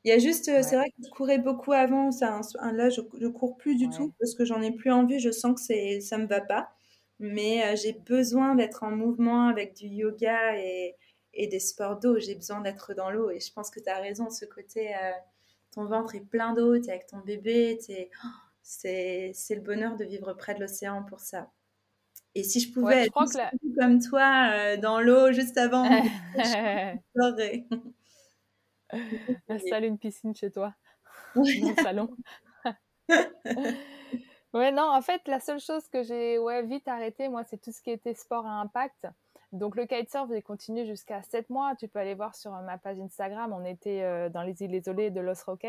Il 0.04 0.10
y 0.10 0.12
a 0.12 0.18
juste, 0.18 0.48
euh, 0.48 0.62
c'est 0.62 0.76
vrai 0.76 0.88
que 0.90 1.04
je 1.04 1.10
courais 1.10 1.38
beaucoup 1.38 1.72
avant, 1.72 2.10
là, 2.10 2.90
je, 2.90 3.00
ne 3.18 3.28
cours 3.28 3.56
plus 3.56 3.74
du 3.74 3.88
tout 3.88 4.12
parce 4.20 4.34
que 4.36 4.44
j'en 4.44 4.62
ai 4.62 4.70
plus 4.70 4.92
envie, 4.92 5.18
je 5.18 5.30
sens 5.32 5.56
que 5.56 5.60
c'est, 5.60 6.00
ça 6.00 6.16
me 6.16 6.26
va 6.26 6.40
pas. 6.40 6.70
Mais 7.18 7.76
j'ai 7.76 7.92
besoin 7.92 8.56
d'être 8.56 8.82
en 8.82 8.90
mouvement 8.90 9.46
avec 9.46 9.74
du 9.76 9.86
yoga 9.86 10.58
et, 10.58 10.96
et 11.34 11.46
des 11.46 11.60
sports 11.60 11.98
d'eau. 11.98 12.18
J'ai 12.18 12.34
besoin 12.34 12.60
d'être 12.60 12.94
dans 12.94 13.10
l'eau. 13.10 13.30
Et 13.30 13.40
je 13.40 13.52
pense 13.52 13.70
que 13.70 13.80
tu 13.80 13.88
as 13.88 13.98
raison, 13.98 14.30
ce 14.30 14.44
côté, 14.44 14.94
euh, 14.94 15.12
ton 15.72 15.84
ventre 15.86 16.14
est 16.14 16.20
plein 16.20 16.52
d'eau, 16.52 16.78
tu 16.78 16.86
es 16.86 16.90
avec 16.90 17.06
ton 17.06 17.18
bébé, 17.18 17.78
oh, 18.24 18.28
c'est 18.62 19.32
le 19.50 19.60
bonheur 19.60 19.96
de 19.96 20.04
vivre 20.04 20.32
près 20.34 20.54
de 20.54 20.60
l'océan 20.60 21.02
pour 21.02 21.20
ça. 21.20 21.50
Et 22.34 22.44
si 22.44 22.60
je 22.60 22.72
pouvais 22.72 23.06
être 23.06 23.12
comme 23.78 24.00
toi 24.00 24.50
euh, 24.52 24.76
dans 24.78 25.00
l'eau 25.00 25.32
juste 25.32 25.58
avant, 25.58 25.84
j'aurais. 27.14 27.66
Installe 29.48 29.84
une 29.84 29.98
piscine 29.98 30.34
chez 30.34 30.50
toi, 30.50 30.74
dans 31.34 31.42
le 31.42 31.82
salon. 31.82 32.14
ouais, 34.54 34.72
non, 34.72 34.90
en 34.90 35.02
fait, 35.02 35.22
la 35.26 35.40
seule 35.40 35.60
chose 35.60 35.88
que 35.88 36.02
j'ai 36.02 36.38
ouais, 36.38 36.62
vite 36.62 36.88
arrêté, 36.88 37.28
moi, 37.28 37.44
c'est 37.44 37.60
tout 37.60 37.72
ce 37.72 37.80
qui 37.80 37.90
était 37.90 38.14
sport 38.14 38.46
à 38.46 38.60
impact. 38.60 39.06
Donc 39.52 39.76
le 39.76 39.84
kitesurf 39.84 40.30
est 40.32 40.42
continué 40.42 40.86
jusqu'à 40.86 41.22
7 41.22 41.50
mois. 41.50 41.74
Tu 41.76 41.86
peux 41.86 41.98
aller 41.98 42.14
voir 42.14 42.34
sur 42.34 42.52
ma 42.52 42.78
page 42.78 42.98
Instagram. 42.98 43.52
On 43.52 43.64
était 43.64 44.02
euh, 44.02 44.30
dans 44.30 44.42
les 44.42 44.62
îles 44.62 44.74
isolées 44.74 45.10
de 45.10 45.20
Los 45.20 45.44
Roques. 45.46 45.66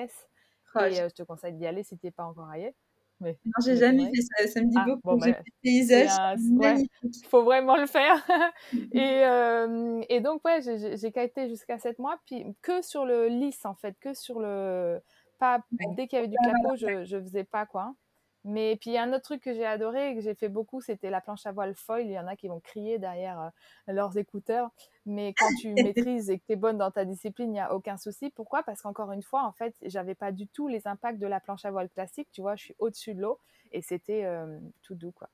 Oh, 0.76 0.80
et 0.80 1.02
euh, 1.02 1.10
je 1.10 1.14
te 1.14 1.24
conseille 1.24 1.54
d'y 1.54 1.68
aller 1.68 1.84
si 1.84 1.98
tu 1.98 2.06
n'es 2.06 2.12
pas 2.12 2.24
encore 2.24 2.50
allé. 2.50 2.74
Mais, 3.20 3.38
non, 3.46 3.52
j'ai 3.64 3.76
jamais 3.76 4.06
fait 4.06 4.22
ça. 4.22 4.48
Ça 4.48 4.62
me 4.62 4.68
dit 4.68 4.78
ah, 4.78 4.86
beaucoup. 4.86 5.18
bah, 5.18 5.38
paysages. 5.62 6.10
Il 6.38 7.28
faut 7.28 7.44
vraiment 7.44 7.78
le 7.78 7.86
faire. 7.86 8.16
et, 8.94 9.24
euh, 9.26 10.02
et, 10.10 10.22
donc, 10.22 10.44
ouais, 10.46 10.62
j'ai 10.62 11.12
kité 11.12 11.50
jusqu'à 11.50 11.78
7 11.78 12.00
mois. 12.00 12.20
Puis 12.26 12.46
que 12.62 12.82
sur 12.82 13.06
le 13.06 13.28
lisse, 13.28 13.66
en 13.66 13.76
fait. 13.76 13.96
Que 14.00 14.14
sur 14.14 14.40
le. 14.40 15.02
Pas, 15.40 15.60
dès 15.96 16.08
qu'il 16.08 16.18
y 16.18 16.20
avait 16.20 16.30
du 16.30 16.38
clapot, 16.38 16.76
je 16.78 17.16
ne 17.16 17.22
faisais 17.22 17.44
pas, 17.44 17.66
quoi. 17.66 17.94
Mais 18.46 18.76
puis, 18.76 18.98
un 18.98 19.14
autre 19.14 19.24
truc 19.24 19.42
que 19.42 19.54
j'ai 19.54 19.66
adoré 19.66 20.10
et 20.10 20.16
que 20.16 20.22
j'ai 20.22 20.36
fait 20.36 20.50
beaucoup, 20.50 20.82
c'était 20.82 21.10
la 21.10 21.22
planche 21.22 21.46
à 21.46 21.54
voile 21.54 21.76
foil. 21.76 22.06
Il 22.06 22.12
y 22.12 22.20
en 22.20 22.28
a 22.28 22.36
qui 22.36 22.50
vont 22.50 22.60
crier 22.60 23.00
derrière 23.00 23.40
euh, 23.40 23.94
leurs 23.94 24.18
écouteurs. 24.18 24.70
Mais 25.06 25.34
quand 25.34 25.50
tu 25.62 25.74
maîtrises 25.74 26.30
et 26.30 26.40
que 26.40 26.46
tu 26.46 26.54
es 26.54 26.56
bonne 26.58 26.78
dans 26.78 26.92
ta 26.92 27.06
discipline, 27.06 27.50
il 27.50 27.54
n'y 27.54 27.60
a 27.62 27.74
aucun 27.74 27.96
souci. 27.96 28.32
Pourquoi? 28.32 28.62
Parce 28.64 28.82
qu'encore 28.82 29.14
une 29.14 29.22
fois, 29.22 29.44
en 29.44 29.54
fait, 29.54 29.76
j'avais 29.84 30.16
pas 30.16 30.34
du 30.34 30.48
tout 30.48 30.68
les 30.68 30.88
impacts 30.88 31.20
de 31.20 31.28
la 31.28 31.40
planche 31.40 31.64
à 31.64 31.72
voile 31.72 31.90
classique. 31.90 32.28
Tu 32.34 32.42
vois, 32.42 32.56
je 32.58 32.66
suis 32.66 32.76
au-dessus 32.80 33.14
de 33.14 33.22
l'eau 33.22 33.40
et 33.72 33.82
c'était 33.82 34.26
euh, 34.26 34.60
tout 34.82 34.96
doux, 34.96 35.14
quoi. 35.14 35.30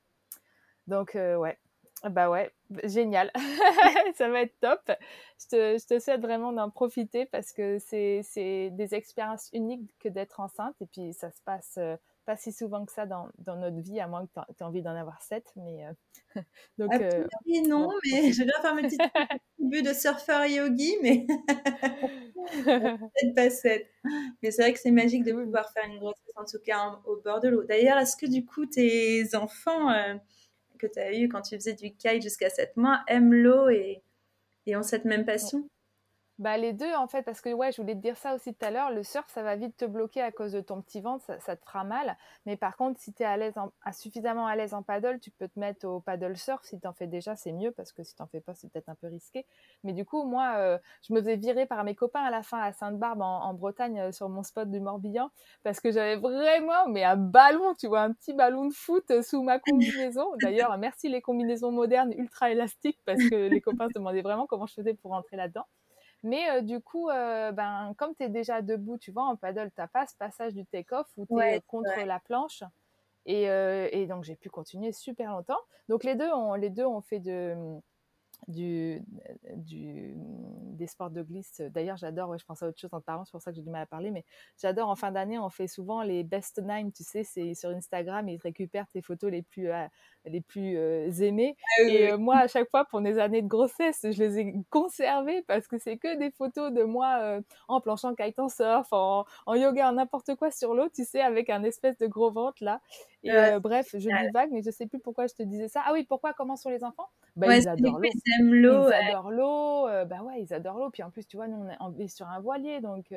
Donc, 0.86 1.16
euh, 1.16 1.36
ouais. 1.36 1.58
Bah 2.02 2.30
ouais, 2.30 2.50
génial. 2.84 3.30
ça 4.14 4.30
va 4.30 4.40
être 4.40 4.58
top. 4.60 4.80
Je 5.38 5.48
te, 5.48 5.78
je 5.78 5.86
te 5.86 5.98
souhaite 5.98 6.22
vraiment 6.22 6.50
d'en 6.50 6.70
profiter 6.70 7.26
parce 7.26 7.52
que 7.52 7.78
c'est 7.78 8.70
des 8.70 8.94
expériences 8.94 9.50
uniques 9.52 9.90
que 9.98 10.08
d'être 10.08 10.40
enceinte. 10.40 10.74
Et 10.80 10.86
puis, 10.86 11.12
ça 11.12 11.30
se 11.30 11.42
passe 11.42 11.78
pas 12.24 12.36
si 12.36 12.52
souvent 12.52 12.84
que 12.84 12.92
ça 12.92 13.06
dans, 13.06 13.28
dans 13.38 13.56
notre 13.56 13.78
vie, 13.80 14.00
à 14.00 14.06
moins 14.06 14.26
que 14.26 14.32
tu 14.32 14.40
aies 14.60 14.62
envie 14.64 14.82
d'en 14.82 14.94
avoir 14.94 15.22
sept. 15.22 15.52
Mais, 15.56 15.86
euh, 15.86 16.42
donc, 16.78 17.00
euh, 17.00 17.26
non, 17.66 17.88
mais 18.04 18.32
je 18.32 18.44
dois 18.44 18.60
faire 18.62 18.74
ma 18.74 18.82
petite 18.82 19.00
début 19.58 19.82
de 19.82 19.92
surfeur 19.92 20.46
yogi, 20.46 20.96
mais 21.02 21.26
peut-être 22.64 23.34
pas 23.34 23.50
sept. 23.50 23.88
Mais 24.42 24.50
c'est 24.50 24.62
vrai 24.62 24.72
que 24.72 24.78
c'est 24.78 24.90
magique 24.90 25.24
de 25.24 25.32
pouvoir 25.32 25.70
faire 25.72 25.84
une 25.86 25.98
grossesse, 25.98 26.34
en 26.36 26.44
tout 26.44 26.58
cas 26.64 27.00
au 27.06 27.16
bord 27.16 27.40
de 27.40 27.48
l'eau. 27.48 27.64
D'ailleurs, 27.64 27.98
est-ce 27.98 28.16
que 28.16 28.26
du 28.26 28.44
coup, 28.44 28.66
tes 28.66 29.34
enfants 29.34 29.90
euh, 29.90 30.14
que 30.78 30.86
tu 30.86 30.98
as 31.00 31.16
eu 31.18 31.28
quand 31.28 31.42
tu 31.42 31.56
faisais 31.56 31.74
du 31.74 31.92
kite 31.96 32.22
jusqu'à 32.22 32.50
7 32.50 32.76
mois 32.76 33.02
aiment 33.08 33.34
l'eau 33.34 33.68
et, 33.70 34.02
et 34.66 34.76
ont 34.76 34.82
cette 34.82 35.04
même 35.06 35.24
passion? 35.26 35.68
Bah, 36.40 36.56
les 36.56 36.72
deux, 36.72 36.94
en 36.94 37.06
fait, 37.06 37.22
parce 37.22 37.42
que 37.42 37.52
ouais, 37.52 37.70
je 37.70 37.82
voulais 37.82 37.94
te 37.94 38.00
dire 38.00 38.16
ça 38.16 38.34
aussi 38.34 38.54
tout 38.54 38.64
à 38.64 38.70
l'heure, 38.70 38.90
le 38.90 39.02
surf, 39.02 39.26
ça 39.28 39.42
va 39.42 39.56
vite 39.56 39.76
te 39.76 39.84
bloquer 39.84 40.22
à 40.22 40.32
cause 40.32 40.52
de 40.52 40.62
ton 40.62 40.80
petit 40.80 41.02
ventre, 41.02 41.22
ça, 41.38 41.54
te 41.54 41.62
fera 41.66 41.84
mal. 41.84 42.16
Mais 42.46 42.56
par 42.56 42.78
contre, 42.78 42.98
si 42.98 43.12
tu 43.12 43.22
es 43.22 43.26
à 43.26 43.36
l'aise 43.36 43.52
suffisamment 43.92 44.46
à 44.46 44.56
l'aise 44.56 44.72
en 44.72 44.82
paddle, 44.82 45.20
tu 45.20 45.30
peux 45.30 45.48
te 45.48 45.60
mettre 45.60 45.86
au 45.86 46.00
paddle 46.00 46.38
surf. 46.38 46.64
Si 46.64 46.80
tu 46.80 46.88
en 46.88 46.94
fais 46.94 47.06
déjà, 47.06 47.36
c'est 47.36 47.52
mieux, 47.52 47.72
parce 47.72 47.92
que 47.92 48.02
si 48.04 48.14
tu 48.14 48.22
fais 48.32 48.40
pas, 48.40 48.54
c'est 48.54 48.72
peut-être 48.72 48.88
un 48.88 48.94
peu 48.94 49.08
risqué. 49.08 49.44
Mais 49.84 49.92
du 49.92 50.06
coup, 50.06 50.24
moi, 50.24 50.54
euh, 50.56 50.78
je 51.06 51.12
me 51.12 51.20
faisais 51.20 51.36
virer 51.36 51.66
par 51.66 51.84
mes 51.84 51.94
copains 51.94 52.22
à 52.24 52.30
la 52.30 52.42
fin 52.42 52.58
à 52.58 52.72
Sainte-Barbe, 52.72 53.20
en, 53.20 53.52
Bretagne, 53.52 54.00
euh, 54.00 54.12
sur 54.12 54.30
mon 54.30 54.42
spot 54.42 54.70
du 54.70 54.80
Morbihan, 54.80 55.30
parce 55.62 55.78
que 55.78 55.92
j'avais 55.92 56.16
vraiment 56.16 56.88
mais 56.88 57.04
un 57.04 57.16
ballon, 57.16 57.74
tu 57.74 57.86
vois, 57.86 58.00
un 58.00 58.12
petit 58.14 58.32
ballon 58.32 58.64
de 58.66 58.72
foot 58.72 59.04
euh, 59.10 59.20
sous 59.20 59.42
ma 59.42 59.58
combinaison. 59.58 60.32
D'ailleurs, 60.42 60.78
merci 60.78 61.10
les 61.10 61.20
combinaisons 61.20 61.70
modernes 61.70 62.14
ultra 62.16 62.50
élastiques, 62.50 63.00
parce 63.04 63.22
que 63.28 63.48
les 63.48 63.60
copains 63.60 63.88
se 63.88 63.98
demandaient 63.98 64.22
vraiment 64.22 64.46
comment 64.46 64.64
je 64.64 64.72
faisais 64.72 64.94
pour 64.94 65.10
rentrer 65.10 65.36
là-dedans. 65.36 65.66
Mais 66.22 66.62
du 66.62 66.80
coup, 66.80 67.08
ben, 67.08 67.94
comme 67.96 68.14
tu 68.14 68.24
es 68.24 68.28
déjà 68.28 68.62
debout, 68.62 68.98
tu 68.98 69.10
vois, 69.12 69.24
en 69.24 69.36
paddle, 69.36 69.70
tu 69.76 69.82
pas 69.92 70.06
ce 70.06 70.16
passage 70.16 70.54
du 70.54 70.66
take-off 70.66 71.06
où 71.16 71.26
tu 71.26 71.40
es 71.42 71.60
contre 71.66 71.98
la 72.04 72.20
planche. 72.20 72.62
Et, 73.26 73.44
et 73.44 74.06
donc, 74.06 74.24
j'ai 74.24 74.36
pu 74.36 74.50
continuer 74.50 74.92
super 74.92 75.30
longtemps. 75.30 75.60
Donc, 75.88 76.04
les 76.04 76.14
deux 76.14 76.30
ont, 76.30 76.54
les 76.54 76.70
deux 76.70 76.86
ont 76.86 77.00
fait 77.00 77.20
de, 77.20 77.54
du, 78.48 79.02
du, 79.56 80.14
des 80.16 80.86
sports 80.86 81.10
de 81.10 81.22
glisse. 81.22 81.60
D'ailleurs, 81.72 81.96
j'adore, 81.96 82.30
ouais, 82.30 82.38
je 82.38 82.44
pense 82.44 82.62
à 82.62 82.68
autre 82.68 82.78
chose 82.78 82.92
en 82.92 83.00
parlant, 83.00 83.24
c'est 83.24 83.30
pour 83.32 83.42
ça 83.42 83.50
que 83.50 83.56
j'ai 83.56 83.62
du 83.62 83.70
mal 83.70 83.82
à 83.82 83.86
parler, 83.86 84.10
mais 84.10 84.24
j'adore 84.60 84.88
en 84.88 84.96
fin 84.96 85.10
d'année, 85.12 85.38
on 85.38 85.50
fait 85.50 85.66
souvent 85.66 86.02
les 86.02 86.24
best 86.24 86.60
nine, 86.62 86.92
tu 86.92 87.04
sais, 87.04 87.24
c'est 87.24 87.54
sur 87.54 87.70
Instagram, 87.70 88.28
ils 88.28 88.38
récupèrent 88.38 88.88
tes 88.88 89.02
photos 89.02 89.30
les 89.30 89.42
plus, 89.42 89.70
euh, 89.70 89.86
les 90.24 90.40
plus 90.40 90.76
euh, 90.76 91.10
aimées. 91.20 91.56
Ah 91.78 91.82
et 91.88 92.12
euh, 92.12 92.18
moi, 92.18 92.38
à 92.38 92.48
chaque 92.48 92.70
fois, 92.70 92.84
pour 92.84 93.00
mes 93.00 93.18
années 93.18 93.42
de 93.42 93.48
grossesse, 93.48 94.00
je 94.02 94.22
les 94.22 94.38
ai 94.40 94.54
conservées 94.70 95.42
parce 95.42 95.66
que 95.66 95.78
c'est 95.78 95.98
que 95.98 96.16
des 96.18 96.30
photos 96.30 96.72
de 96.72 96.82
moi 96.82 97.40
en 97.68 97.80
planchant 97.80 98.14
kite 98.14 98.38
en 98.38 98.48
surf, 98.48 98.88
en, 98.92 99.24
en 99.46 99.54
yoga, 99.54 99.88
en 99.88 99.92
n'importe 99.92 100.34
quoi 100.36 100.50
sur 100.50 100.74
l'eau, 100.74 100.88
tu 100.94 101.04
sais, 101.04 101.20
avec 101.20 101.50
un 101.50 101.62
espèce 101.62 101.98
de 101.98 102.06
gros 102.06 102.30
ventre 102.30 102.62
là. 102.64 102.80
Et 103.22 103.60
bref, 103.60 103.90
je 103.92 103.98
dis 103.98 104.30
vague, 104.32 104.50
mais 104.52 104.62
je 104.62 104.70
sais 104.70 104.86
plus 104.86 104.98
pourquoi 104.98 105.26
je 105.26 105.34
te 105.34 105.42
disais 105.42 105.68
ça. 105.68 105.82
Ah 105.84 105.92
oui, 105.92 106.04
pourquoi 106.04 106.32
Comment 106.32 106.56
sont 106.56 106.70
les 106.70 106.84
enfants? 106.84 107.08
Bah, 107.36 107.56
ils 107.56 107.68
adorent 107.68 107.98
l'eau. 107.98 108.10
Ils 108.88 108.92
adorent 108.92 109.30
l'eau. 109.30 109.86
bah 110.06 110.22
ouais, 110.22 110.42
ils 110.42 110.52
adorent 110.54 110.78
l'eau. 110.78 110.90
Puis 110.90 111.02
en 111.02 111.10
plus, 111.10 111.26
tu 111.26 111.36
vois, 111.36 111.48
nous, 111.48 111.68
on 111.80 111.98
est 111.98 112.08
sur 112.08 112.28
un 112.28 112.40
voilier. 112.40 112.80
Donc, 112.80 113.12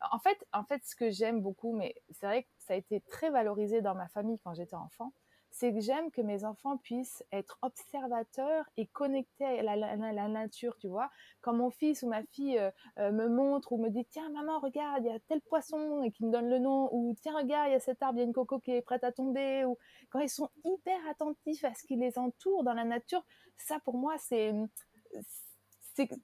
en, 0.00 0.18
fait, 0.18 0.46
en 0.52 0.64
fait, 0.64 0.82
ce 0.84 0.96
que 0.96 1.10
j'aime 1.10 1.40
beaucoup, 1.40 1.72
mais 1.74 1.94
c'est 2.10 2.26
vrai 2.26 2.42
que 2.42 2.48
ça 2.58 2.74
a 2.74 2.76
été 2.76 3.00
très 3.00 3.30
valorisé 3.30 3.80
dans 3.80 3.94
ma 3.94 4.08
famille 4.08 4.38
quand 4.42 4.54
j'étais 4.54 4.74
enfant, 4.74 5.12
c'est 5.50 5.72
que 5.72 5.80
j'aime 5.80 6.10
que 6.10 6.20
mes 6.20 6.44
enfants 6.44 6.76
puissent 6.76 7.24
être 7.32 7.58
observateurs 7.62 8.64
et 8.76 8.86
connectés 8.86 9.44
à 9.44 9.76
la, 9.76 10.28
nature, 10.28 10.76
tu 10.78 10.88
vois. 10.88 11.10
Quand 11.40 11.54
mon 11.54 11.70
fils 11.70 12.02
ou 12.02 12.08
ma 12.08 12.22
fille 12.24 12.58
euh, 12.58 12.70
euh, 12.98 13.12
me 13.12 13.28
montre 13.28 13.72
ou 13.72 13.78
me 13.78 13.88
dit 13.88 14.04
tiens 14.06 14.28
maman 14.30 14.58
regarde 14.60 15.04
il 15.04 15.12
y 15.12 15.14
a 15.14 15.18
tel 15.28 15.40
poisson 15.40 16.02
et 16.02 16.10
qui 16.10 16.24
me 16.24 16.30
donne 16.30 16.48
le 16.48 16.58
nom 16.58 16.88
ou 16.92 17.14
tiens 17.20 17.36
regarde 17.36 17.70
il 17.70 17.72
y 17.72 17.76
a 17.76 17.80
cet 17.80 18.02
arbre 18.02 18.18
il 18.18 18.20
y 18.20 18.24
a 18.24 18.26
une 18.26 18.32
coco 18.32 18.58
qui 18.58 18.72
est 18.72 18.82
prête 18.82 19.04
à 19.04 19.12
tomber 19.12 19.64
ou 19.64 19.78
quand 20.10 20.20
ils 20.20 20.28
sont 20.28 20.50
hyper 20.64 20.98
attentifs 21.08 21.64
à 21.64 21.74
ce 21.74 21.84
qui 21.84 21.96
les 21.96 22.18
entoure 22.18 22.64
dans 22.64 22.74
la 22.74 22.84
nature, 22.84 23.24
ça 23.56 23.78
pour 23.80 23.96
moi 23.96 24.16
c'est 24.18 24.52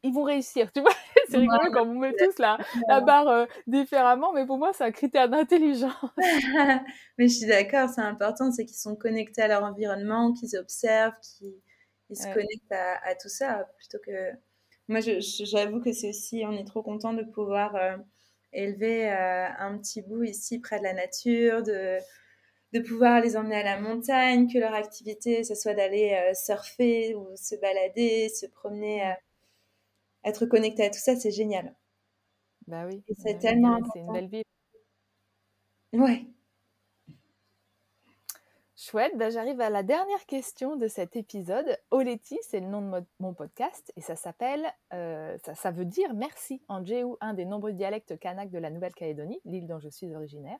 ils 0.02 0.12
vont 0.12 0.24
réussir, 0.24 0.70
tu 0.72 0.80
vois? 0.80 0.92
c'est 1.28 1.38
rigolo 1.38 1.70
quand 1.72 1.86
vous 1.86 1.98
mettez 1.98 2.26
tous 2.26 2.38
la, 2.38 2.58
la 2.88 3.00
barre 3.00 3.28
euh, 3.28 3.46
différemment, 3.66 4.32
mais 4.32 4.46
pour 4.46 4.58
moi, 4.58 4.72
c'est 4.72 4.84
un 4.84 4.90
critère 4.90 5.28
d'intelligence. 5.28 5.94
mais 7.18 7.28
je 7.28 7.34
suis 7.38 7.46
d'accord, 7.46 7.88
c'est 7.88 8.02
important, 8.02 8.50
c'est 8.52 8.64
qu'ils 8.64 8.76
sont 8.76 8.96
connectés 8.96 9.42
à 9.42 9.48
leur 9.48 9.64
environnement, 9.64 10.32
qu'ils 10.32 10.56
observent, 10.56 11.18
qu'ils 11.20 12.16
se 12.16 12.24
connectent 12.32 12.72
à, 12.72 13.14
tout 13.20 13.28
ça, 13.28 13.66
plutôt 13.78 13.98
que... 14.04 14.30
Moi, 14.88 15.00
j'avoue 15.00 15.80
que 15.80 15.92
c'est 15.92 16.08
aussi, 16.08 16.42
on 16.44 16.52
est 16.52 16.66
trop 16.66 16.82
content 16.82 17.14
de 17.14 17.22
pouvoir 17.22 17.76
euh, 17.76 17.96
élever 18.52 19.10
euh, 19.10 19.46
un 19.58 19.78
petit 19.78 20.02
bout 20.02 20.24
ici 20.24 20.58
près 20.58 20.78
de 20.78 20.82
la 20.84 20.92
nature, 20.92 21.62
de, 21.62 21.98
de 22.72 22.80
pouvoir 22.80 23.20
les 23.20 23.36
emmener 23.36 23.56
à 23.56 23.62
la 23.62 23.80
montagne, 23.80 24.52
que 24.52 24.58
leur 24.58 24.74
activité, 24.74 25.44
ce 25.44 25.54
soit 25.54 25.74
d'aller 25.74 26.32
surfer 26.34 27.14
ou 27.14 27.28
se 27.36 27.54
balader, 27.54 28.28
se 28.28 28.44
promener 28.46 29.14
être 30.24 30.46
connecté 30.46 30.84
à 30.84 30.90
tout 30.90 30.98
ça, 30.98 31.16
c'est 31.16 31.30
génial. 31.30 31.74
Bah 32.66 32.86
oui. 32.86 33.02
c'est 33.18 33.38
tellement 33.38 33.78
C'est 33.92 34.00
une 34.00 34.12
belle 34.12 34.28
vie. 34.28 34.42
Ouais. 35.92 36.26
Chouette, 38.84 39.16
bah, 39.16 39.30
j'arrive 39.30 39.60
à 39.60 39.70
la 39.70 39.84
dernière 39.84 40.26
question 40.26 40.74
de 40.74 40.88
cet 40.88 41.14
épisode. 41.14 41.78
Oleti, 41.92 42.36
c'est 42.42 42.58
le 42.58 42.66
nom 42.66 42.80
de 42.80 43.06
mon 43.20 43.32
podcast 43.32 43.92
et 43.94 44.00
ça 44.00 44.16
s'appelle, 44.16 44.66
euh, 44.92 45.38
ça, 45.54 45.70
veut 45.70 45.84
dire 45.84 46.14
merci 46.14 46.62
en 46.66 46.84
djéou, 46.84 47.16
un 47.20 47.32
des 47.34 47.44
nombreux 47.44 47.72
dialectes 47.72 48.18
kanak 48.18 48.50
de 48.50 48.58
la 48.58 48.70
Nouvelle-Calédonie, 48.70 49.40
l'île 49.44 49.68
dont 49.68 49.78
je 49.78 49.88
suis 49.88 50.12
originaire. 50.12 50.58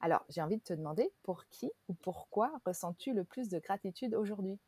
Alors, 0.00 0.24
j'ai 0.28 0.40
envie 0.40 0.58
de 0.58 0.62
te 0.62 0.72
demander, 0.72 1.10
pour 1.24 1.46
qui 1.46 1.72
ou 1.88 1.94
pourquoi 1.94 2.52
ressens-tu 2.64 3.12
le 3.12 3.24
plus 3.24 3.48
de 3.48 3.58
gratitude 3.58 4.14
aujourd'hui? 4.14 4.60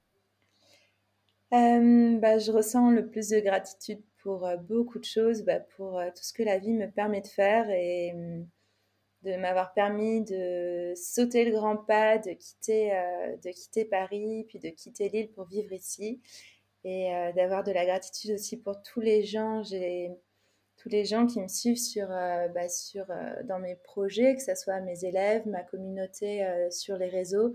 Euh, 1.53 2.19
bah, 2.19 2.39
Je 2.39 2.53
ressens 2.53 2.91
le 2.91 3.09
plus 3.09 3.29
de 3.31 3.41
gratitude 3.41 4.03
pour 4.23 4.47
euh, 4.47 4.57
beaucoup 4.57 4.99
de 4.99 5.05
choses, 5.05 5.43
bah, 5.43 5.61
pour 5.61 5.99
euh, 5.99 6.09
tout 6.15 6.23
ce 6.23 6.33
que 6.33 6.43
la 6.43 6.59
vie 6.59 6.73
me 6.73 6.91
permet 6.91 7.21
de 7.21 7.27
faire 7.27 7.69
et 7.71 8.13
hum, 8.15 8.47
de 9.23 9.37
m'avoir 9.37 9.75
permis 9.75 10.23
de 10.23 10.95
sauter 10.97 11.45
le 11.45 11.53
grand 11.53 11.77
pas, 11.77 12.19
de 12.19 12.33
quitter, 12.33 12.91
de 13.45 13.51
quitter 13.51 13.85
Paris, 13.85 14.47
puis 14.49 14.59
de 14.59 14.71
quitter 14.71 15.11
l'île 15.11 15.31
pour 15.33 15.45
vivre 15.45 15.73
ici 15.75 16.23
et 16.85 17.11
d'avoir 17.37 17.63
de 17.63 17.71
la 17.71 17.85
gratitude 17.85 18.31
aussi 18.31 18.57
pour 18.57 18.81
tous 18.83 19.01
les 19.01 19.23
gens. 19.23 19.63
Tous 20.79 20.89
les 20.89 21.05
gens 21.05 21.27
qui 21.27 21.39
me 21.39 21.49
suivent 21.49 21.77
sur, 21.77 22.09
bah, 22.09 22.67
dans 23.45 23.59
mes 23.59 23.77
projets, 23.77 24.37
que 24.37 24.43
ce 24.43 24.55
soit 24.55 24.81
mes 24.81 25.05
élèves, 25.05 25.47
ma 25.47 25.65
communauté 25.65 26.43
sur 26.71 26.97
les 26.97 27.11
réseaux 27.11 27.55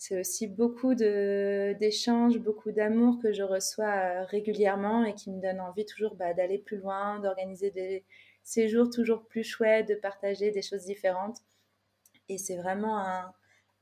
c'est 0.00 0.18
aussi 0.18 0.46
beaucoup 0.46 0.94
d'échanges, 0.94 2.38
beaucoup 2.38 2.72
d'amour 2.72 3.18
que 3.22 3.34
je 3.34 3.42
reçois 3.42 3.84
euh, 3.84 4.24
régulièrement 4.24 5.04
et 5.04 5.14
qui 5.14 5.30
me 5.30 5.42
donne 5.42 5.60
envie 5.60 5.84
toujours 5.84 6.14
bah, 6.14 6.32
d'aller 6.32 6.56
plus 6.56 6.78
loin, 6.78 7.20
d'organiser 7.20 7.70
des 7.70 8.06
séjours 8.42 8.88
toujours 8.88 9.26
plus 9.26 9.44
chouettes, 9.44 9.88
de 9.88 9.94
partager 9.94 10.52
des 10.52 10.62
choses 10.62 10.86
différentes. 10.86 11.40
Et 12.30 12.38
c'est 12.38 12.56
vraiment 12.56 12.98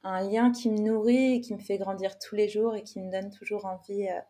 un, 0.02 0.22
lien 0.28 0.50
qui 0.50 0.70
me 0.70 0.78
nourrit 0.78 1.36
et 1.36 1.40
qui 1.40 1.54
me 1.54 1.60
fait 1.60 1.78
grandir 1.78 2.18
tous 2.18 2.34
les 2.34 2.48
jours 2.48 2.74
et 2.74 2.82
qui 2.82 2.98
me 3.00 3.12
donne 3.12 3.30
toujours 3.30 3.66
envie 3.66 4.08
euh, 4.08 4.20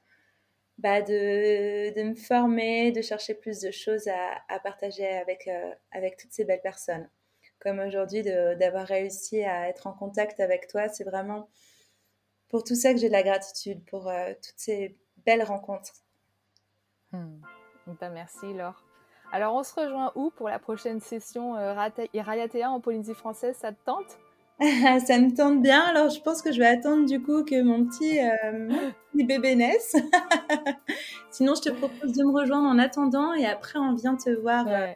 bah, 0.76 1.00
de, 1.00 2.02
me 2.02 2.14
former, 2.14 2.92
de 2.92 3.00
chercher 3.00 3.32
plus 3.32 3.60
de 3.60 3.70
choses 3.70 4.08
à, 4.08 4.58
partager 4.60 5.08
avec, 5.08 5.48
euh, 5.48 5.72
avec 5.92 6.18
toutes 6.18 6.32
ces 6.32 6.44
belles 6.44 6.60
personnes. 6.60 7.08
Comme 7.60 7.78
aujourd'hui, 7.78 8.22
d'avoir 8.22 8.86
réussi 8.86 9.42
à 9.42 9.70
être 9.70 9.86
en 9.86 9.92
contact 9.94 10.38
avec 10.38 10.68
toi, 10.68 10.88
c'est 10.88 11.04
vraiment 11.04 11.48
pour 12.48 12.64
tout 12.64 12.74
ça 12.74 12.92
que 12.92 12.98
j'ai 12.98 13.08
de 13.08 13.12
la 13.12 13.22
gratitude, 13.22 13.84
pour 13.84 14.08
euh, 14.08 14.32
toutes 14.34 14.58
ces 14.58 14.96
belles 15.24 15.42
rencontres. 15.42 15.92
Hmm. 17.12 17.40
Bah, 18.00 18.10
merci 18.10 18.52
Laure. 18.52 18.84
Alors 19.32 19.54
on 19.54 19.62
se 19.62 19.74
rejoint 19.78 20.12
où 20.14 20.30
pour 20.30 20.48
la 20.48 20.58
prochaine 20.58 21.00
session 21.00 21.56
euh, 21.56 21.74
Rayatea 21.74 22.70
en 22.70 22.80
Polynésie 22.80 23.14
française 23.14 23.56
Ça 23.56 23.72
te 23.72 23.84
tente? 23.84 24.18
Ça 24.60 25.18
me 25.18 25.34
tente 25.34 25.62
bien. 25.62 25.82
Alors 25.82 26.10
je 26.10 26.20
pense 26.20 26.42
que 26.42 26.52
je 26.52 26.58
vais 26.58 26.66
attendre 26.66 27.06
du 27.06 27.22
coup 27.22 27.44
que 27.44 27.62
mon 27.62 27.84
petit, 27.84 28.18
euh, 28.20 28.90
bébé 29.14 29.54
naisse. 29.54 29.96
Sinon 31.30 31.54
je 31.54 31.62
te 31.62 31.70
propose 31.70 32.12
de 32.12 32.24
me 32.24 32.32
rejoindre 32.32 32.68
en 32.68 32.78
attendant 32.78 33.34
et 33.34 33.46
après 33.46 33.78
on 33.78 33.94
vient 33.94 34.16
te 34.16 34.30
voir. 34.30 34.64
Bah 34.64 34.94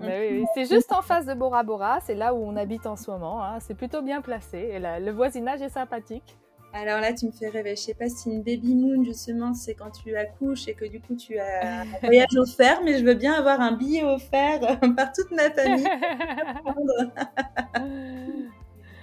oui, 0.00 0.44
C'est 0.54 0.66
juste 0.66 0.92
en 0.92 1.00
face 1.00 1.24
de 1.24 1.32
Bora 1.32 1.62
Bora, 1.62 2.00
c'est 2.00 2.14
là 2.14 2.34
où 2.34 2.38
on 2.38 2.56
habite 2.56 2.86
en 2.86 2.96
ce 2.96 3.10
moment. 3.10 3.42
Hein. 3.42 3.58
C'est 3.60 3.74
plutôt 3.74 4.02
bien 4.02 4.20
placé 4.20 4.58
et 4.58 4.78
le 4.78 5.10
voisinage 5.12 5.62
est 5.62 5.70
sympathique. 5.70 6.36
Alors 6.72 7.00
là, 7.00 7.12
tu 7.12 7.26
me 7.26 7.32
fais 7.32 7.48
rêver. 7.48 7.74
Je 7.76 7.80
sais 7.80 7.94
pas 7.94 8.08
si 8.08 8.28
une 8.28 8.42
baby 8.42 8.74
moon, 8.74 9.04
justement, 9.04 9.54
c'est 9.54 9.74
quand 9.74 9.90
tu 9.90 10.16
accouches 10.16 10.68
et 10.68 10.74
que 10.74 10.84
du 10.84 11.00
coup 11.00 11.16
tu 11.16 11.38
as 11.38 11.80
un 11.80 11.84
voyage 12.02 12.36
offert, 12.36 12.82
mais 12.84 12.98
je 12.98 13.04
veux 13.04 13.14
bien 13.14 13.34
avoir 13.34 13.60
un 13.60 13.72
billet 13.72 14.04
offert 14.04 14.60
par 14.96 15.12
toute 15.12 15.30
ma 15.30 15.50
famille. 15.50 15.88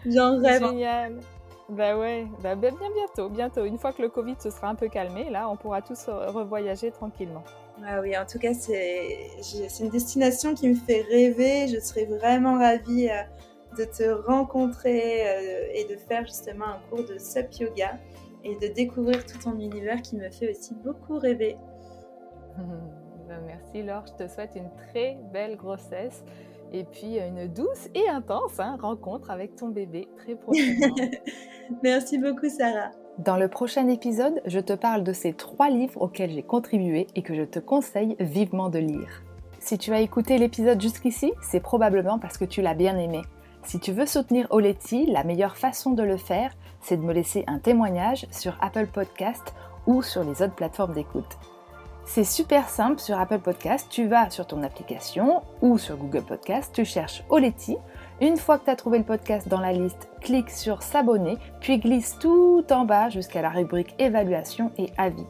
J'en 0.06 0.40
rêve. 0.40 0.64
Génial. 0.64 1.20
Bah 1.68 1.98
ouais, 1.98 2.28
bah 2.44 2.54
bien 2.54 2.72
bientôt, 2.72 3.30
bientôt. 3.30 3.66
Une 3.66 3.80
fois 3.80 3.92
que 3.92 4.04
le 4.04 4.10
Covid 4.10 4.36
se 4.40 4.52
sera 4.52 4.70
un 4.70 4.76
peu 4.76 4.88
calmé, 4.88 5.32
là, 5.32 5.50
on 5.50 5.56
pourra 5.56 5.82
tous 5.82 6.06
revoyager 6.08 6.92
tranquillement. 6.92 7.44
Ah 7.84 8.00
oui, 8.02 8.16
en 8.16 8.26
tout 8.26 8.40
cas, 8.40 8.54
c'est 8.54 9.32
une 9.80 9.90
destination 9.90 10.54
qui 10.54 10.70
me 10.70 10.76
fait 10.76 11.02
rêver. 11.10 11.68
Je 11.68 11.80
serais 11.80 12.06
vraiment 12.06 12.60
ravie 12.60 13.10
euh, 13.10 13.24
de 13.78 13.86
te 13.86 14.04
rencontrer 14.28 15.28
euh, 15.28 15.68
et 15.74 15.86
de 15.86 15.96
faire 15.98 16.26
justement 16.26 16.66
un 16.66 16.80
cours 16.90 17.06
de 17.06 17.18
SUP 17.18 17.54
Yoga 17.60 17.98
et 18.44 18.56
de 18.56 18.74
découvrir 18.74 19.26
tout 19.26 19.38
ton 19.38 19.58
univers 19.60 20.02
qui 20.02 20.16
me 20.16 20.30
fait 20.30 20.52
aussi 20.52 20.74
beaucoup 20.76 21.18
rêver. 21.18 21.58
Ben, 23.28 23.42
merci 23.44 23.82
Laure, 23.82 24.06
je 24.06 24.24
te 24.24 24.30
souhaite 24.32 24.52
une 24.56 24.70
très 24.76 25.18
belle 25.34 25.58
grossesse 25.58 26.24
et 26.72 26.84
puis 26.84 27.18
une 27.18 27.48
douce 27.48 27.90
et 27.96 28.08
intense 28.08 28.60
hein, 28.60 28.78
rencontre 28.80 29.32
avec 29.32 29.56
ton 29.56 29.70
bébé 29.70 30.08
très 30.16 30.36
prochainement. 30.36 30.96
merci 31.84 32.20
beaucoup 32.20 32.48
Sarah. 32.48 32.92
Dans 33.18 33.38
le 33.38 33.48
prochain 33.48 33.88
épisode, 33.88 34.42
je 34.46 34.60
te 34.60 34.74
parle 34.74 35.04
de 35.04 35.12
ces 35.12 35.34
trois 35.34 35.70
livres 35.70 36.02
auxquels 36.02 36.32
j'ai 36.32 36.44
contribué 36.44 37.08
et 37.16 37.24
que 37.24 37.34
je 37.34 37.44
te 37.44 37.60
conseille 37.60 38.16
vivement 38.20 38.70
de 38.70 38.80
lire. 38.80 39.24
Si 39.60 39.78
tu 39.78 39.94
as 39.94 40.02
écouté 40.02 40.38
l'épisode 40.38 40.82
jusqu'ici, 40.82 41.32
c'est 41.42 41.62
probablement 41.62 42.20
parce 42.20 42.38
que 42.38 42.46
tu 42.46 42.62
l'as 42.62 42.76
bien 42.76 42.98
aimé. 43.00 43.22
Si 43.66 43.80
tu 43.80 43.92
veux 43.92 44.06
soutenir 44.06 44.46
Oleti, 44.52 45.08
la 45.08 45.24
meilleure 45.24 45.58
façon 45.58 45.92
de 45.92 46.04
le 46.04 46.18
faire, 46.18 46.56
c'est 46.82 46.98
de 46.98 47.02
me 47.02 47.14
laisser 47.14 47.44
un 47.48 47.58
témoignage 47.58 48.28
sur 48.30 48.56
Apple 48.62 48.86
Podcast 48.86 49.56
ou 49.88 50.04
sur 50.04 50.24
les 50.24 50.44
autres 50.44 50.54
plateformes 50.54 50.94
d'écoute. 50.94 51.38
C'est 52.06 52.24
super 52.24 52.70
simple 52.70 53.00
sur 53.00 53.20
Apple 53.20 53.40
Podcast, 53.40 53.88
tu 53.90 54.08
vas 54.08 54.30
sur 54.30 54.46
ton 54.46 54.62
application 54.62 55.42
ou 55.64 55.80
sur 55.80 55.98
Google 55.98 56.22
Podcast, 56.22 56.72
tu 56.76 56.86
cherches 56.86 57.24
Oleti. 57.30 57.76
Une 58.22 58.38
fois 58.38 58.60
que 58.60 58.66
tu 58.66 58.70
as 58.70 58.76
trouvé 58.76 59.00
le 59.00 59.04
podcast 59.04 59.48
dans 59.48 59.60
la 59.60 59.74
liste, 59.74 60.10
clique 60.22 60.52
sur 60.52 60.84
s'abonner, 60.84 61.40
puis 61.60 61.80
glisse 61.80 62.20
tout 62.20 62.64
en 62.70 62.86
bas 62.86 63.10
jusqu'à 63.10 63.42
la 63.42 63.50
rubrique 63.50 63.96
évaluation 63.98 64.72
et 64.78 64.92
avis. 65.00 65.26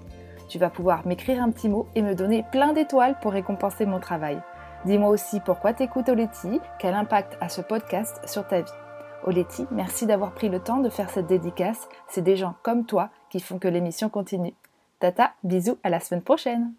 Tu 0.50 0.60
vas 0.60 0.70
pouvoir 0.70 1.08
m'écrire 1.08 1.42
un 1.42 1.52
petit 1.52 1.70
mot 1.70 1.88
et 1.96 2.02
me 2.02 2.16
donner 2.16 2.44
plein 2.52 2.74
d'étoiles 2.74 3.18
pour 3.22 3.32
récompenser 3.32 3.86
mon 3.86 4.02
travail. 4.02 4.42
Dis-moi 4.86 5.10
aussi 5.10 5.40
pourquoi 5.40 5.74
t'écoutes 5.74 6.10
Oleti, 6.10 6.62
quel 6.78 6.94
impact 6.94 7.38
a 7.42 7.50
ce 7.50 7.62
podcast 7.62 8.22
sur 8.28 8.48
ta 8.48 8.62
vie? 8.62 8.72
Oleti, 9.24 9.66
merci 9.72 10.06
d'avoir 10.06 10.32
pris 10.34 10.48
le 10.48 10.60
temps 10.60 10.78
de 10.78 10.90
faire 10.90 11.10
cette 11.10 11.26
dédicace. 11.26 11.90
C'est 12.08 12.22
des 12.22 12.36
gens 12.36 12.54
comme 12.62 12.86
toi 12.86 13.10
qui 13.32 13.40
font 13.40 13.58
que 13.58 13.68
l'émission 13.68 14.10
continue. 14.10 14.54
Tata, 15.00 15.34
bisous, 15.44 15.80
à 15.84 15.90
la 15.90 16.00
semaine 16.00 16.22
prochaine 16.22 16.72